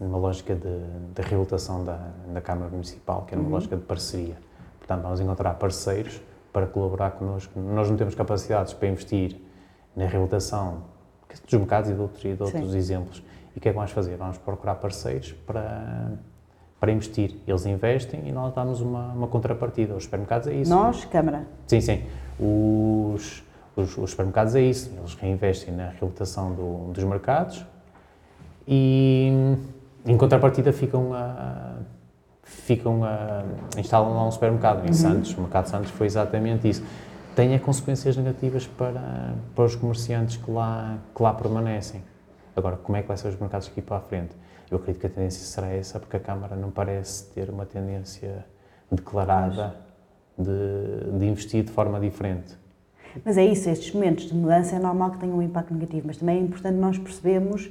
numa 0.00 0.18
lógica 0.18 0.54
de, 0.54 0.80
de 1.14 1.22
reabilitação 1.22 1.84
da, 1.84 1.98
da 2.32 2.40
Câmara 2.40 2.70
Municipal, 2.70 3.24
que 3.26 3.34
é 3.34 3.38
uma 3.38 3.46
uhum. 3.46 3.52
lógica 3.52 3.76
de 3.76 3.82
parceria. 3.82 4.36
Portanto, 4.78 5.02
vamos 5.02 5.20
encontrar 5.20 5.54
parceiros 5.54 6.20
para 6.52 6.66
colaborar 6.66 7.12
connosco. 7.12 7.58
Nós 7.58 7.88
não 7.88 7.96
temos 7.96 8.14
capacidades 8.14 8.74
para 8.74 8.88
investir 8.88 9.40
na 9.96 10.06
reabilitação 10.06 10.82
dos 11.42 11.58
mercados 11.58 11.90
e 11.90 11.94
de 11.94 12.00
outros, 12.00 12.24
e 12.24 12.34
de 12.34 12.42
outros 12.42 12.74
exemplos. 12.74 13.22
E 13.54 13.58
o 13.58 13.60
que 13.60 13.68
é 13.68 13.72
que 13.72 13.76
vamos 13.76 13.92
fazer? 13.92 14.16
Vamos 14.16 14.38
procurar 14.38 14.76
parceiros 14.76 15.32
para, 15.46 16.12
para 16.78 16.92
investir. 16.92 17.36
Eles 17.46 17.64
investem 17.66 18.28
e 18.28 18.32
nós 18.32 18.54
damos 18.54 18.80
uma, 18.80 19.12
uma 19.12 19.26
contrapartida. 19.26 19.94
Os 19.94 20.04
supermercados 20.04 20.48
é 20.48 20.54
isso. 20.54 20.70
Nós, 20.70 21.04
Câmara? 21.06 21.46
Sim, 21.66 21.80
sim. 21.80 22.04
Os, 22.38 23.42
os, 23.76 23.96
os, 23.96 24.10
supermercados 24.10 24.54
é 24.54 24.60
isso, 24.60 24.90
eles 24.98 25.14
reinvestem 25.14 25.74
na 25.74 25.88
reabilitação 25.88 26.52
do, 26.52 26.92
dos 26.92 27.04
mercados 27.04 27.64
e, 28.66 29.56
em 30.04 30.16
contrapartida, 30.16 30.72
ficam 30.72 31.12
a, 31.14 31.76
ficam 32.42 33.04
a, 33.04 33.44
instalam 33.78 34.14
lá 34.14 34.26
um 34.26 34.30
supermercado 34.30 34.84
em 34.84 34.88
uhum. 34.88 34.94
Santos. 34.94 35.34
O 35.34 35.40
mercado 35.40 35.64
de 35.64 35.70
Santos 35.70 35.90
foi 35.90 36.06
exatamente 36.06 36.68
isso. 36.68 36.84
Tem 37.34 37.58
consequências 37.58 38.16
negativas 38.16 38.66
para, 38.66 39.34
para 39.54 39.64
os 39.64 39.74
comerciantes 39.74 40.36
que 40.36 40.50
lá, 40.50 40.98
que 41.14 41.22
lá 41.22 41.34
permanecem. 41.34 42.02
Agora, 42.54 42.76
como 42.76 42.96
é 42.96 43.02
que 43.02 43.08
vai 43.08 43.16
ser 43.16 43.28
os 43.28 43.38
mercados 43.38 43.66
aqui 43.66 43.82
para 43.82 43.96
a 43.96 44.00
frente? 44.00 44.36
Eu 44.70 44.78
acredito 44.78 45.00
que 45.00 45.06
a 45.06 45.10
tendência 45.10 45.44
será 45.44 45.68
essa, 45.68 45.98
porque 45.98 46.16
a 46.16 46.20
Câmara 46.20 46.54
não 46.54 46.70
parece 46.70 47.24
ter 47.32 47.50
uma 47.50 47.66
tendência 47.66 48.44
declarada 48.90 49.74
de, 50.38 51.18
de 51.18 51.26
investir 51.26 51.64
de 51.64 51.70
forma 51.70 52.00
diferente. 52.00 52.56
Mas 53.24 53.36
é 53.36 53.44
isso, 53.44 53.68
estes 53.70 53.92
momentos 53.92 54.26
de 54.26 54.34
mudança 54.34 54.76
é 54.76 54.78
normal 54.78 55.12
que 55.12 55.18
tenham 55.18 55.36
um 55.36 55.42
impacto 55.42 55.72
negativo, 55.72 56.06
mas 56.06 56.16
também 56.16 56.38
é 56.38 56.40
importante 56.40 56.76
nós 56.76 56.98
percebermos 56.98 57.70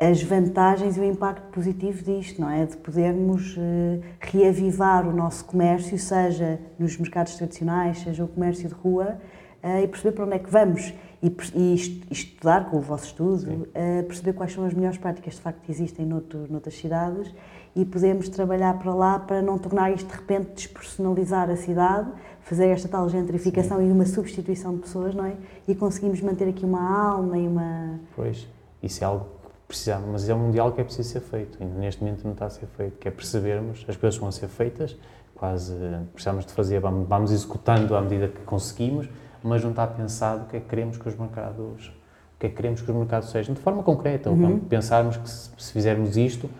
as 0.00 0.20
vantagens 0.20 0.96
e 0.96 1.00
o 1.00 1.04
impacto 1.04 1.46
positivo 1.52 2.02
disto, 2.02 2.40
não 2.40 2.50
é? 2.50 2.66
De 2.66 2.76
podermos 2.76 3.56
uh, 3.56 4.02
reavivar 4.20 5.08
o 5.08 5.12
nosso 5.14 5.44
comércio, 5.44 5.96
seja 5.96 6.58
nos 6.76 6.96
mercados 6.96 7.36
tradicionais, 7.36 7.98
seja 7.98 8.24
o 8.24 8.28
comércio 8.28 8.68
de 8.68 8.74
rua, 8.74 9.16
uh, 9.62 9.78
e 9.80 9.86
perceber 9.86 10.12
para 10.12 10.24
onde 10.24 10.34
é 10.34 10.38
que 10.40 10.50
vamos. 10.50 10.92
E, 11.22 12.02
estudar 12.10 12.68
com 12.68 12.78
o 12.78 12.80
vosso 12.80 13.04
estudo, 13.04 13.48
uh, 13.52 14.02
perceber 14.08 14.32
quais 14.32 14.52
são 14.52 14.64
as 14.64 14.74
melhores 14.74 14.98
práticas 14.98 15.34
de 15.34 15.40
facto 15.40 15.60
que 15.60 15.70
existem 15.70 16.04
noutro, 16.04 16.48
noutras 16.50 16.74
cidades 16.74 17.32
e 17.74 17.84
podemos 17.84 18.28
trabalhar 18.28 18.78
para 18.78 18.94
lá 18.94 19.18
para 19.18 19.40
não 19.40 19.58
tornar 19.58 19.92
isto 19.92 20.06
de 20.06 20.14
repente 20.14 20.52
despersonalizar 20.54 21.48
a 21.50 21.56
cidade, 21.56 22.10
fazer 22.42 22.66
esta 22.68 22.88
tal 22.88 23.08
gentrificação 23.08 23.78
Sim. 23.78 23.88
e 23.88 23.92
uma 23.92 24.04
substituição 24.04 24.74
de 24.74 24.82
pessoas, 24.82 25.14
não 25.14 25.24
é? 25.24 25.34
E 25.66 25.74
conseguimos 25.74 26.20
manter 26.20 26.48
aqui 26.48 26.64
uma 26.64 27.10
alma 27.10 27.38
e 27.38 27.46
uma. 27.46 27.98
Pois, 28.14 28.46
isso 28.82 29.02
é 29.02 29.06
algo 29.06 29.24
que 29.24 29.50
precisamos, 29.68 30.08
mas 30.10 30.28
é 30.28 30.34
um 30.34 30.50
diálogo 30.50 30.74
que 30.74 30.82
é 30.82 30.84
preciso 30.84 31.08
ser 31.08 31.20
feito, 31.20 31.56
e 31.60 31.64
neste 31.64 32.02
momento 32.02 32.24
não 32.24 32.32
está 32.32 32.46
a 32.46 32.50
ser 32.50 32.66
feito, 32.66 32.98
que 32.98 33.08
é 33.08 33.10
percebermos, 33.10 33.84
as 33.88 33.96
coisas 33.96 34.18
vão 34.18 34.30
ser 34.30 34.48
feitas, 34.48 34.96
quase 35.34 35.74
precisamos 36.12 36.44
de 36.44 36.52
fazer, 36.52 36.78
vamos, 36.78 37.08
vamos 37.08 37.32
executando 37.32 37.96
à 37.96 38.02
medida 38.02 38.28
que 38.28 38.40
conseguimos, 38.42 39.08
mas 39.42 39.62
não 39.62 39.70
está 39.70 39.86
pensado 39.86 40.44
o 40.44 40.46
que 40.46 40.56
é 40.56 40.60
que 40.60 40.66
queremos 40.66 40.98
que 40.98 41.08
os 41.08 41.16
mercados, 41.16 41.88
o 41.88 42.38
que 42.38 42.46
é 42.46 42.48
que 42.48 42.54
queremos 42.54 42.82
que 42.82 42.90
os 42.90 42.96
mercados 42.96 43.30
sejam, 43.30 43.54
de 43.54 43.60
forma 43.60 43.82
concreta, 43.82 44.30
uhum. 44.30 44.58
pensarmos 44.60 45.16
que 45.16 45.28
se, 45.28 45.50
se 45.56 45.72
fizermos 45.72 46.16
isto, 46.16 46.50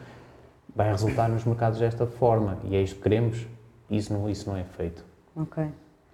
vai 0.75 0.91
resultar 0.91 1.29
nos 1.29 1.45
mercados 1.45 1.79
desta 1.79 2.07
forma, 2.07 2.59
e 2.65 2.77
é 2.77 2.83
isto 2.83 2.97
que 2.97 3.03
queremos, 3.03 3.47
isso 3.91 4.13
não, 4.13 4.29
isso 4.29 4.49
não 4.49 4.57
é 4.57 4.65
feito. 4.65 5.05
Ok. 5.37 5.65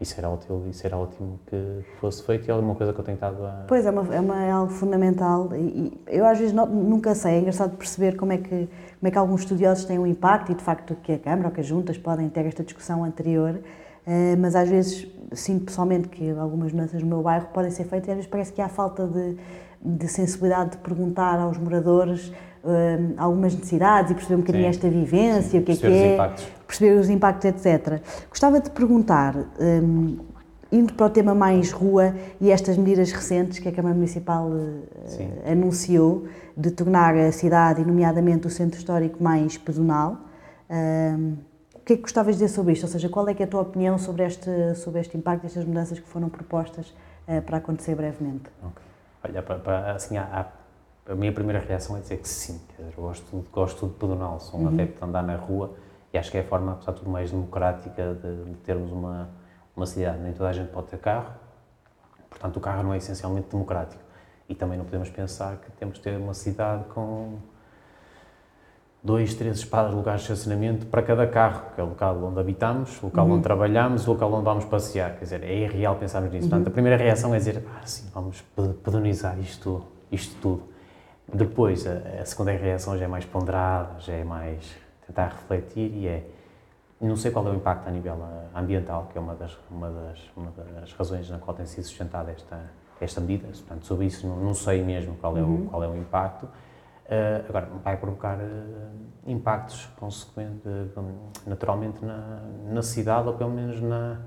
isso 0.00 0.14
era 0.16 0.28
útil, 0.28 0.64
isso 0.70 0.86
era 0.86 0.96
ótimo 0.96 1.40
que 1.46 1.84
fosse 2.00 2.22
feito. 2.22 2.46
E 2.46 2.50
é 2.50 2.54
uma 2.54 2.74
coisa 2.74 2.92
que 2.92 3.00
eu 3.00 3.04
tenho 3.04 3.16
estado 3.16 3.44
a... 3.44 3.64
Pois, 3.66 3.84
é, 3.84 3.90
uma, 3.90 4.14
é, 4.14 4.20
uma, 4.20 4.44
é 4.44 4.50
algo 4.50 4.72
fundamental. 4.72 5.48
E, 5.54 5.92
eu 6.06 6.24
às 6.24 6.38
vezes 6.38 6.52
não, 6.52 6.66
nunca 6.66 7.14
sei, 7.16 7.34
é 7.34 7.38
engraçado 7.40 7.76
perceber 7.76 8.16
como 8.16 8.32
é, 8.32 8.38
que, 8.38 8.48
como 8.48 8.68
é 9.02 9.11
que 9.11 9.18
alguns 9.18 9.40
estudiosos 9.40 9.84
têm 9.84 9.98
um 9.98 10.06
impacto 10.06 10.52
e 10.52 10.54
de 10.54 10.62
facto 10.62 10.94
que 11.02 11.12
a 11.12 11.18
Câmara 11.18 11.48
ou 11.48 11.54
que 11.54 11.61
as 11.61 11.66
juntas 11.66 11.98
podem 11.98 12.28
ter 12.28 12.46
esta 12.46 12.62
discussão 12.62 13.02
anterior, 13.02 13.59
eh, 14.06 14.36
mas 14.36 14.54
às 14.54 14.68
vezes 14.68 15.09
sinto 15.32 15.66
pessoalmente 15.66 16.09
que 16.09 16.30
algumas 16.30 16.72
mudanças 16.72 17.02
no 17.02 17.09
meu 17.09 17.22
bairro 17.22 17.48
podem 17.52 17.70
ser 17.70 17.84
feitas 17.84 18.09
e 18.09 18.11
às 18.12 18.16
vezes 18.18 18.30
parece 18.30 18.52
que 18.52 18.62
há 18.62 18.68
falta 18.68 19.06
de, 19.06 19.36
de 19.82 20.09
sensibilidade 20.09 20.70
de 20.70 20.78
perguntar 20.78 21.38
aos 21.38 21.59
moradores 21.59 22.32
uh, 22.64 23.14
algumas 23.16 23.54
necessidades 23.54 24.11
e 24.11 24.14
perceber 24.14 24.34
um 24.36 24.40
bocadinho 24.40 24.64
Sim. 24.64 24.70
esta 24.70 24.88
vivência, 24.88 25.50
Sim. 25.50 25.59
o 25.59 25.62
que 25.62 25.72
é 25.72 25.76
que 25.76 25.86
é, 25.86 26.14
impactos. 26.14 26.46
perceber 26.66 27.00
os 27.00 27.11
impactos, 27.11 27.44
etc. 27.44 28.00
Gostava 28.28 28.61
de 28.61 28.70
perguntar, 28.70 29.34
um, 29.61 30.18
indo 30.70 30.92
para 30.92 31.06
o 31.06 31.11
tema 31.11 31.34
mais 31.34 31.72
rua 31.72 32.14
e 32.40 32.50
estas 32.50 32.76
medidas 32.76 33.11
recentes 33.11 33.59
que 33.59 33.68
a 33.68 33.72
Câmara 33.72 33.94
Municipal 33.94 34.48
uh, 34.48 35.50
anunciou 35.50 36.26
de 36.56 36.70
tornar 36.70 37.16
a 37.16 37.32
cidade, 37.32 37.82
e 37.82 37.84
nomeadamente 37.84 38.46
o 38.46 38.50
centro 38.50 38.78
histórico, 38.78 39.22
mais 39.22 39.56
pedonal. 39.56 40.18
Um, 40.68 41.36
o 41.74 41.80
que 41.88 41.94
é 41.94 41.96
que 41.96 42.02
gostavas 42.02 42.36
de 42.36 42.42
dizer 42.42 42.54
sobre 42.54 42.74
isto? 42.74 42.82
Ou 42.82 42.88
seja, 42.90 43.09
qual 43.09 43.26
é, 43.28 43.34
é 43.38 43.44
a 43.44 43.46
tua 43.46 43.62
opinião 43.62 43.96
sobre 43.96 44.24
este, 44.24 44.74
sobre 44.74 45.00
este 45.00 45.16
impacto, 45.16 45.46
estas 45.46 45.64
mudanças 45.64 45.98
que 45.98 46.09
foram 46.09 46.28
propostas 46.28 46.94
uh, 47.26 47.40
para 47.42 47.59
acontecer 47.59 47.94
brevemente? 47.94 48.50
Okay. 48.62 48.88
Olha, 49.24 49.42
para, 49.42 49.59
para, 49.59 49.92
assim, 49.92 50.16
há, 50.16 50.46
a 51.09 51.14
minha 51.14 51.32
primeira 51.32 51.59
reação 51.59 51.96
é 51.96 52.00
dizer 52.00 52.18
que 52.18 52.28
sim, 52.28 52.61
quer 52.76 52.82
dizer, 52.82 52.94
gosto, 52.94 53.46
gosto 53.50 53.86
de 53.86 53.94
pedonal, 53.94 54.38
sou 54.38 54.61
um 54.61 54.64
uhum. 54.64 54.68
adepto 54.68 54.98
de 54.98 55.04
andar 55.04 55.22
na 55.22 55.36
rua 55.36 55.74
e 56.12 56.18
acho 56.18 56.30
que 56.30 56.36
é 56.36 56.40
a 56.40 56.44
forma, 56.44 56.72
apesar 56.72 56.92
de 56.92 56.98
tudo, 56.98 57.11
mais 57.11 57.30
democrática 57.30 58.14
de, 58.14 58.44
de, 58.44 58.54
termos 58.59 58.92
uma, 58.92 59.28
uma 59.74 59.86
cidade. 59.86 60.18
Nem 60.18 60.32
toda 60.32 60.50
a 60.50 60.52
gente 60.52 60.68
pode 60.70 60.88
ter 60.88 60.98
carro, 60.98 61.32
portanto, 62.28 62.56
o 62.56 62.61
carro 62.61 62.82
não 62.82 62.92
é 62.92 62.98
essencialmente 62.98 63.48
democrático. 63.50 64.02
E 64.48 64.54
também 64.54 64.78
não 64.78 64.84
podemos 64.84 65.11
pensar 65.11 65.56
que 65.56 65.70
temos 65.72 65.96
de 65.96 66.02
ter 66.02 66.16
uma 66.16 66.32
cidade 66.32 66.84
com 66.94 67.36
dois, 69.02 69.34
três 69.34 69.59
espadas, 69.59 69.94
lugares 69.94 70.22
de 70.22 70.32
estacionamento 70.32 70.86
para 70.86 71.02
cada 71.02 71.26
carro, 71.26 71.74
que 71.74 71.80
é 71.80 71.84
o 71.84 71.88
local 71.88 72.22
onde 72.24 72.40
habitamos, 72.40 73.02
o 73.02 73.06
local 73.06 73.26
uhum. 73.26 73.32
onde 73.34 73.42
trabalhamos, 73.42 74.06
o 74.06 74.12
local 74.12 74.32
onde 74.32 74.44
vamos 74.44 74.64
passear. 74.64 75.16
Quer 75.16 75.24
dizer, 75.24 75.42
é 75.42 75.54
irreal 75.54 75.96
pensarmos 75.96 76.30
nisso. 76.30 76.44
Uhum. 76.44 76.50
Portanto, 76.50 76.68
a 76.68 76.70
primeira 76.70 76.96
reação 76.96 77.34
é 77.34 77.38
dizer, 77.38 77.62
ah, 77.66 77.86
sim, 77.86 78.11
vamos 78.14 78.42
pedonizar 78.82 79.38
isto, 79.38 79.82
isto 80.11 80.34
tudo. 80.40 80.78
Depois, 81.33 81.87
a, 81.87 82.22
a, 82.22 82.24
segunda 82.24 82.53
reação 82.53 82.97
já 82.97 83.05
é 83.05 83.09
mais 83.09 83.24
ponderada, 83.24 84.01
já 84.01 84.14
é 84.14 84.24
mais 84.24 84.76
tentar 85.07 85.29
refletir 85.29 85.95
e 85.95 86.09
é 86.09 86.24
não 87.01 87.16
sei 87.16 87.31
qual 87.31 87.47
é 87.47 87.51
o 87.51 87.55
impacto 87.55 87.87
a 87.87 87.91
nível 87.93 88.14
eh, 88.14 88.59
ambiental, 88.59 89.09
que 89.12 89.16
é 89.16 89.20
uma 89.20 89.35
das, 89.35 89.57
uma 89.70 89.89
das, 89.89 90.18
uma 90.37 90.51
das 90.51 90.93
razões 90.95 91.31
na 91.31 91.39
qual 91.39 91.57
tem 91.57 91.64
sido 91.64 91.85
sustentada 91.85 92.33
esta, 92.33 92.59
esta 93.01 93.20
medida. 93.20 93.47
Portanto, 93.47 93.87
sobre 93.87 94.07
isso 94.07 94.26
não, 94.26 94.37
não 94.37 94.55
sei 94.55 94.83
mesmo 94.83 95.14
qual 95.16 95.37
é, 95.37 95.41
uhum. 95.41 95.66
o, 95.66 95.68
qual 95.68 95.85
é 95.85 95.89
o 95.89 95.97
impacto. 95.97 96.45
Uh, 96.47 97.49
agora, 97.49 97.68
vai 97.85 97.97
provocar 97.97 98.37
uh, 98.37 99.31
impactos 99.31 99.87
consequentes, 99.99 100.64
naturalmente, 101.47 102.05
na, 102.05 102.43
na 102.66 102.83
cidade, 102.83 103.29
ou 103.29 103.35
pelo 103.35 103.51
menos 103.51 103.81
na, 103.81 104.20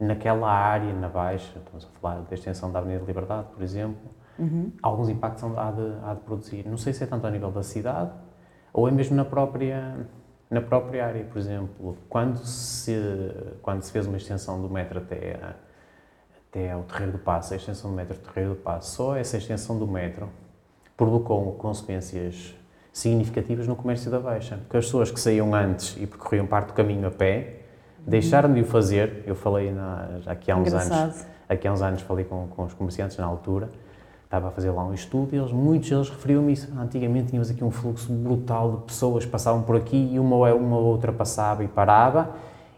naquela 0.00 0.50
área, 0.50 0.92
na 0.92 1.08
Baixa. 1.08 1.56
Estamos 1.56 1.86
a 1.86 2.00
falar 2.00 2.20
da 2.22 2.34
extensão 2.34 2.72
da 2.72 2.80
Avenida 2.80 3.04
Liberdade, 3.04 3.46
por 3.54 3.62
exemplo, 3.62 4.10
uhum. 4.38 4.72
alguns 4.82 5.08
impactos 5.08 5.44
há 5.56 5.70
de, 5.70 5.92
há 6.04 6.14
de 6.14 6.20
produzir. 6.20 6.66
Não 6.66 6.76
sei 6.76 6.92
se 6.92 7.04
é 7.04 7.06
tanto 7.06 7.26
ao 7.26 7.32
nível 7.32 7.50
da 7.50 7.62
cidade 7.62 8.10
ou 8.72 8.88
é 8.88 8.90
mesmo 8.90 9.16
na 9.16 9.24
própria 9.24 10.06
na 10.50 10.62
própria 10.62 11.04
área, 11.04 11.24
por 11.24 11.36
exemplo, 11.36 11.98
quando 12.08 12.38
se 12.38 12.96
quando 13.60 13.82
se 13.82 13.92
fez 13.92 14.06
uma 14.06 14.16
extensão 14.16 14.60
do 14.60 14.70
metro 14.70 14.98
até 14.98 15.38
até 16.48 16.72
ao 16.72 16.82
Terreiro 16.82 17.12
do 17.12 17.18
Passo, 17.18 17.52
a 17.52 17.56
extensão 17.56 17.90
do 17.90 17.96
metro 17.96 18.14
do 18.14 18.20
Terreiro 18.20 18.54
do 18.54 18.60
Passo, 18.60 18.96
só 18.96 19.16
essa 19.16 19.36
extensão 19.36 19.78
do 19.78 19.86
metro 19.86 20.28
provocou 20.96 21.52
consequências 21.52 22.54
significativas 22.92 23.68
no 23.68 23.76
comércio 23.76 24.10
da 24.10 24.18
Baixa, 24.18 24.56
porque 24.56 24.78
as 24.78 24.86
pessoas 24.86 25.10
que 25.10 25.20
saíam 25.20 25.54
antes 25.54 25.96
e 26.00 26.06
percorriam 26.06 26.46
parte 26.46 26.68
do 26.68 26.72
caminho 26.72 27.06
a 27.06 27.10
pé 27.10 27.60
deixaram 27.98 28.52
de 28.52 28.62
o 28.62 28.64
fazer. 28.64 29.22
Eu 29.26 29.34
falei 29.34 29.70
na, 29.70 30.20
aqui 30.26 30.50
há 30.50 30.56
uns 30.56 30.68
Engraçado. 30.68 31.02
anos, 31.02 31.26
aqui 31.48 31.68
há 31.68 31.72
uns 31.72 31.82
anos 31.82 32.00
falei 32.02 32.24
com, 32.24 32.48
com 32.48 32.64
os 32.64 32.72
comerciantes 32.72 33.18
na 33.18 33.26
altura 33.26 33.68
estava 34.28 34.48
a 34.48 34.50
fazer 34.50 34.70
lá 34.70 34.84
um 34.84 34.92
estudo 34.92 35.34
e 35.34 35.38
eles, 35.38 35.50
muitos 35.52 35.88
deles 35.88 36.10
referiam-me 36.10 36.52
isso. 36.52 36.70
Antigamente 36.78 37.28
tínhamos 37.28 37.50
aqui 37.50 37.64
um 37.64 37.70
fluxo 37.70 38.12
brutal 38.12 38.72
de 38.72 38.82
pessoas 38.82 39.24
que 39.24 39.30
passavam 39.30 39.62
por 39.62 39.74
aqui 39.74 40.10
e 40.12 40.18
uma 40.18 40.36
ou 40.36 40.56
uma 40.58 40.76
outra 40.76 41.10
passava 41.10 41.64
e 41.64 41.68
parava 41.68 42.34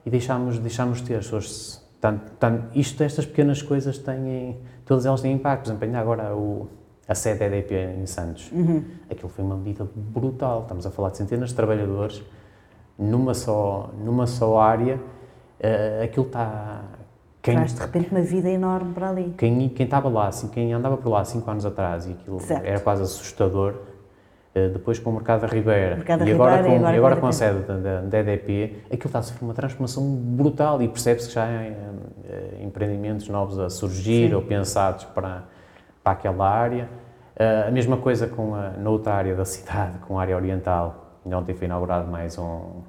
e 0.07 0.11
deixámos, 0.11 0.61
deixámos 0.61 1.01
ter 1.01 1.17
as 1.17 1.25
pessoas. 1.25 1.85
Tanto, 2.01 2.33
tanto, 2.39 2.79
isto, 2.79 3.03
estas 3.03 3.27
pequenas 3.27 3.61
coisas 3.61 3.99
têm, 3.99 4.59
todas 4.87 5.05
elas 5.05 5.21
têm 5.21 5.33
impacto. 5.33 5.65
Por 5.65 5.71
exemplo, 5.71 5.85
ainda 5.87 5.99
agora 5.99 6.35
o, 6.37 6.69
a 7.07 7.17
sede 7.17 7.43
EDP 7.43 7.75
em 8.01 8.07
Santos, 8.07 8.51
uhum. 8.53 8.85
aquilo 9.11 9.29
foi 9.29 9.45
uma 9.45 9.57
medida 9.57 9.87
brutal. 9.95 10.63
Estamos 10.63 10.87
a 10.87 10.91
falar 10.93 11.11
de 11.11 11.17
centenas 11.17 11.49
de 11.49 11.57
trabalhadores 11.57 12.23
numa 12.97 13.35
só, 13.35 13.91
numa 13.99 14.29
só 14.29 14.61
área. 14.61 15.01
Uh, 15.59 16.05
aquilo 16.05 16.27
está 16.27 16.85
quem, 17.43 17.55
Traz 17.55 17.75
de 17.75 17.81
repente 17.81 18.11
uma 18.11 18.21
vida 18.21 18.51
enorme 18.51 18.93
para 18.93 19.09
ali. 19.09 19.35
Quem, 19.37 19.69
quem 19.71 19.85
estava 19.85 20.09
lá, 20.09 20.29
assim, 20.29 20.49
quem 20.49 20.73
andava 20.73 20.97
por 20.97 21.09
lá 21.09 21.25
cinco 21.25 21.51
anos 21.51 21.65
atrás 21.65 22.07
e 22.07 22.13
aquilo 22.13 22.39
certo. 22.41 22.65
era 22.67 22.81
quase 22.81 23.03
assustador, 23.03 23.75
eh, 24.55 24.69
depois 24.69 24.99
com 24.99 25.11
o 25.11 25.13
Mercado 25.15 25.41
da 25.43 25.47
Ribeira, 25.47 25.97
Mercado 25.97 26.29
e, 26.29 26.33
agora 26.33 26.57
Ribeira 26.57 26.69
com, 26.69 26.75
e 26.75 26.77
agora, 26.77 26.97
agora 26.97 27.17
com 27.17 27.27
a 27.27 27.33
sede 27.33 27.61
da, 27.61 28.03
da 28.03 28.19
EDP, 28.19 28.83
aquilo 28.87 29.07
está 29.07 29.21
a 29.21 29.23
sofrer 29.23 29.45
uma 29.45 29.55
transformação 29.55 30.05
brutal 30.15 30.83
e 30.83 30.89
percebe-se 30.89 31.29
que 31.29 31.35
já 31.35 31.45
há 31.45 31.51
é, 31.51 31.75
empreendimentos 32.63 33.27
novos 33.29 33.59
a 33.59 33.71
surgir 33.71 34.29
Sim. 34.29 34.35
ou 34.35 34.43
pensados 34.43 35.05
para, 35.07 35.45
para 36.05 36.13
aquela 36.13 36.49
área. 36.49 36.89
A 37.67 37.71
mesma 37.71 37.97
coisa 37.97 38.27
com 38.27 38.55
a, 38.55 38.69
na 38.73 38.91
outra 38.91 39.15
área 39.15 39.35
da 39.35 39.47
cidade, 39.47 39.97
com 40.01 40.19
a 40.19 40.23
área 40.23 40.37
oriental. 40.37 41.17
Ontem 41.25 41.55
foi 41.55 41.67
inaugurado 41.67 42.07
mais 42.07 42.37
um, 42.37 42.83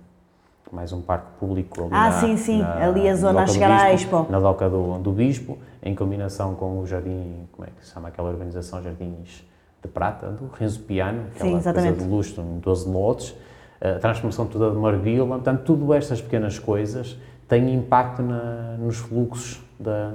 mais 0.72 0.94
um 0.94 1.02
parque 1.02 1.28
público 1.40 1.82
ali 1.82 1.90
Ah, 1.94 2.10
na, 2.10 2.12
sim, 2.14 2.38
sim, 2.38 2.60
na, 2.60 2.86
ali 2.86 3.08
a 3.08 3.16
zona 3.16 3.44
a 3.44 3.48
chegar 3.48 3.72
à 3.72 3.94
Expo. 3.94 4.26
Na 4.30 4.40
doca 4.40 4.70
do, 4.70 4.98
do 5.00 5.12
Bispo, 5.12 5.58
em 5.84 5.94
combinação 5.94 6.56
com 6.56 6.80
o 6.80 6.88
jardim, 6.88 7.48
como 7.52 7.68
é 7.68 7.72
que 7.72 7.86
se 7.86 7.94
chama 7.94 8.08
aquela 8.08 8.30
organização, 8.30 8.82
Jardins 8.82 9.46
de 9.82 9.88
Prata, 9.88 10.30
do 10.30 10.50
Renzo 10.58 10.80
Piano, 10.82 11.24
aquela 11.36 11.50
sim, 11.50 11.58
exatamente. 11.58 11.94
coisa 11.94 12.08
de 12.08 12.16
luxo, 12.16 12.42
12 12.42 12.90
lotes, 12.90 13.36
a 13.82 14.00
transformação 14.00 14.46
toda 14.46 14.70
de 14.70 14.78
Marvila, 14.78 15.26
portanto, 15.28 15.64
tudo 15.64 15.94
estas 15.94 16.22
pequenas 16.22 16.60
coisas 16.60 17.18
têm 17.48 17.74
impacto 17.74 18.22
na, 18.22 18.78
nos 18.78 18.98
fluxos 18.98 19.60
da, 19.80 20.14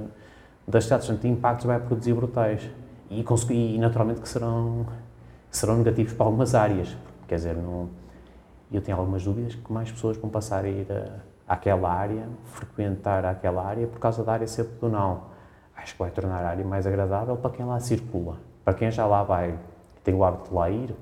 das 0.67 0.85
cidades, 0.85 1.05
portanto, 1.05 1.27
impactos 1.27 1.65
vai 1.65 1.79
produzir 1.79 2.13
brutais 2.13 2.61
e, 3.11 3.23
e 3.49 3.77
naturalmente 3.77 4.21
que 4.21 4.29
serão, 4.29 4.85
serão 5.51 5.77
negativos 5.77 6.13
para 6.13 6.25
algumas 6.25 6.55
áreas, 6.55 6.95
quer 7.27 7.35
dizer, 7.35 7.55
não 7.55 7.89
e 8.71 8.75
eu 8.75 8.81
tenho 8.81 8.97
algumas 8.97 9.23
dúvidas 9.23 9.55
que 9.55 9.71
mais 9.71 9.91
pessoas 9.91 10.17
vão 10.17 10.29
passar 10.29 10.65
a 10.65 10.69
ir 10.69 10.87
a, 10.91 11.53
àquela 11.53 11.91
área, 11.91 12.27
frequentar 12.45 13.25
aquela 13.25 13.65
área 13.65 13.87
por 13.87 13.99
causa 13.99 14.23
da 14.23 14.33
área 14.33 14.47
ser 14.47 14.65
pedonal. 14.65 15.31
Acho 15.75 15.93
que 15.93 15.99
vai 15.99 16.11
tornar 16.11 16.43
a 16.43 16.49
área 16.49 16.65
mais 16.65 16.85
agradável 16.85 17.37
para 17.37 17.51
quem 17.51 17.65
lá 17.65 17.79
circula. 17.79 18.37
Para 18.65 18.73
quem 18.73 18.91
já 18.91 19.05
lá 19.05 19.23
vai 19.23 19.57
tem 20.03 20.13
o 20.13 20.23
hábito 20.23 20.49
de 20.49 20.55
lá 20.55 20.69
ir, 20.69 20.95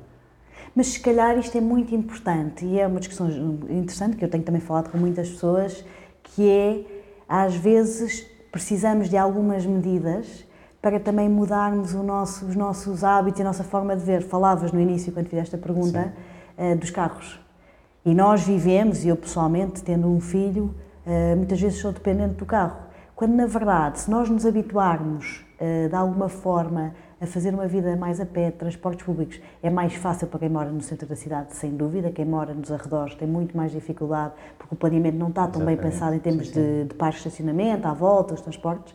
mas 0.76 0.88
se 0.88 1.00
calhar 1.00 1.38
isto 1.38 1.58
é 1.58 1.62
muito 1.62 1.96
importante 1.96 2.66
e 2.66 2.80
é 2.80 2.86
uma 2.86 3.00
discussão 3.00 3.30
interessante 3.70 4.18
que 4.18 4.26
eu 4.26 4.30
tenho 4.30 4.44
também 4.44 4.60
falado 4.60 4.90
com 4.90 4.98
muitas 4.98 5.30
pessoas, 5.30 5.86
que 6.24 6.50
é 6.50 6.84
às 7.28 7.56
vezes 7.56 8.24
precisamos 8.52 9.10
de 9.10 9.18
algumas 9.18 9.66
medidas 9.66 10.46
para 10.82 11.00
também 11.00 11.28
mudarmos 11.30 11.94
nosso, 11.94 12.46
os 12.46 12.56
nossos 12.56 13.04
hábitos 13.04 13.40
e 13.40 13.42
a 13.42 13.46
nossa 13.46 13.64
forma 13.64 13.96
de 13.96 14.04
ver. 14.04 14.22
Falavas 14.22 14.72
no 14.72 14.80
início, 14.80 15.12
quando 15.12 15.28
fizeste 15.28 15.56
a 15.56 15.58
pergunta, 15.58 16.14
uh, 16.58 16.76
dos 16.78 16.92
carros. 16.92 17.40
E 18.06 18.14
nós 18.14 18.44
vivemos, 18.44 19.04
e 19.04 19.08
eu 19.08 19.18
pessoalmente, 19.18 19.82
tendo 19.82 20.08
um 20.08 20.20
filho, 20.20 20.76
eh, 21.08 21.34
muitas 21.34 21.60
vezes 21.60 21.80
sou 21.80 21.92
dependente 21.92 22.36
do 22.36 22.46
carro. 22.46 22.78
Quando, 23.16 23.34
na 23.34 23.48
verdade, 23.48 24.00
se 24.00 24.12
nós 24.12 24.30
nos 24.30 24.46
habituarmos, 24.46 25.44
eh, 25.60 25.88
de 25.88 25.96
alguma 25.96 26.30
forma, 26.30 26.94
a 27.20 27.26
fazer 27.26 27.52
uma 27.52 27.68
vida 27.68 27.96
mais 27.96 28.20
a 28.20 28.26
pé, 28.26 28.52
transportes 28.52 29.04
públicos, 29.04 29.42
é 29.64 29.72
mais 29.72 29.96
fácil 29.96 30.28
para 30.28 30.42
quem 30.42 30.50
mora 30.50 30.70
no 30.70 30.82
centro 30.82 31.08
da 31.08 31.16
cidade, 31.16 31.56
sem 31.56 31.72
dúvida. 31.72 32.12
Quem 32.12 32.26
mora 32.26 32.54
nos 32.54 32.72
arredores 32.72 33.16
tem 33.16 33.28
muito 33.28 33.58
mais 33.58 33.72
dificuldade, 33.72 34.34
porque 34.60 34.76
o 34.76 34.78
planeamento 34.78 35.18
não 35.18 35.30
está 35.30 35.48
tão 35.48 35.62
Exatamente. 35.62 35.82
bem 35.82 35.92
pensado 35.92 36.16
em 36.16 36.20
termos 36.20 36.48
sim, 36.50 36.54
sim. 36.54 36.62
de, 36.62 36.84
de 36.90 36.94
parques 36.94 37.24
de 37.24 37.30
estacionamento, 37.30 37.88
à 37.88 37.94
volta, 37.94 38.36
os 38.36 38.42
transportes. 38.42 38.94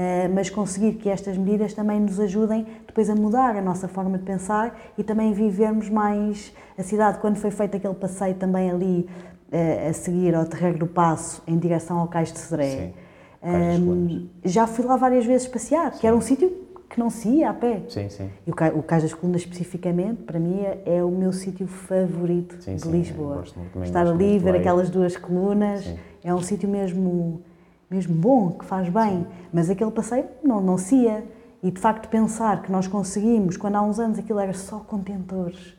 Uh, 0.00 0.32
mas 0.32 0.48
conseguir 0.48 0.94
que 0.94 1.10
estas 1.10 1.36
medidas 1.36 1.74
também 1.74 2.00
nos 2.00 2.18
ajudem 2.18 2.66
depois 2.86 3.10
a 3.10 3.14
mudar 3.14 3.54
a 3.54 3.60
nossa 3.60 3.86
forma 3.86 4.16
de 4.16 4.24
pensar 4.24 4.74
e 4.96 5.04
também 5.04 5.34
vivermos 5.34 5.90
mais 5.90 6.54
a 6.78 6.82
cidade. 6.82 7.18
Quando 7.18 7.36
foi 7.36 7.50
feito 7.50 7.76
aquele 7.76 7.92
passeio 7.94 8.34
também 8.36 8.70
ali 8.70 9.06
uh, 9.52 9.90
a 9.90 9.92
seguir 9.92 10.34
ao 10.34 10.46
Terreiro 10.46 10.78
do 10.78 10.86
Passo, 10.86 11.42
em 11.46 11.58
direção 11.58 11.98
ao 11.98 12.08
Cais 12.08 12.32
de 12.32 12.38
Cedré, 12.38 12.94
um, 13.42 14.26
já 14.42 14.66
fui 14.66 14.86
lá 14.86 14.96
várias 14.96 15.26
vezes 15.26 15.46
passear, 15.46 15.92
sim. 15.92 16.00
que 16.00 16.06
era 16.06 16.16
um 16.16 16.20
sítio 16.22 16.50
que 16.88 16.98
não 16.98 17.10
se 17.10 17.28
ia 17.28 17.50
a 17.50 17.54
pé. 17.54 17.82
Sim, 17.88 18.08
sim. 18.08 18.30
E 18.46 18.50
o, 18.50 18.78
o 18.78 18.82
Cais 18.82 19.02
das 19.02 19.12
Colunas, 19.12 19.42
especificamente, 19.42 20.22
para 20.22 20.40
mim 20.40 20.62
é, 20.62 20.82
é 20.96 21.04
o 21.04 21.10
meu 21.10 21.32
sítio 21.32 21.66
favorito 21.66 22.56
sim, 22.62 22.76
de 22.76 22.88
Lisboa. 22.88 23.44
Estar 23.82 24.06
ali, 24.06 24.38
ver 24.38 24.56
aquelas 24.56 24.88
duas 24.88 25.14
colunas, 25.14 25.86
é 26.24 26.32
um 26.32 26.40
sítio 26.40 26.70
mesmo 26.70 27.42
mesmo 27.90 28.14
bom, 28.14 28.52
que 28.52 28.64
faz 28.64 28.88
bem, 28.88 29.26
mas 29.52 29.68
aquele 29.68 29.90
passeio 29.90 30.26
não, 30.42 30.60
não 30.60 30.78
se 30.78 30.94
ia. 30.94 31.24
E 31.62 31.70
de 31.70 31.80
facto 31.80 32.08
pensar 32.08 32.62
que 32.62 32.72
nós 32.72 32.86
conseguimos, 32.86 33.56
quando 33.56 33.76
há 33.76 33.82
uns 33.82 33.98
anos 33.98 34.18
aquilo 34.18 34.38
era 34.38 34.54
só 34.54 34.78
contentores, 34.78 35.76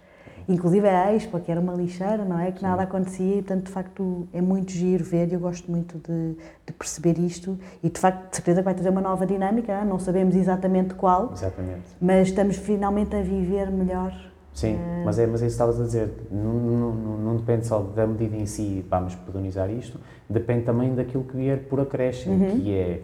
inclusive 0.48 0.88
a 0.88 1.14
Expo, 1.14 1.40
que 1.40 1.52
era 1.52 1.60
uma 1.60 1.74
lixeira, 1.74 2.24
não 2.24 2.38
é? 2.40 2.52
Que 2.52 2.62
nada 2.62 2.84
acontecia 2.84 3.38
e, 3.38 3.42
portanto, 3.42 3.66
de 3.66 3.72
facto, 3.72 4.28
é 4.34 4.42
muito 4.42 4.72
giro 4.72 5.04
ver 5.04 5.30
e 5.30 5.34
eu 5.34 5.40
gosto 5.40 5.72
muito 5.72 5.98
de, 5.98 6.36
de, 6.66 6.74
perceber 6.74 7.18
isto 7.18 7.58
e, 7.82 7.90
de 7.90 8.00
facto, 8.00 8.30
de 8.30 8.36
certeza 8.36 8.62
que 8.62 8.66
vai 8.66 8.74
trazer 8.74 8.90
uma 8.90 9.02
nova 9.02 9.26
dinâmica, 9.26 9.84
não 9.84 9.98
sabemos 9.98 10.36
exatamente 10.36 10.94
qual, 10.94 11.32
exatamente. 11.34 11.82
mas 12.00 12.28
estamos 12.28 12.58
finalmente 12.58 13.16
a 13.16 13.22
viver 13.22 13.72
melhor. 13.72 14.31
Sim, 14.54 14.76
uh... 14.76 15.06
mas, 15.06 15.18
é, 15.18 15.26
mas 15.26 15.42
é 15.42 15.48
isso 15.48 15.58
que 15.58 15.64
estavas 15.64 15.80
a 15.80 15.84
dizer, 15.84 16.12
não, 16.30 16.54
não, 16.54 16.92
não, 16.94 17.36
depende 17.38 17.66
só 17.66 17.80
da 17.80 18.06
medida 18.06 18.36
em 18.36 18.46
si, 18.46 18.86
vamos 18.90 19.16
pedonizar 19.16 19.70
isto, 19.70 20.00
depende 20.30 20.66
também 20.66 20.94
daquilo 20.94 21.24
que 21.24 21.36
vier 21.38 21.60
por 21.70 21.80
acréscimo, 21.80 22.46
uhum. 22.46 22.60
que 22.60 22.76
é 22.76 23.02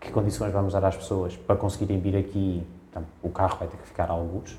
que 0.00 0.10
condições 0.10 0.52
vamos 0.52 0.72
dar 0.72 0.84
às 0.84 0.96
pessoas 0.96 1.36
para 1.36 1.56
conseguirem 1.56 1.98
vir 2.00 2.16
aqui, 2.16 2.66
portanto, 2.90 3.08
o 3.22 3.28
carro 3.30 3.56
vai 3.58 3.68
ter 3.68 3.76
que 3.76 3.86
ficar 3.86 4.10
a 4.10 4.12
alguns, 4.12 4.58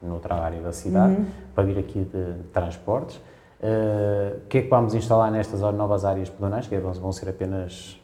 noutra 0.00 0.34
área 0.34 0.60
da 0.60 0.72
cidade, 0.72 1.14
uhum. 1.14 1.26
para 1.54 1.64
vir 1.64 1.78
aqui 1.78 2.00
de, 2.00 2.32
de 2.34 2.42
transportes. 2.52 3.16
Uh, 3.16 4.36
o 4.44 4.46
que 4.48 4.58
é 4.58 4.62
que 4.62 4.68
vamos 4.68 4.94
instalar 4.94 5.32
nestas 5.32 5.60
novas 5.60 6.04
áreas 6.04 6.28
pedonais? 6.28 6.66
Que 6.66 6.74
é, 6.74 6.80
vão 6.80 7.12
ser 7.12 7.30
apenas, 7.30 7.98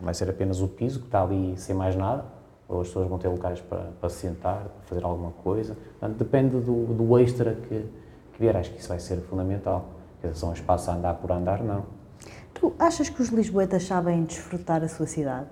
vai 0.00 0.12
ser 0.12 0.28
apenas 0.28 0.60
o 0.60 0.66
piso, 0.66 0.98
que 0.98 1.06
está 1.06 1.22
ali 1.22 1.54
sem 1.56 1.74
mais 1.74 1.94
nada, 1.94 2.24
ou 2.68 2.80
as 2.80 2.88
pessoas 2.88 3.08
vão 3.08 3.18
ter 3.18 3.28
locais 3.28 3.60
para, 3.60 3.90
para 4.00 4.08
se 4.08 4.16
sentar, 4.16 4.58
para 4.58 4.82
fazer 4.86 5.04
alguma 5.04 5.32
coisa. 5.42 5.76
Portanto, 5.98 6.18
depende 6.18 6.56
do, 6.60 6.86
do 6.94 7.18
extra 7.18 7.54
que, 7.54 7.84
que 8.32 8.40
vier. 8.40 8.56
Acho 8.56 8.70
que 8.70 8.78
isso 8.78 8.88
vai 8.88 8.98
ser 8.98 9.20
fundamental. 9.22 9.86
Quer 10.20 10.28
dizer, 10.28 10.40
são 10.40 10.52
espaços 10.52 10.88
a 10.88 10.94
andar 10.94 11.14
por 11.14 11.30
andar, 11.30 11.62
não. 11.62 11.84
Tu 12.54 12.72
achas 12.78 13.08
que 13.08 13.20
os 13.20 13.28
lisboetas 13.28 13.84
sabem 13.84 14.24
desfrutar 14.24 14.82
a 14.82 14.88
sua 14.88 15.06
cidade? 15.06 15.46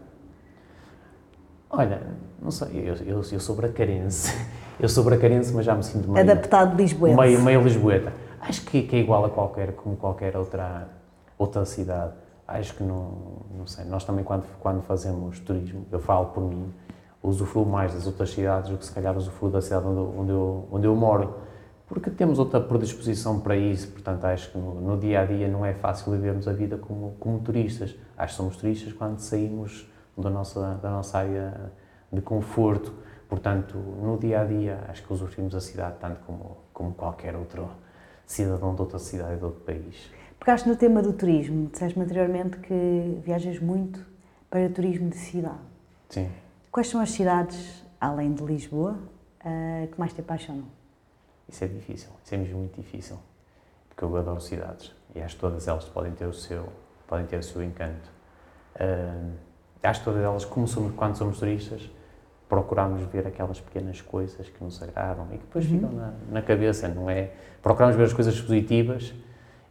Olha, 1.68 2.02
não 2.40 2.50
sei, 2.50 2.88
eu, 2.88 2.94
eu, 2.96 3.16
eu 3.16 3.40
sou 3.40 3.56
bracarense. 3.56 4.32
Eu 4.80 4.88
sou 4.88 5.04
bracarense, 5.04 5.52
mas 5.52 5.64
já 5.64 5.76
me 5.76 5.84
sinto 5.84 6.10
meio... 6.10 6.28
Adaptado 6.28 6.74
lisboeta. 6.74 7.20
Meio, 7.20 7.40
meio 7.40 7.62
lisboeta. 7.62 8.12
Acho 8.40 8.64
que, 8.64 8.82
que, 8.82 8.96
é 8.96 8.98
igual 8.98 9.24
a 9.24 9.30
qualquer, 9.30 9.74
como 9.74 9.96
qualquer 9.96 10.36
outra, 10.36 10.88
outra 11.38 11.64
cidade. 11.64 12.14
Acho 12.48 12.74
que 12.74 12.82
não, 12.82 13.12
não 13.56 13.66
sei, 13.66 13.84
nós 13.84 14.02
também 14.02 14.24
quando, 14.24 14.44
quando 14.58 14.82
fazemos 14.82 15.38
turismo, 15.38 15.86
eu 15.92 16.00
falo 16.00 16.26
por 16.26 16.42
mim, 16.42 16.74
usufruo 17.22 17.64
mais 17.64 17.94
das 17.94 18.06
outras 18.06 18.30
cidades 18.30 18.70
do 18.70 18.76
que 18.76 18.84
se 18.84 18.92
calhar 18.92 19.16
usufruo 19.16 19.50
da 19.50 19.60
cidade 19.60 19.86
onde, 19.86 20.30
eu, 20.30 20.68
onde 20.70 20.86
eu 20.86 20.96
moro. 20.96 21.36
Porque 21.86 22.10
temos 22.10 22.38
outra 22.38 22.60
predisposição 22.60 23.38
para 23.40 23.56
isso, 23.56 23.88
portanto 23.88 24.24
acho 24.24 24.50
que 24.50 24.58
no, 24.58 24.80
no 24.80 24.98
dia 24.98 25.20
a 25.20 25.24
dia 25.24 25.46
não 25.46 25.64
é 25.64 25.74
fácil 25.74 26.12
vivermos 26.12 26.48
a 26.48 26.52
vida 26.52 26.78
como, 26.78 27.14
como 27.20 27.38
turistas. 27.40 27.94
Acho 28.16 28.32
que 28.32 28.36
somos 28.36 28.56
turistas 28.56 28.92
quando 28.92 29.18
saímos 29.18 29.86
da 30.16 30.30
nossa, 30.30 30.78
da 30.82 30.90
nossa 30.90 31.18
área 31.18 31.70
de 32.10 32.20
conforto. 32.20 32.92
Portanto, 33.28 33.78
no 33.78 34.18
dia 34.18 34.40
a 34.40 34.44
dia, 34.44 34.80
acho 34.88 35.02
que 35.02 35.12
usufruímos 35.12 35.54
a 35.54 35.60
cidade 35.60 35.96
tanto 36.00 36.20
como, 36.26 36.58
como 36.72 36.92
qualquer 36.94 37.36
outro 37.36 37.68
cidadão 38.26 38.74
de 38.74 38.80
outra 38.80 38.98
cidade 38.98 39.36
de 39.36 39.44
outro 39.44 39.60
país. 39.60 40.10
Pegaste 40.38 40.68
no 40.68 40.76
tema 40.76 41.02
do 41.02 41.12
turismo, 41.12 41.68
disseste 41.70 41.98
anteriormente 42.00 42.56
que 42.58 43.20
viajas 43.24 43.60
muito 43.60 44.04
para 44.50 44.68
turismo 44.68 45.08
de 45.08 45.16
cidade. 45.16 45.60
Sim. 46.08 46.28
Quais 46.72 46.88
são 46.88 47.02
as 47.02 47.10
cidades, 47.10 47.84
além 48.00 48.32
de 48.32 48.42
Lisboa, 48.42 48.96
uh, 49.44 49.86
que 49.88 50.00
mais 50.00 50.14
te 50.14 50.22
apaixonam? 50.22 50.64
Isso 51.46 51.62
é 51.62 51.66
difícil, 51.66 52.08
isso 52.24 52.34
é 52.34 52.38
mesmo 52.38 52.60
muito 52.60 52.80
difícil, 52.80 53.18
porque 53.90 54.02
eu 54.02 54.16
adoro 54.16 54.40
cidades 54.40 54.90
e 55.14 55.20
acho 55.20 55.34
que 55.34 55.40
todas 55.42 55.68
elas 55.68 55.84
podem 55.84 56.12
ter 56.12 56.24
o 56.24 56.32
seu, 56.32 56.66
podem 57.06 57.26
ter 57.26 57.36
o 57.36 57.42
seu 57.42 57.62
encanto. 57.62 58.10
Uh, 58.76 59.32
acho 59.82 60.00
que 60.00 60.04
todas 60.06 60.22
elas, 60.22 60.46
como 60.46 60.66
somos, 60.66 60.94
quando 60.94 61.14
somos 61.14 61.38
turistas, 61.38 61.90
procuramos 62.48 63.02
ver 63.02 63.26
aquelas 63.26 63.60
pequenas 63.60 64.00
coisas 64.00 64.48
que 64.48 64.64
nos 64.64 64.82
agradam 64.82 65.26
e 65.26 65.36
que 65.36 65.44
depois 65.44 65.66
uhum. 65.66 65.72
ficam 65.72 65.92
na, 65.92 66.14
na, 66.30 66.40
cabeça, 66.40 66.88
não 66.88 67.10
é? 67.10 67.32
Procuramos 67.62 67.96
ver 67.96 68.04
as 68.04 68.14
coisas 68.14 68.40
positivas 68.40 69.12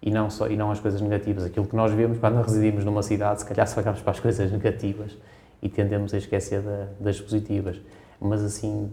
e 0.04 0.12
não, 0.12 0.30
só, 0.30 0.48
e 0.48 0.56
não 0.56 0.70
as 0.70 0.80
coisas 0.80 1.02
negativas. 1.02 1.46
Aquilo 1.46 1.66
que 1.66 1.76
nós 1.76 1.92
vemos 1.92 2.20
quando 2.20 2.40
residimos 2.44 2.86
numa 2.86 3.02
cidade, 3.02 3.40
se 3.40 3.48
calhar 3.48 3.68
só 3.68 3.80
olhamos 3.80 4.02
para 4.02 4.12
as 4.12 4.20
coisas 4.20 4.52
negativas 4.52 5.18
e 5.62 5.70
tendemos 5.70 6.14
a 6.14 6.18
esquecer 6.18 6.62
da, 6.62 6.88
das 7.00 7.20
positivas. 7.20 7.82
Mas 8.20 8.44
assim, 8.44 8.92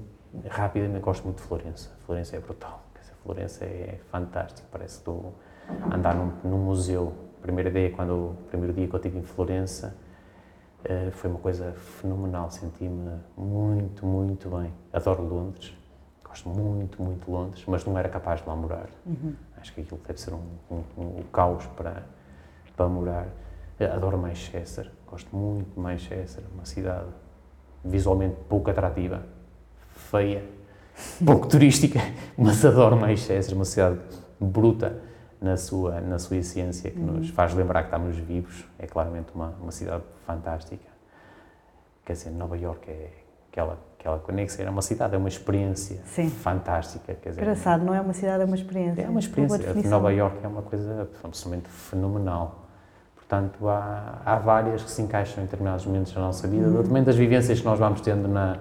rapidamente 0.48 1.00
gosto 1.00 1.24
muito 1.24 1.38
de 1.38 1.42
Florença. 1.42 1.90
Florença 2.06 2.36
é 2.36 2.40
brutal. 2.40 2.84
Florença 3.22 3.64
é 3.64 3.98
fantástico. 4.10 4.66
Parece 4.70 4.94
que 4.94 5.00
estou 5.00 5.34
a 5.90 5.94
andar 5.94 6.14
num, 6.14 6.32
num 6.44 6.58
museu. 6.58 7.12
Primeira 7.42 7.68
ideia, 7.68 7.90
quando 7.90 8.12
o 8.12 8.36
primeiro 8.48 8.72
dia 8.72 8.86
que 8.86 8.94
eu 8.94 8.96
estive 8.96 9.18
em 9.18 9.22
Florença, 9.22 9.94
Uh, 10.78 11.10
foi 11.10 11.28
uma 11.28 11.40
coisa 11.40 11.72
fenomenal, 11.72 12.52
senti-me 12.52 13.18
muito, 13.36 14.06
muito 14.06 14.48
bem. 14.48 14.72
Adoro 14.92 15.24
Londres, 15.24 15.76
gosto 16.22 16.48
muito, 16.48 17.02
muito 17.02 17.24
de 17.24 17.30
Londres, 17.32 17.64
mas 17.66 17.84
não 17.84 17.98
era 17.98 18.08
capaz 18.08 18.40
de 18.40 18.48
lá 18.48 18.54
morar. 18.54 18.88
Uhum. 19.04 19.34
Acho 19.56 19.74
que 19.74 19.80
aquilo 19.80 20.00
deve 20.06 20.20
ser 20.20 20.32
um, 20.32 20.46
um, 20.70 20.82
um, 20.96 21.22
caos 21.32 21.66
para, 21.76 22.04
para 22.76 22.88
morar. 22.88 23.26
Uh, 23.80 23.92
adoro 23.92 24.18
Manchester, 24.18 24.88
gosto 25.11 25.34
muito 25.34 25.74
de 25.74 25.80
Manchester, 25.80 26.44
uma 26.54 26.64
cidade 26.64 27.09
visualmente 27.84 28.36
pouco 28.48 28.70
atrativa, 28.70 29.22
feia, 30.11 30.44
pouco 31.24 31.46
turística, 31.46 32.00
mas 32.36 32.64
adoro 32.64 32.96
Manchester, 32.96 33.54
uma 33.54 33.64
cidade 33.64 33.98
bruta 34.40 35.00
na 35.40 35.56
sua, 35.56 36.00
na 36.00 36.18
sua 36.18 36.36
essência, 36.36 36.90
que 36.90 36.98
uhum. 36.98 37.18
nos 37.18 37.30
faz 37.30 37.54
lembrar 37.54 37.82
que 37.82 37.88
estamos 37.88 38.16
vivos. 38.16 38.64
É 38.78 38.86
claramente 38.86 39.28
uma, 39.34 39.54
uma 39.61 39.70
cidade 39.70 40.02
fantástica. 40.26 40.88
Quer 42.04 42.12
dizer, 42.14 42.30
Nova 42.30 42.56
York 42.56 42.90
é 42.90 43.11
aquela, 43.50 43.78
aquela 43.98 44.18
que 44.18 44.48
seja 44.48 44.70
uma 44.70 44.82
cidade, 44.82 45.14
é 45.14 45.18
uma 45.18 45.28
experiência 45.28 46.00
Sim. 46.04 46.28
fantástica. 46.28 47.14
Quer 47.14 47.30
dizer, 47.30 47.42
Engraçado, 47.42 47.84
não 47.84 47.94
é 47.94 48.00
uma 48.00 48.12
cidade, 48.12 48.42
é 48.42 48.46
uma 48.46 48.56
experiência. 48.56 49.02
É 49.02 49.09
uma 49.09 49.20
experiência. 49.20 49.88
Nova 49.88 50.12
York 50.12 50.38
é 50.42 50.48
uma 50.48 50.62
coisa 50.62 51.09
absolutamente 51.22 51.68
fenomenal. 51.68 52.67
Portanto, 53.28 53.68
há, 53.68 54.22
há 54.24 54.36
várias 54.36 54.82
que 54.82 54.90
se 54.90 55.02
encaixam 55.02 55.42
em 55.42 55.46
determinados 55.46 55.84
momentos 55.84 56.12
da 56.12 56.20
nossa 56.20 56.48
vida, 56.48 56.66
uhum. 56.66 56.82
também 56.82 57.04
das 57.04 57.16
vivências 57.16 57.60
que 57.60 57.66
nós 57.66 57.78
vamos 57.78 58.00
tendo 58.00 58.26
na, 58.26 58.56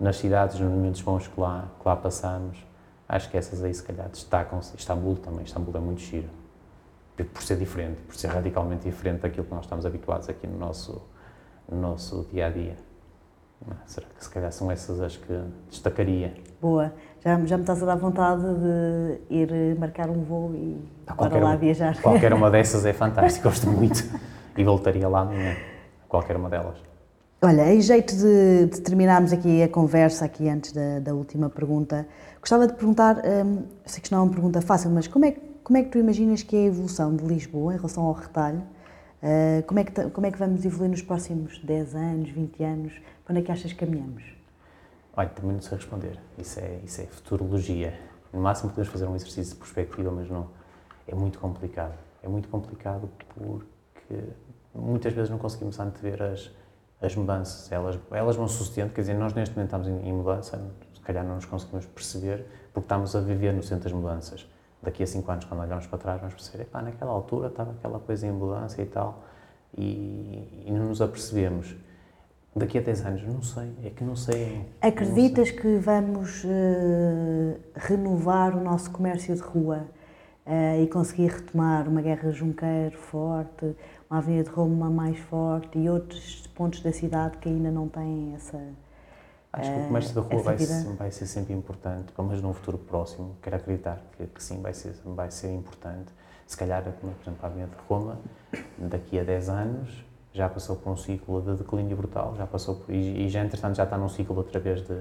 nas 0.00 0.16
cidades, 0.16 0.58
nos 0.58 0.70
momentos 0.70 1.00
bons 1.02 1.28
que 1.28 1.40
lá, 1.40 1.68
que 1.80 1.88
lá 1.88 1.94
passamos 1.94 2.68
Acho 3.08 3.30
que 3.30 3.38
essas 3.38 3.64
aí, 3.64 3.72
se 3.72 3.82
calhar, 3.82 4.08
destacam-se. 4.10 4.76
Istambul 4.76 5.16
também. 5.16 5.42
Istambul 5.44 5.74
é 5.74 5.80
muito 5.80 6.02
giro. 6.02 6.28
Por 7.16 7.42
ser 7.42 7.56
diferente, 7.56 8.00
por 8.02 8.14
ser 8.14 8.28
radicalmente 8.28 8.84
diferente 8.84 9.22
daquilo 9.22 9.46
que 9.46 9.54
nós 9.54 9.64
estamos 9.64 9.86
habituados 9.86 10.28
aqui 10.28 10.46
no 10.46 10.58
nosso, 10.58 11.02
no 11.68 11.80
nosso 11.80 12.28
dia 12.30 12.46
a 12.46 12.50
dia. 12.50 12.76
Será 13.86 14.06
que 14.06 14.22
se 14.22 14.30
calhar 14.30 14.52
são 14.52 14.70
essas 14.70 15.00
as 15.00 15.16
que 15.16 15.42
destacaria? 15.68 16.34
Boa. 16.60 16.92
Já, 17.24 17.38
já 17.44 17.56
me 17.56 17.62
estás 17.62 17.82
a 17.82 17.86
dar 17.86 17.96
vontade 17.96 18.42
de 18.42 19.34
ir 19.34 19.76
marcar 19.78 20.08
um 20.08 20.22
voo 20.22 20.52
e 20.54 20.76
ah, 21.06 21.14
para 21.14 21.38
lá 21.38 21.56
viajar. 21.56 22.00
Qualquer 22.00 22.32
uma 22.32 22.50
dessas 22.52 22.86
é 22.86 22.92
fantástica, 22.92 23.48
gosto 23.48 23.68
muito. 23.68 24.04
E 24.56 24.64
voltaria 24.64 25.08
lá 25.08 25.20
amanhã, 25.20 25.56
qualquer 26.08 26.36
uma 26.36 26.48
delas. 26.48 26.76
Olha, 27.40 27.72
em 27.72 27.80
jeito 27.80 28.16
de, 28.16 28.66
de, 28.66 28.80
terminarmos 28.80 29.32
aqui 29.32 29.62
a 29.62 29.68
conversa, 29.68 30.24
aqui 30.24 30.48
antes 30.48 30.72
da, 30.72 30.98
da 30.98 31.14
última 31.14 31.48
pergunta, 31.48 32.06
gostava 32.40 32.66
de 32.66 32.72
perguntar, 32.72 33.18
hum, 33.18 33.62
sei 33.86 34.00
que 34.00 34.06
isto 34.06 34.12
não 34.12 34.22
é 34.22 34.24
uma 34.24 34.32
pergunta 34.32 34.60
fácil, 34.60 34.90
mas 34.90 35.06
como 35.06 35.24
é, 35.24 35.36
como 35.62 35.76
é 35.76 35.82
que 35.84 35.88
tu 35.88 35.98
imaginas 35.98 36.42
que 36.42 36.56
é 36.56 36.60
a 36.60 36.64
evolução 36.64 37.14
de 37.14 37.24
Lisboa 37.24 37.74
em 37.74 37.76
relação 37.76 38.04
ao 38.04 38.12
retalho? 38.12 38.62
Uh, 39.22 39.62
como, 39.66 39.80
é 39.80 39.84
que, 39.84 40.10
como 40.10 40.26
é 40.26 40.30
que 40.30 40.38
vamos 40.38 40.64
evoluir 40.64 40.90
nos 40.90 41.02
próximos 41.02 41.60
10 41.62 41.94
anos, 41.94 42.30
20 42.30 42.64
anos? 42.64 42.92
Para 43.24 43.32
onde 43.32 43.40
é 43.40 43.44
que 43.44 43.52
achas 43.52 43.72
que 43.72 43.84
caminhamos? 43.84 44.37
Olha, 45.18 45.28
também 45.28 45.52
não 45.52 45.60
sei 45.60 45.76
responder. 45.76 46.18
Isso 46.38 46.60
é, 46.60 46.80
isso 46.84 47.02
é 47.02 47.06
futurologia. 47.06 47.98
No 48.32 48.40
máximo 48.40 48.70
podemos 48.70 48.90
fazer 48.90 49.06
um 49.06 49.16
exercício 49.16 49.52
de 49.52 49.58
perspectiva, 49.58 50.10
mas 50.10 50.30
não. 50.30 50.48
É 51.06 51.14
muito 51.14 51.38
complicado. 51.38 51.94
É 52.22 52.28
muito 52.28 52.48
complicado 52.48 53.10
porque 53.34 54.24
muitas 54.74 55.12
vezes 55.12 55.28
não 55.28 55.38
conseguimos 55.38 55.78
antever 55.80 56.22
as 56.22 56.50
as 57.00 57.14
mudanças, 57.14 57.70
elas, 57.70 57.98
elas 58.10 58.36
vão 58.36 58.48
sucedendo, 58.48 58.92
quer 58.92 59.02
dizer, 59.02 59.14
nós 59.14 59.32
neste 59.32 59.54
momento 59.54 59.68
estamos 59.68 59.88
em, 59.88 60.08
em, 60.08 60.12
mudança, 60.12 60.60
se 60.92 61.00
calhar 61.00 61.24
não 61.24 61.36
nos 61.36 61.44
conseguimos 61.44 61.86
perceber, 61.86 62.44
porque 62.72 62.84
estamos 62.84 63.14
a 63.14 63.20
viver 63.20 63.52
no 63.52 63.62
centro 63.62 63.84
das 63.84 63.92
mudanças. 63.92 64.46
Daqui 64.82 65.02
a 65.02 65.06
cinco 65.06 65.30
anos, 65.30 65.44
quando 65.44 65.60
olhamos 65.60 65.86
para 65.86 65.98
trás, 65.98 66.20
vamos 66.20 66.34
perceber, 66.34 66.64
pá, 66.64 66.82
naquela 66.82 67.12
altura 67.12 67.48
estava 67.48 67.72
aquela 67.72 67.98
coisa 68.00 68.26
em 68.26 68.32
mudança 68.32 68.82
e 68.82 68.86
tal, 68.86 69.22
e, 69.76 70.64
e 70.66 70.70
não 70.70 70.86
nos 70.86 71.00
apercebemos. 71.00 71.76
Daqui 72.56 72.78
a 72.78 72.80
10 72.80 73.06
anos, 73.06 73.22
não 73.24 73.42
sei, 73.42 73.72
é 73.84 73.90
que 73.90 74.02
não 74.02 74.16
sei. 74.16 74.66
Acreditas 74.80 75.48
não 75.50 75.56
sei. 75.56 75.60
que 75.60 75.76
vamos 75.76 76.44
uh, 76.44 77.60
renovar 77.76 78.56
o 78.56 78.62
nosso 78.62 78.90
comércio 78.90 79.34
de 79.34 79.40
rua 79.40 79.86
uh, 80.46 80.82
e 80.82 80.86
conseguir 80.88 81.28
retomar 81.28 81.86
uma 81.88 82.00
guerra 82.00 82.32
junqueiro 82.32 82.96
forte, 82.98 83.76
uma 84.10 84.18
Avenida 84.18 84.48
de 84.48 84.50
Roma 84.50 84.90
mais 84.90 85.18
forte 85.18 85.78
e 85.78 85.88
outros 85.88 86.46
pontos 86.48 86.80
da 86.80 86.92
cidade 86.92 87.36
que 87.38 87.48
ainda 87.48 87.70
não 87.70 87.88
têm 87.88 88.34
essa. 88.34 88.58
Acho 89.52 89.72
que 89.72 89.80
o 89.80 89.84
comércio 89.84 90.14
da 90.14 90.20
rua 90.20 90.42
vai, 90.42 90.56
vai, 90.56 91.10
ser 91.10 91.26
sempre 91.26 91.54
importante, 91.54 92.12
pelo 92.12 92.28
menos 92.28 92.42
num 92.42 92.52
futuro 92.52 92.76
próximo. 92.76 93.36
Quero 93.42 93.56
acreditar 93.56 94.02
que, 94.16 94.26
que, 94.26 94.42
sim, 94.42 94.60
vai 94.60 94.74
ser, 94.74 94.94
vai 95.04 95.30
ser 95.30 95.52
importante. 95.52 96.12
Se 96.46 96.56
calhar, 96.56 96.82
por 96.82 97.08
exemplo, 97.08 97.38
a 97.42 97.46
Avenida 97.46 97.68
de 97.68 97.82
Roma, 97.88 98.18
daqui 98.78 99.18
a 99.18 99.24
10 99.24 99.48
anos, 99.48 100.04
já 100.32 100.48
passou 100.48 100.76
por 100.76 100.90
um 100.92 100.96
ciclo 100.96 101.40
de 101.42 101.54
declínio 101.56 101.96
brutal, 101.96 102.34
já 102.36 102.46
passou 102.46 102.76
por, 102.76 102.92
e, 102.94 103.24
e 103.26 103.28
já 103.28 103.44
entretanto 103.44 103.76
já 103.76 103.84
está 103.84 103.96
num 103.98 104.08
ciclo 104.08 104.36
outra 104.36 104.60
vez 104.60 104.80
de, 104.82 104.94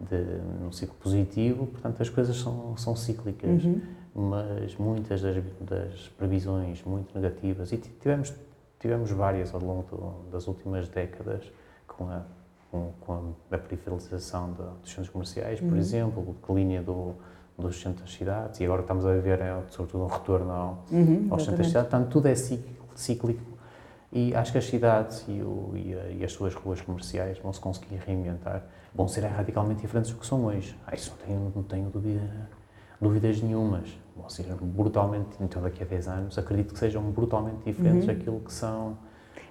de 0.00 0.16
num 0.60 0.72
ciclo 0.72 0.94
positivo, 1.00 1.66
portanto 1.66 2.00
as 2.00 2.08
coisas 2.08 2.36
são, 2.36 2.76
são 2.76 2.96
cíclicas, 2.96 3.64
Uhum. 3.64 3.80
mas 4.14 4.76
muitas 4.76 5.20
das, 5.22 5.36
das 5.60 6.08
previsões 6.18 6.82
muito 6.84 7.14
negativas, 7.18 7.70
e 7.72 7.76
ti- 7.76 7.90
tivemos, 8.00 8.32
tivemos 8.78 9.10
várias 9.10 9.54
ao 9.54 9.60
longo 9.60 9.84
do- 9.96 10.30
das 10.30 10.46
últimas 10.48 10.88
décadas 10.88 11.42
com 11.86 12.08
a, 12.08 12.22
com, 12.70 12.92
com 13.00 13.12
a, 13.50 13.54
a 13.54 13.58
periferização 13.58 14.52
da- 14.52 14.72
dos 14.82 14.90
centros 14.90 15.10
comerciais, 15.10 15.60
por 15.60 15.72
Uhum. 15.72 15.76
exemplo, 15.78 16.22
o 16.30 16.32
declínio 16.34 16.82
do, 16.82 17.14
dos 17.58 17.80
centros 17.80 18.02
das 18.06 18.14
cidades, 18.14 18.60
e 18.60 18.64
agora 18.64 18.82
estamos 18.82 19.04
a 19.04 19.12
ver 19.14 19.40
é, 19.40 19.62
sobretudo 19.70 20.04
um 20.04 20.06
retorno 20.08 20.50
ao, 20.50 20.84
Uhum, 20.90 21.28
aos 21.30 21.42
centros 21.44 21.58
da 21.58 21.64
exatamente. 21.66 21.68
cidade, 21.68 21.88
portanto 21.88 22.08
tudo 22.12 22.26
é 22.28 22.34
cíclico, 22.34 22.84
cíclico 22.94 23.42
e 24.12 24.34
acho 24.34 24.50
que 24.52 24.58
as 24.58 24.64
cidades 24.66 25.24
e, 25.28 25.40
o- 25.42 25.72
e 25.74 25.94
a- 25.94 26.10
e 26.10 26.24
as 26.24 26.32
suas 26.32 26.54
ruas 26.54 26.80
comerciais 26.80 27.38
vão 27.38 27.52
se 27.52 27.60
conseguir 27.60 27.96
reinventar, 28.06 28.62
vão 28.94 29.06
ser 29.06 29.20
radicalmente 29.26 29.80
diferentes 29.82 30.10
do 30.10 30.18
que 30.18 30.26
são 30.26 30.44
hoje. 30.46 30.76
Ah, 30.86 30.94
isso 30.94 31.10
não 31.18 31.26
tenho, 31.26 31.52
não 31.54 31.62
tenho 31.62 31.90
dúvida, 31.90 32.48
dúvidas 33.00 33.40
nenhumas. 33.40 33.88
Vão 34.16 34.28
ser 34.28 34.44
brutalmente, 34.60 35.28
então 35.40 35.62
daqui 35.62 35.82
a 35.82 35.86
10 35.86 36.08
anos, 36.08 36.36
acredito 36.36 36.74
que 36.74 36.78
sejam 36.80 37.02
brutalmente 37.04 37.58
diferentes 37.64 38.06
Uhum. 38.08 38.14
daquilo 38.14 38.40
que 38.40 38.52
são. 38.52 38.96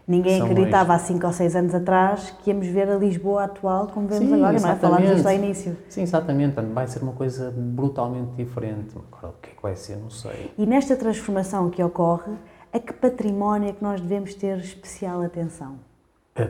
Ninguém 0.07 0.41
acreditava 0.41 0.93
há 0.95 0.99
5 0.99 1.25
ou 1.27 1.31
6 1.31 1.55
anos 1.55 1.73
atrás 1.73 2.31
que 2.43 2.49
íamos 2.49 2.67
ver 2.67 2.89
a 2.89 2.95
Lisboa 2.97 3.43
atual 3.45 3.87
como 3.87 4.07
vemos 4.07 4.27
Sim, 4.27 4.33
agora, 4.35 4.59
não 4.59 4.69
é? 4.69 4.75
Falámos 4.75 5.09
disto 5.09 5.25
ao 5.27 5.33
início. 5.33 5.77
Sim, 5.87 6.01
exatamente, 6.01 6.59
vai 6.73 6.87
ser 6.87 7.01
uma 7.03 7.13
coisa 7.13 7.51
brutalmente 7.55 8.31
diferente. 8.35 8.95
Agora, 9.11 9.33
o 9.35 9.41
que 9.41 9.51
é 9.51 9.53
que 9.55 9.61
vai 9.61 9.75
ser, 9.75 9.97
não 9.97 10.09
sei. 10.09 10.51
E 10.57 10.65
nesta 10.65 10.95
transformação 10.95 11.69
que 11.69 11.81
ocorre, 11.83 12.31
a 12.71 12.79
que 12.79 12.93
património 12.93 13.69
é 13.69 13.73
que 13.73 13.83
nós 13.83 13.99
devemos 14.01 14.33
ter 14.35 14.57
especial 14.59 15.21
atenção? 15.21 15.79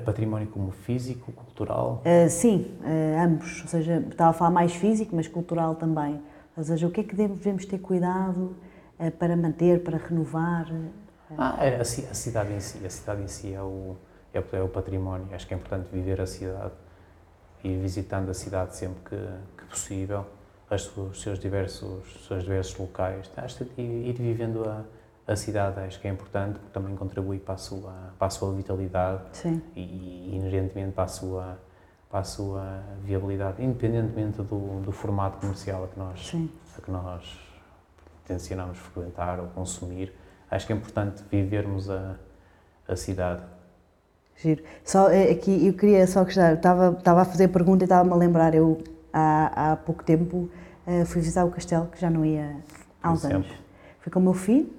Património 0.05 0.47
como 0.49 0.69
físico, 0.71 1.31
cultural, 1.31 2.03
Ah, 2.05 2.29
sim, 2.29 2.77
ah, 2.83 3.23
ambos. 3.23 3.61
Ou 3.63 3.67
seja, 3.67 4.05
estava 4.09 4.29
a 4.29 4.33
falar 4.33 4.51
mais 4.51 4.75
físico, 4.75 5.15
mas 5.15 5.27
cultural 5.27 5.75
também. 5.75 6.21
Ou 6.55 6.63
seja, 6.63 6.85
o 6.85 6.91
que 6.91 7.01
é 7.01 7.03
que 7.03 7.15
devemos 7.15 7.65
ter 7.65 7.79
cuidado 7.79 8.55
ah, 8.99 9.09
para 9.09 9.35
manter, 9.35 9.83
para 9.83 9.97
renovar? 9.97 10.67
Ah, 11.37 11.57
é 11.59 11.77
a, 11.77 11.81
a 11.81 11.85
cidade 11.85 12.53
em 12.53 12.59
si, 12.59 12.85
a 12.85 12.89
cidade 12.89 13.23
em 13.23 13.27
si 13.27 13.53
é 13.53 13.61
o, 13.61 13.95
é, 14.33 14.43
é 14.51 14.61
o 14.61 14.67
património. 14.67 15.27
Acho 15.33 15.47
que 15.47 15.53
é 15.53 15.57
importante 15.57 15.87
viver 15.91 16.21
a 16.21 16.27
cidade 16.27 16.73
e 17.63 17.75
visitando 17.75 18.29
a 18.29 18.33
cidade 18.33 18.75
sempre 18.75 18.99
que, 19.09 19.17
que 19.57 19.69
possível, 19.69 20.25
as 20.69 20.95
os 20.95 21.21
seus 21.21 21.39
diversos, 21.39 22.15
os 22.15 22.27
seus 22.27 22.43
diversos 22.43 22.77
locais. 22.77 23.31
Acho 23.37 23.65
que 23.65 23.81
ir 23.81 24.13
vivendo 24.13 24.69
a, 24.69 24.83
a 25.29 25.35
cidade 25.35 25.79
acho 25.81 25.99
que 25.99 26.07
é 26.07 26.11
importante 26.11 26.57
porque 26.57 26.73
também 26.73 26.95
contribui 26.95 27.37
para 27.37 27.53
a 27.53 27.57
sua, 27.57 27.93
para 28.17 28.27
a 28.27 28.29
sua 28.31 28.51
vitalidade 28.51 29.21
Sim. 29.31 29.61
e, 29.75 30.35
inerentemente 30.35 30.93
para 30.93 31.03
a 31.03 31.07
sua, 31.07 31.59
para 32.09 32.19
a 32.21 32.23
sua 32.23 32.81
viabilidade, 33.03 33.63
independentemente 33.63 34.41
do, 34.41 34.81
do 34.81 34.91
formato 34.91 35.37
comercial 35.37 35.83
a 35.83 35.87
que 35.87 35.99
nós 35.99 36.27
Sim. 36.27 36.49
a 36.75 36.81
que 36.81 36.89
nós 36.89 37.39
tencionamos 38.25 38.79
frequentar 38.79 39.39
ou 39.39 39.47
consumir. 39.47 40.11
Acho 40.49 40.65
que 40.65 40.73
é 40.73 40.75
importante 40.75 41.23
vivermos 41.29 41.91
a, 41.91 42.15
a 42.87 42.95
cidade. 42.95 43.43
Giro. 44.35 44.63
Só 44.83 45.09
eh, 45.11 45.31
aqui, 45.31 45.67
eu 45.67 45.73
queria 45.73 46.07
só 46.07 46.23
questionar, 46.25 46.53
estava, 46.53 46.97
estava 46.97 47.21
a 47.21 47.25
fazer 47.25 47.49
pergunta 47.49 47.83
e 47.83 47.85
estava-me 47.85 48.13
a 48.13 48.15
lembrar, 48.15 48.55
eu 48.55 48.81
há, 49.13 49.73
há 49.73 49.75
pouco 49.75 50.03
tempo 50.03 50.49
eh, 50.87 51.05
fui 51.05 51.21
visitar 51.21 51.45
o 51.45 51.51
castelo, 51.51 51.85
que 51.87 52.01
já 52.01 52.09
não 52.09 52.25
ia 52.25 52.55
há 53.03 53.11
uns 53.11 53.23
anos. 53.25 53.47
Fui 53.99 54.11
com 54.11 54.19
o 54.19 54.23
meu 54.23 54.33
filho 54.33 54.78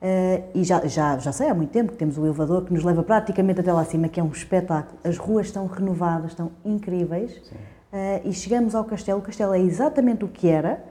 eh, 0.00 0.44
e 0.54 0.62
já, 0.62 0.86
já, 0.86 1.18
já 1.18 1.32
sei 1.32 1.48
há 1.48 1.54
muito 1.54 1.70
tempo 1.70 1.92
que 1.92 1.98
temos 1.98 2.16
o 2.16 2.24
elevador 2.24 2.64
que 2.64 2.72
nos 2.72 2.84
leva 2.84 3.02
praticamente 3.02 3.60
até 3.60 3.72
lá 3.72 3.80
acima, 3.80 4.08
que 4.08 4.20
é 4.20 4.22
um 4.22 4.30
espetáculo. 4.30 4.98
As 5.02 5.16
ruas 5.16 5.46
estão 5.46 5.66
renovadas, 5.66 6.30
estão 6.30 6.52
incríveis. 6.64 7.40
Eh, 7.92 8.22
e 8.24 8.32
chegamos 8.32 8.74
ao 8.74 8.84
castelo, 8.84 9.18
o 9.18 9.22
castelo 9.22 9.54
é 9.54 9.60
exatamente 9.60 10.24
o 10.24 10.28
que 10.28 10.48
era, 10.48 10.84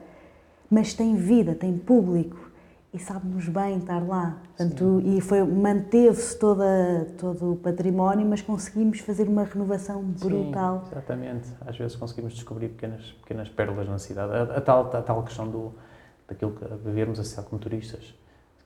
mas 0.70 0.92
tem 0.92 1.16
vida, 1.16 1.54
tem 1.54 1.78
público 1.78 2.48
e 2.92 2.98
sabe-nos 2.98 3.48
bem 3.48 3.78
estar 3.78 4.06
lá. 4.06 4.38
Portanto, 4.56 5.02
e 5.04 5.20
foi 5.20 5.42
manteve-se 5.42 6.38
toda 6.38 7.06
todo 7.18 7.52
o 7.52 7.56
património, 7.56 8.26
mas 8.26 8.42
conseguimos 8.42 9.00
fazer 9.00 9.28
uma 9.28 9.44
renovação 9.44 10.02
brutal. 10.02 10.84
Sim, 10.84 10.92
exatamente. 10.92 11.48
Às 11.66 11.78
vezes 11.78 11.96
conseguimos 11.96 12.34
descobrir 12.34 12.68
pequenas, 12.68 13.12
pequenas 13.22 13.48
pérolas 13.48 13.88
na 13.88 13.98
cidade. 13.98 14.32
A, 14.32 14.56
a 14.56 14.60
tal, 14.60 14.90
a 14.94 15.02
tal 15.02 15.22
questão 15.22 15.48
do, 15.48 15.72
daquilo 16.26 16.52
que 16.52 16.64
vivermos 16.84 17.20
a 17.20 17.24
cidade 17.24 17.48
como 17.48 17.60
turistas. 17.60 18.14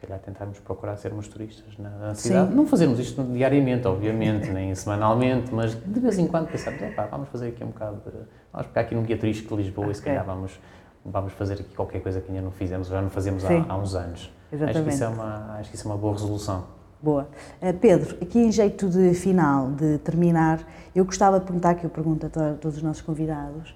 Calhar 0.02 0.18
tentarmos 0.18 0.58
procurar 0.58 0.96
sermos 0.96 1.28
turistas 1.28 1.78
na, 1.78 1.88
na 1.90 2.14
Sim. 2.14 2.30
cidade. 2.30 2.52
Não 2.52 2.66
fazermos 2.66 2.98
isto 2.98 3.22
diariamente, 3.22 3.86
obviamente, 3.86 4.50
nem 4.50 4.74
semanalmente, 4.74 5.54
mas 5.54 5.76
de 5.76 6.00
vez 6.00 6.18
em 6.18 6.26
quando 6.26 6.48
pensarmos, 6.50 6.82
"Epá, 6.82 7.06
vamos 7.06 7.28
fazer 7.28 7.48
aqui 7.50 7.62
um 7.62 7.68
bocado 7.68 8.02
de... 8.04 8.18
Vamos 8.52 8.66
pegar 8.66 8.80
aqui 8.80 8.94
num 8.96 9.02
guia 9.04 9.16
turístico 9.16 9.56
de 9.56 9.62
Lisboa 9.62 9.92
e 9.92 9.94
se 9.94 10.02
calhar 10.02 10.24
vamos, 10.24 10.58
vamos 11.04 11.32
fazer 11.34 11.54
aqui 11.54 11.72
qualquer 11.76 12.00
coisa 12.02 12.20
que 12.20 12.30
ainda 12.32 12.42
não 12.42 12.50
fizemos, 12.50 12.88
já 12.88 13.00
não 13.00 13.10
fazemos 13.10 13.44
Sim. 13.44 13.64
há, 13.68 13.72
há 13.72 13.76
uns 13.76 13.94
anos. 13.94 14.22
Acho 14.22 14.30
que, 14.48 14.54
Exatamente. 14.56 14.94
isso 14.94 15.04
é 15.04 15.08
uma, 15.08 15.56
acho 15.60 15.70
que 15.70 15.76
isso 15.76 15.86
é 15.86 15.90
uma 15.92 15.96
boa 15.98 16.12
resolução. 16.14 16.64
Boa. 17.00 17.28
Eh, 17.60 17.72
Pedro, 17.72 18.16
aqui 18.20 18.40
em 18.40 18.50
jeito 18.50 18.88
de 18.88 19.14
final, 19.14 19.70
de 19.70 19.98
terminar, 19.98 20.60
eu 20.96 21.04
gostava 21.04 21.38
de 21.38 21.46
perguntar, 21.46 21.74
que 21.76 21.84
eu 21.84 21.90
pergunto 21.90 22.26
a 22.26 22.28
to- 22.28 22.40
a 22.40 22.52
todos 22.54 22.76
os 22.76 22.82
nossos 22.82 23.02
convidados, 23.02 23.72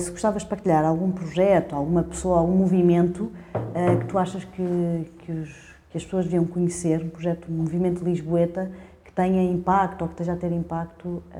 se 0.00 0.10
gostavas 0.10 0.42
de 0.42 0.48
partilhar 0.48 0.84
algum 0.84 1.10
projeto, 1.12 1.74
alguma 1.76 2.02
pessoa, 2.02 2.38
algum 2.38 2.56
movimento 2.56 3.30
eh, 3.74 3.96
que 3.96 4.04
tu 4.06 4.18
achas 4.18 4.42
que, 4.44 5.12
que, 5.18 5.32
os- 5.32 5.74
que 5.90 5.98
as 5.98 6.04
pessoas 6.04 6.24
deviam 6.24 6.46
conhecer, 6.46 7.02
um 7.02 7.10
projeto, 7.10 7.46
um 7.50 7.54
movimento 7.56 8.02
lisboeta 8.02 8.70
que 9.04 9.12
tenha 9.12 9.42
impacto 9.42 10.02
ou 10.02 10.08
que 10.08 10.14
esteja 10.14 10.32
a 10.32 10.36
ter 10.36 10.50
impacto 10.52 11.22
eh, 11.32 11.38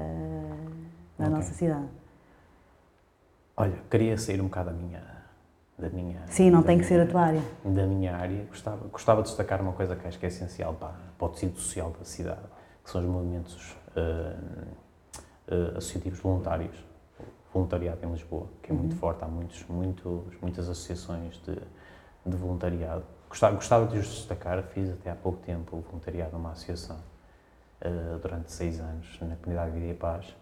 na 1.18 1.26
Ok. 1.26 1.37
nossa 1.37 1.55
cidade. 1.55 1.87
Olha, 3.57 3.74
queria 3.91 4.18
sair 4.18 4.41
um 4.41 4.45
bocado 4.45 4.70
da 4.70 4.76
minha... 4.76 5.16
Da 5.78 5.91
minha 5.91 6.20
Sim, 6.28 6.51
não 6.51 6.62
tem 6.62 6.78
que 6.78 6.84
ser 6.84 6.95
minha- 6.95 7.05
a 7.05 7.11
tua 7.11 7.20
área. 7.20 7.43
da 7.62 7.87
minha 7.87 8.16
área, 8.16 8.45
gostava, 8.49 8.87
gostava 8.89 9.20
de 9.22 9.28
destacar 9.28 9.61
uma 9.61 9.72
coisa 9.72 9.95
que 9.95 10.09
acho 10.09 10.18
que 10.18 10.24
é 10.24 10.28
essencial 10.28 10.72
para, 10.72 10.95
para 11.18 11.26
o 11.26 11.28
tecido 11.30 11.59
social 11.59 11.95
da 11.99 12.05
cidade, 12.07 12.41
que 12.82 12.91
são 12.91 13.03
os 13.03 13.07
movimentos 13.07 13.76
eh, 13.95 14.37
eh, 15.49 15.72
associativos 15.76 16.18
voluntários, 16.18 16.74
voluntariado 17.53 18.05
em 18.05 18.11
Lisboa, 18.11 18.47
que 18.63 18.71
é 18.71 18.75
muito 18.75 18.93
Uhum. 18.93 18.99
forte, 18.99 19.25
há 19.25 19.29
muitos, 19.29 19.65
muitos, 19.69 20.37
muitas 20.41 20.69
associações 20.69 21.41
de, 21.43 21.55
de 22.25 22.37
voluntariado. 22.37 23.05
Gostava, 23.29 23.55
gostava 23.57 23.87
de 23.87 23.99
os 23.99 24.07
destacar, 24.07 24.63
fiz 24.65 24.91
até 24.91 25.11
há 25.11 25.15
pouco 25.15 25.39
tempo 25.39 25.77
o 25.77 25.81
voluntariado 25.81 26.33
numa 26.33 26.53
associação, 26.53 26.99
eh, 27.81 28.19
durante 28.23 28.53
seis 28.53 28.81
anos, 28.81 29.19
na 29.21 29.37
comunidade 29.37 29.73
Vida 29.73 29.87
e 29.87 29.95
Paz, 29.95 30.35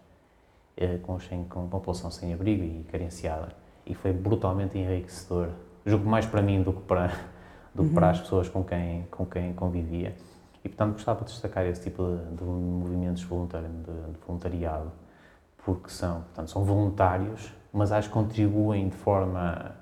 eh, 0.77 0.97
com, 0.99 1.19
sem, 1.19 1.45
com 1.45 1.61
uma 1.61 1.69
população 1.69 2.11
sem 2.11 2.33
abrigo 2.33 2.63
e 2.63 2.83
carenciada, 2.91 3.49
e 3.85 3.93
foi 3.95 4.13
brutalmente 4.13 4.77
enriquecedor. 4.77 5.49
Julgo 5.85 6.07
mais 6.09 6.25
para 6.25 6.41
mim 6.41 6.61
do 6.63 6.73
que 6.73 6.81
para, 6.81 7.11
do 7.73 7.85
que 7.85 7.93
para 7.93 8.09
as 8.09 8.19
pessoas 8.21 8.49
com 8.49 8.63
quem, 8.63 9.03
com 9.11 9.25
quem 9.25 9.53
convivia. 9.53 10.15
E, 10.63 10.69
portanto, 10.69 10.93
gostava 10.93 11.23
de 11.23 11.31
destacar 11.31 11.65
esse 11.65 11.81
tipo 11.83 12.03
de, 12.03 12.35
de 12.37 12.43
movimentos 12.43 13.21
de, 13.21 13.27
de 13.27 14.19
voluntariado, 14.25 14.91
porque 15.65 15.89
são, 15.89 16.21
portanto, 16.21 16.51
são 16.51 16.63
voluntários, 16.63 17.51
mas 17.73 17.91
acho 17.91 18.07
que 18.07 18.13
contribuem 18.13 18.87
de 18.87 18.95
forma 18.95 19.75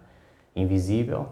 invisível 0.56 1.28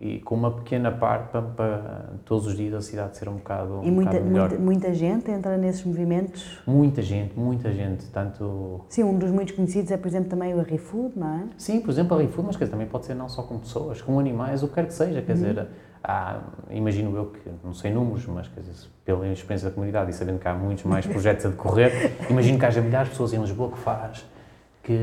e 0.00 0.18
com 0.20 0.34
uma 0.34 0.50
pequena 0.52 0.90
parte 0.90 1.30
para, 1.30 1.42
para 1.42 2.10
todos 2.24 2.46
os 2.46 2.56
dias 2.56 2.72
a 2.72 2.80
cidade 2.80 3.18
ser 3.18 3.28
um 3.28 3.34
bocado, 3.34 3.80
E 3.82 3.90
um 3.90 3.92
muita, 3.92 4.12
bocado 4.12 4.30
melhor. 4.30 4.48
muita, 4.48 4.64
muita 4.64 4.94
gente 4.94 5.30
entra 5.30 5.58
nesses 5.58 5.84
movimentos. 5.84 6.58
Muita 6.66 7.02
gente, 7.02 7.38
muita 7.38 7.70
gente, 7.72 8.06
tanto 8.06 8.80
Sim, 8.88 9.02
um 9.04 9.18
dos 9.18 9.30
muitos 9.30 9.54
conhecidos 9.54 9.90
é, 9.90 9.96
por 9.98 10.06
exemplo, 10.08 10.30
também 10.30 10.54
o 10.54 10.62
ReFood, 10.62 11.18
não 11.18 11.28
é? 11.34 11.48
Sim, 11.58 11.80
por 11.80 11.90
exemplo, 11.90 12.16
a 12.16 12.20
ReFood, 12.20 12.46
mas 12.46 12.56
quer 12.56 12.64
dizer, 12.64 12.72
também 12.72 12.86
pode 12.88 13.04
ser 13.06 13.14
não 13.14 13.28
só 13.28 13.42
com 13.42 13.58
pessoas, 13.58 14.00
com 14.00 14.18
animais, 14.18 14.62
o 14.62 14.68
que 14.68 14.74
quer 14.74 14.86
que 14.86 14.94
seja. 14.94 15.20
Quer 15.20 15.34
dizer, 15.34 15.68
há, 16.02 16.38
imagino 16.70 17.16
eu 17.16 17.26
que, 17.26 17.40
não 17.64 17.74
sei 17.74 17.92
números, 17.92 18.26
mas 18.26 18.48
quer 18.48 18.60
dizer, 18.60 18.88
pela 19.04 19.26
experiência 19.28 19.68
da 19.68 19.74
comunidade 19.74 20.10
e 20.10 20.14
sabendo 20.14 20.38
que 20.38 20.48
há 20.48 20.54
muitos 20.54 20.84
mais 20.84 21.04
projetos 21.06 21.46
a 21.46 21.48
decorrer, 21.50 22.16
imagino 22.30 22.58
que 22.58 22.64
haja 22.66 22.80
milhares 22.80 23.08
de 23.08 23.12
pessoas 23.12 23.32
em 23.32 23.40
Lisboa 23.40 23.70
que 23.72 23.78
faz, 23.78 24.24
que, 24.82 24.96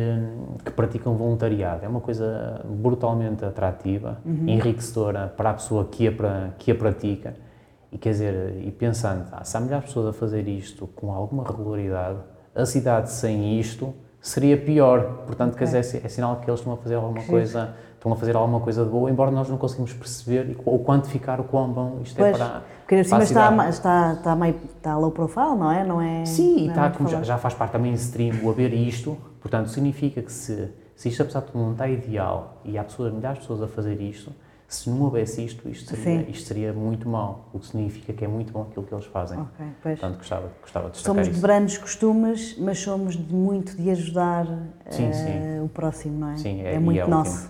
que 0.66 0.72
praticam 0.72 1.16
voluntariado. 1.16 1.86
É 1.86 1.88
uma 1.88 2.02
coisa 2.02 2.62
brutalmente 2.66 3.46
atrativa, 3.46 4.18
enriquecedora 4.26 5.32
para 5.38 5.52
a 5.52 5.54
pessoa 5.54 5.86
que 5.86 6.08
a, 6.08 6.12
pra- 6.12 6.50
que 6.58 6.72
a 6.72 6.76
pratica. 6.76 7.36
E 7.92 7.98
quer 7.98 8.10
dizer, 8.10 8.58
e 8.66 8.72
pensando, 8.72 9.26
ah, 9.32 9.44
se 9.44 9.56
há 9.56 9.60
milhares 9.60 9.86
de 9.86 9.90
pessoas 9.90 10.08
a 10.08 10.14
fazer 10.20 10.48
isto 10.48 10.88
com 10.88 11.12
alguma 11.14 11.44
regularidade, 11.44 12.18
a 12.54 12.66
cidade 12.66 13.12
sem 13.12 13.58
isto 13.60 13.94
seria 14.20 14.58
pior. 14.58 15.24
Portanto, 15.26 15.56
quer 15.56 15.66
Ok. 15.68 15.80
dizer, 15.80 16.02
é, 16.02 16.06
é 16.06 16.10
sinal 16.10 16.36
que 16.38 16.50
eles 16.50 16.60
estão 16.60 16.74
a 16.74 16.78
fazer 16.78 16.96
alguma 16.96 17.22
Que 17.22 17.28
coisa, 17.28 17.76
estão 17.98 18.14
a 18.14 18.16
fazer 18.16 18.36
alguma 18.36 18.60
coisa 18.60 18.84
de 18.86 18.90
boa, 18.90 19.10
embora 19.10 19.32
nós 19.32 19.50
não 19.50 19.58
conseguimos 19.58 19.92
perceber 19.92 20.56
ou 20.66 20.80
quantificar 20.80 21.42
o 21.42 21.44
quão 21.44 21.68
bom 21.70 22.00
isto 22.04 22.18
é 22.20 22.32
Pois, 22.32 22.38
para, 22.38 22.62
Porque 22.80 23.04
cima 23.04 23.18
para 23.18 23.24
a 23.24 23.24
está, 23.28 23.50
cidade. 23.52 23.70
está, 23.70 24.14
está, 24.14 24.36
meio, 24.36 24.56
está 24.78 24.98
low 24.98 25.12
profile, 25.12 25.56
não 25.58 25.72
é? 25.72 25.84
Não 25.84 26.02
é 26.02 26.26
Sim, 26.26 26.62
não 26.62 26.84
é 26.84 26.88
está, 26.88 26.90
como 26.92 27.10
já, 27.10 27.24
já 27.24 27.38
faz 27.38 27.54
parte 27.54 27.74
da 27.74 27.80
mainstream 27.80 28.36
o 28.44 28.50
haver 28.50 28.74
isto, 28.74 29.18
portanto, 29.42 29.70
significa 29.70 30.22
que 30.22 30.32
se, 30.32 30.70
se 30.96 31.10
isto, 31.10 31.22
apesar 31.24 31.42
de 31.42 31.48
tudo, 31.48 31.60
não 31.64 31.72
está 31.74 31.88
ideal 31.90 32.62
e 32.64 32.78
há 32.78 32.84
pessoas, 32.84 33.12
milhares 33.14 33.40
de 33.40 33.48
pessoas 33.48 33.64
a 33.64 33.68
fazer 33.68 34.00
isto, 34.00 34.32
Se 34.70 34.90
não 34.90 35.02
houvesse 35.04 35.44
isto, 35.46 35.68
isto 35.70 35.96
seria, 35.96 36.26
Sim. 36.26 36.30
isto 36.30 36.46
seria 36.48 36.74
muito 36.74 37.08
mau, 37.08 37.46
o 37.54 37.60
que 37.60 37.68
significa 37.68 38.12
que 38.12 38.26
é 38.26 38.28
muito 38.28 38.52
bom 38.52 38.64
aquilo 38.64 38.86
que 38.86 38.94
eles 38.94 39.06
fazem. 39.06 39.40
Ok, 39.40 39.66
pois. 39.82 39.98
Portanto, 40.00 40.18
gostava, 40.18 40.52
gostava 40.62 40.86
de 40.88 40.92
destacar 40.92 41.16
Somos 41.16 41.28
de 41.30 41.34
isso. 41.34 41.42
grandes 41.42 41.78
costumes, 41.78 42.58
mas 42.60 42.78
somos 42.78 43.16
de 43.16 43.34
muito 43.34 43.78
de 43.78 43.90
ajudar 43.92 44.46
Sim, 44.90 45.06
eh, 45.08 45.14
sim. 45.14 45.64
o 45.64 45.70
próximo, 45.70 46.20
não 46.20 46.30
é? 46.32 46.38
Sim, 46.38 46.62
é, 46.62 46.74
é 46.76 46.80
muito 46.80 47.00
é 47.00 47.08
nosso. 47.08 47.50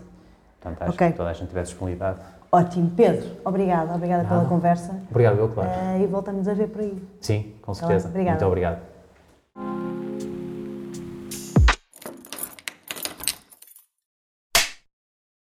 Portanto, 0.70 0.89
acho 0.89 0.97
Ok. 0.97 1.11
que 1.11 1.18
toda 1.18 1.30
a 1.30 1.34
gente 1.34 1.47
tiver 1.49 1.63
disponibilidade. 1.63 2.20
Ótimo. 2.51 2.89
Pedro, 2.95 3.30
obrigada, 3.43 3.93
obrigada 3.93 4.24
pela 4.28 4.45
conversa 4.45 4.95
Obrigado, 5.11 5.38
eu, 5.38 5.49
claro. 5.49 5.70
eh, 5.70 6.01
e 6.03 6.07
voltamos 6.07 6.47
a 6.47 6.53
ver 6.53 6.68
por 6.70 6.82
aí. 6.82 7.03
Sim, 7.20 7.53
com 7.61 7.74
Tá 7.74 7.80
certeza. 7.80 8.07
obrigada. 8.07 8.38
Muito 8.38 8.47
obrigado. 8.47 8.97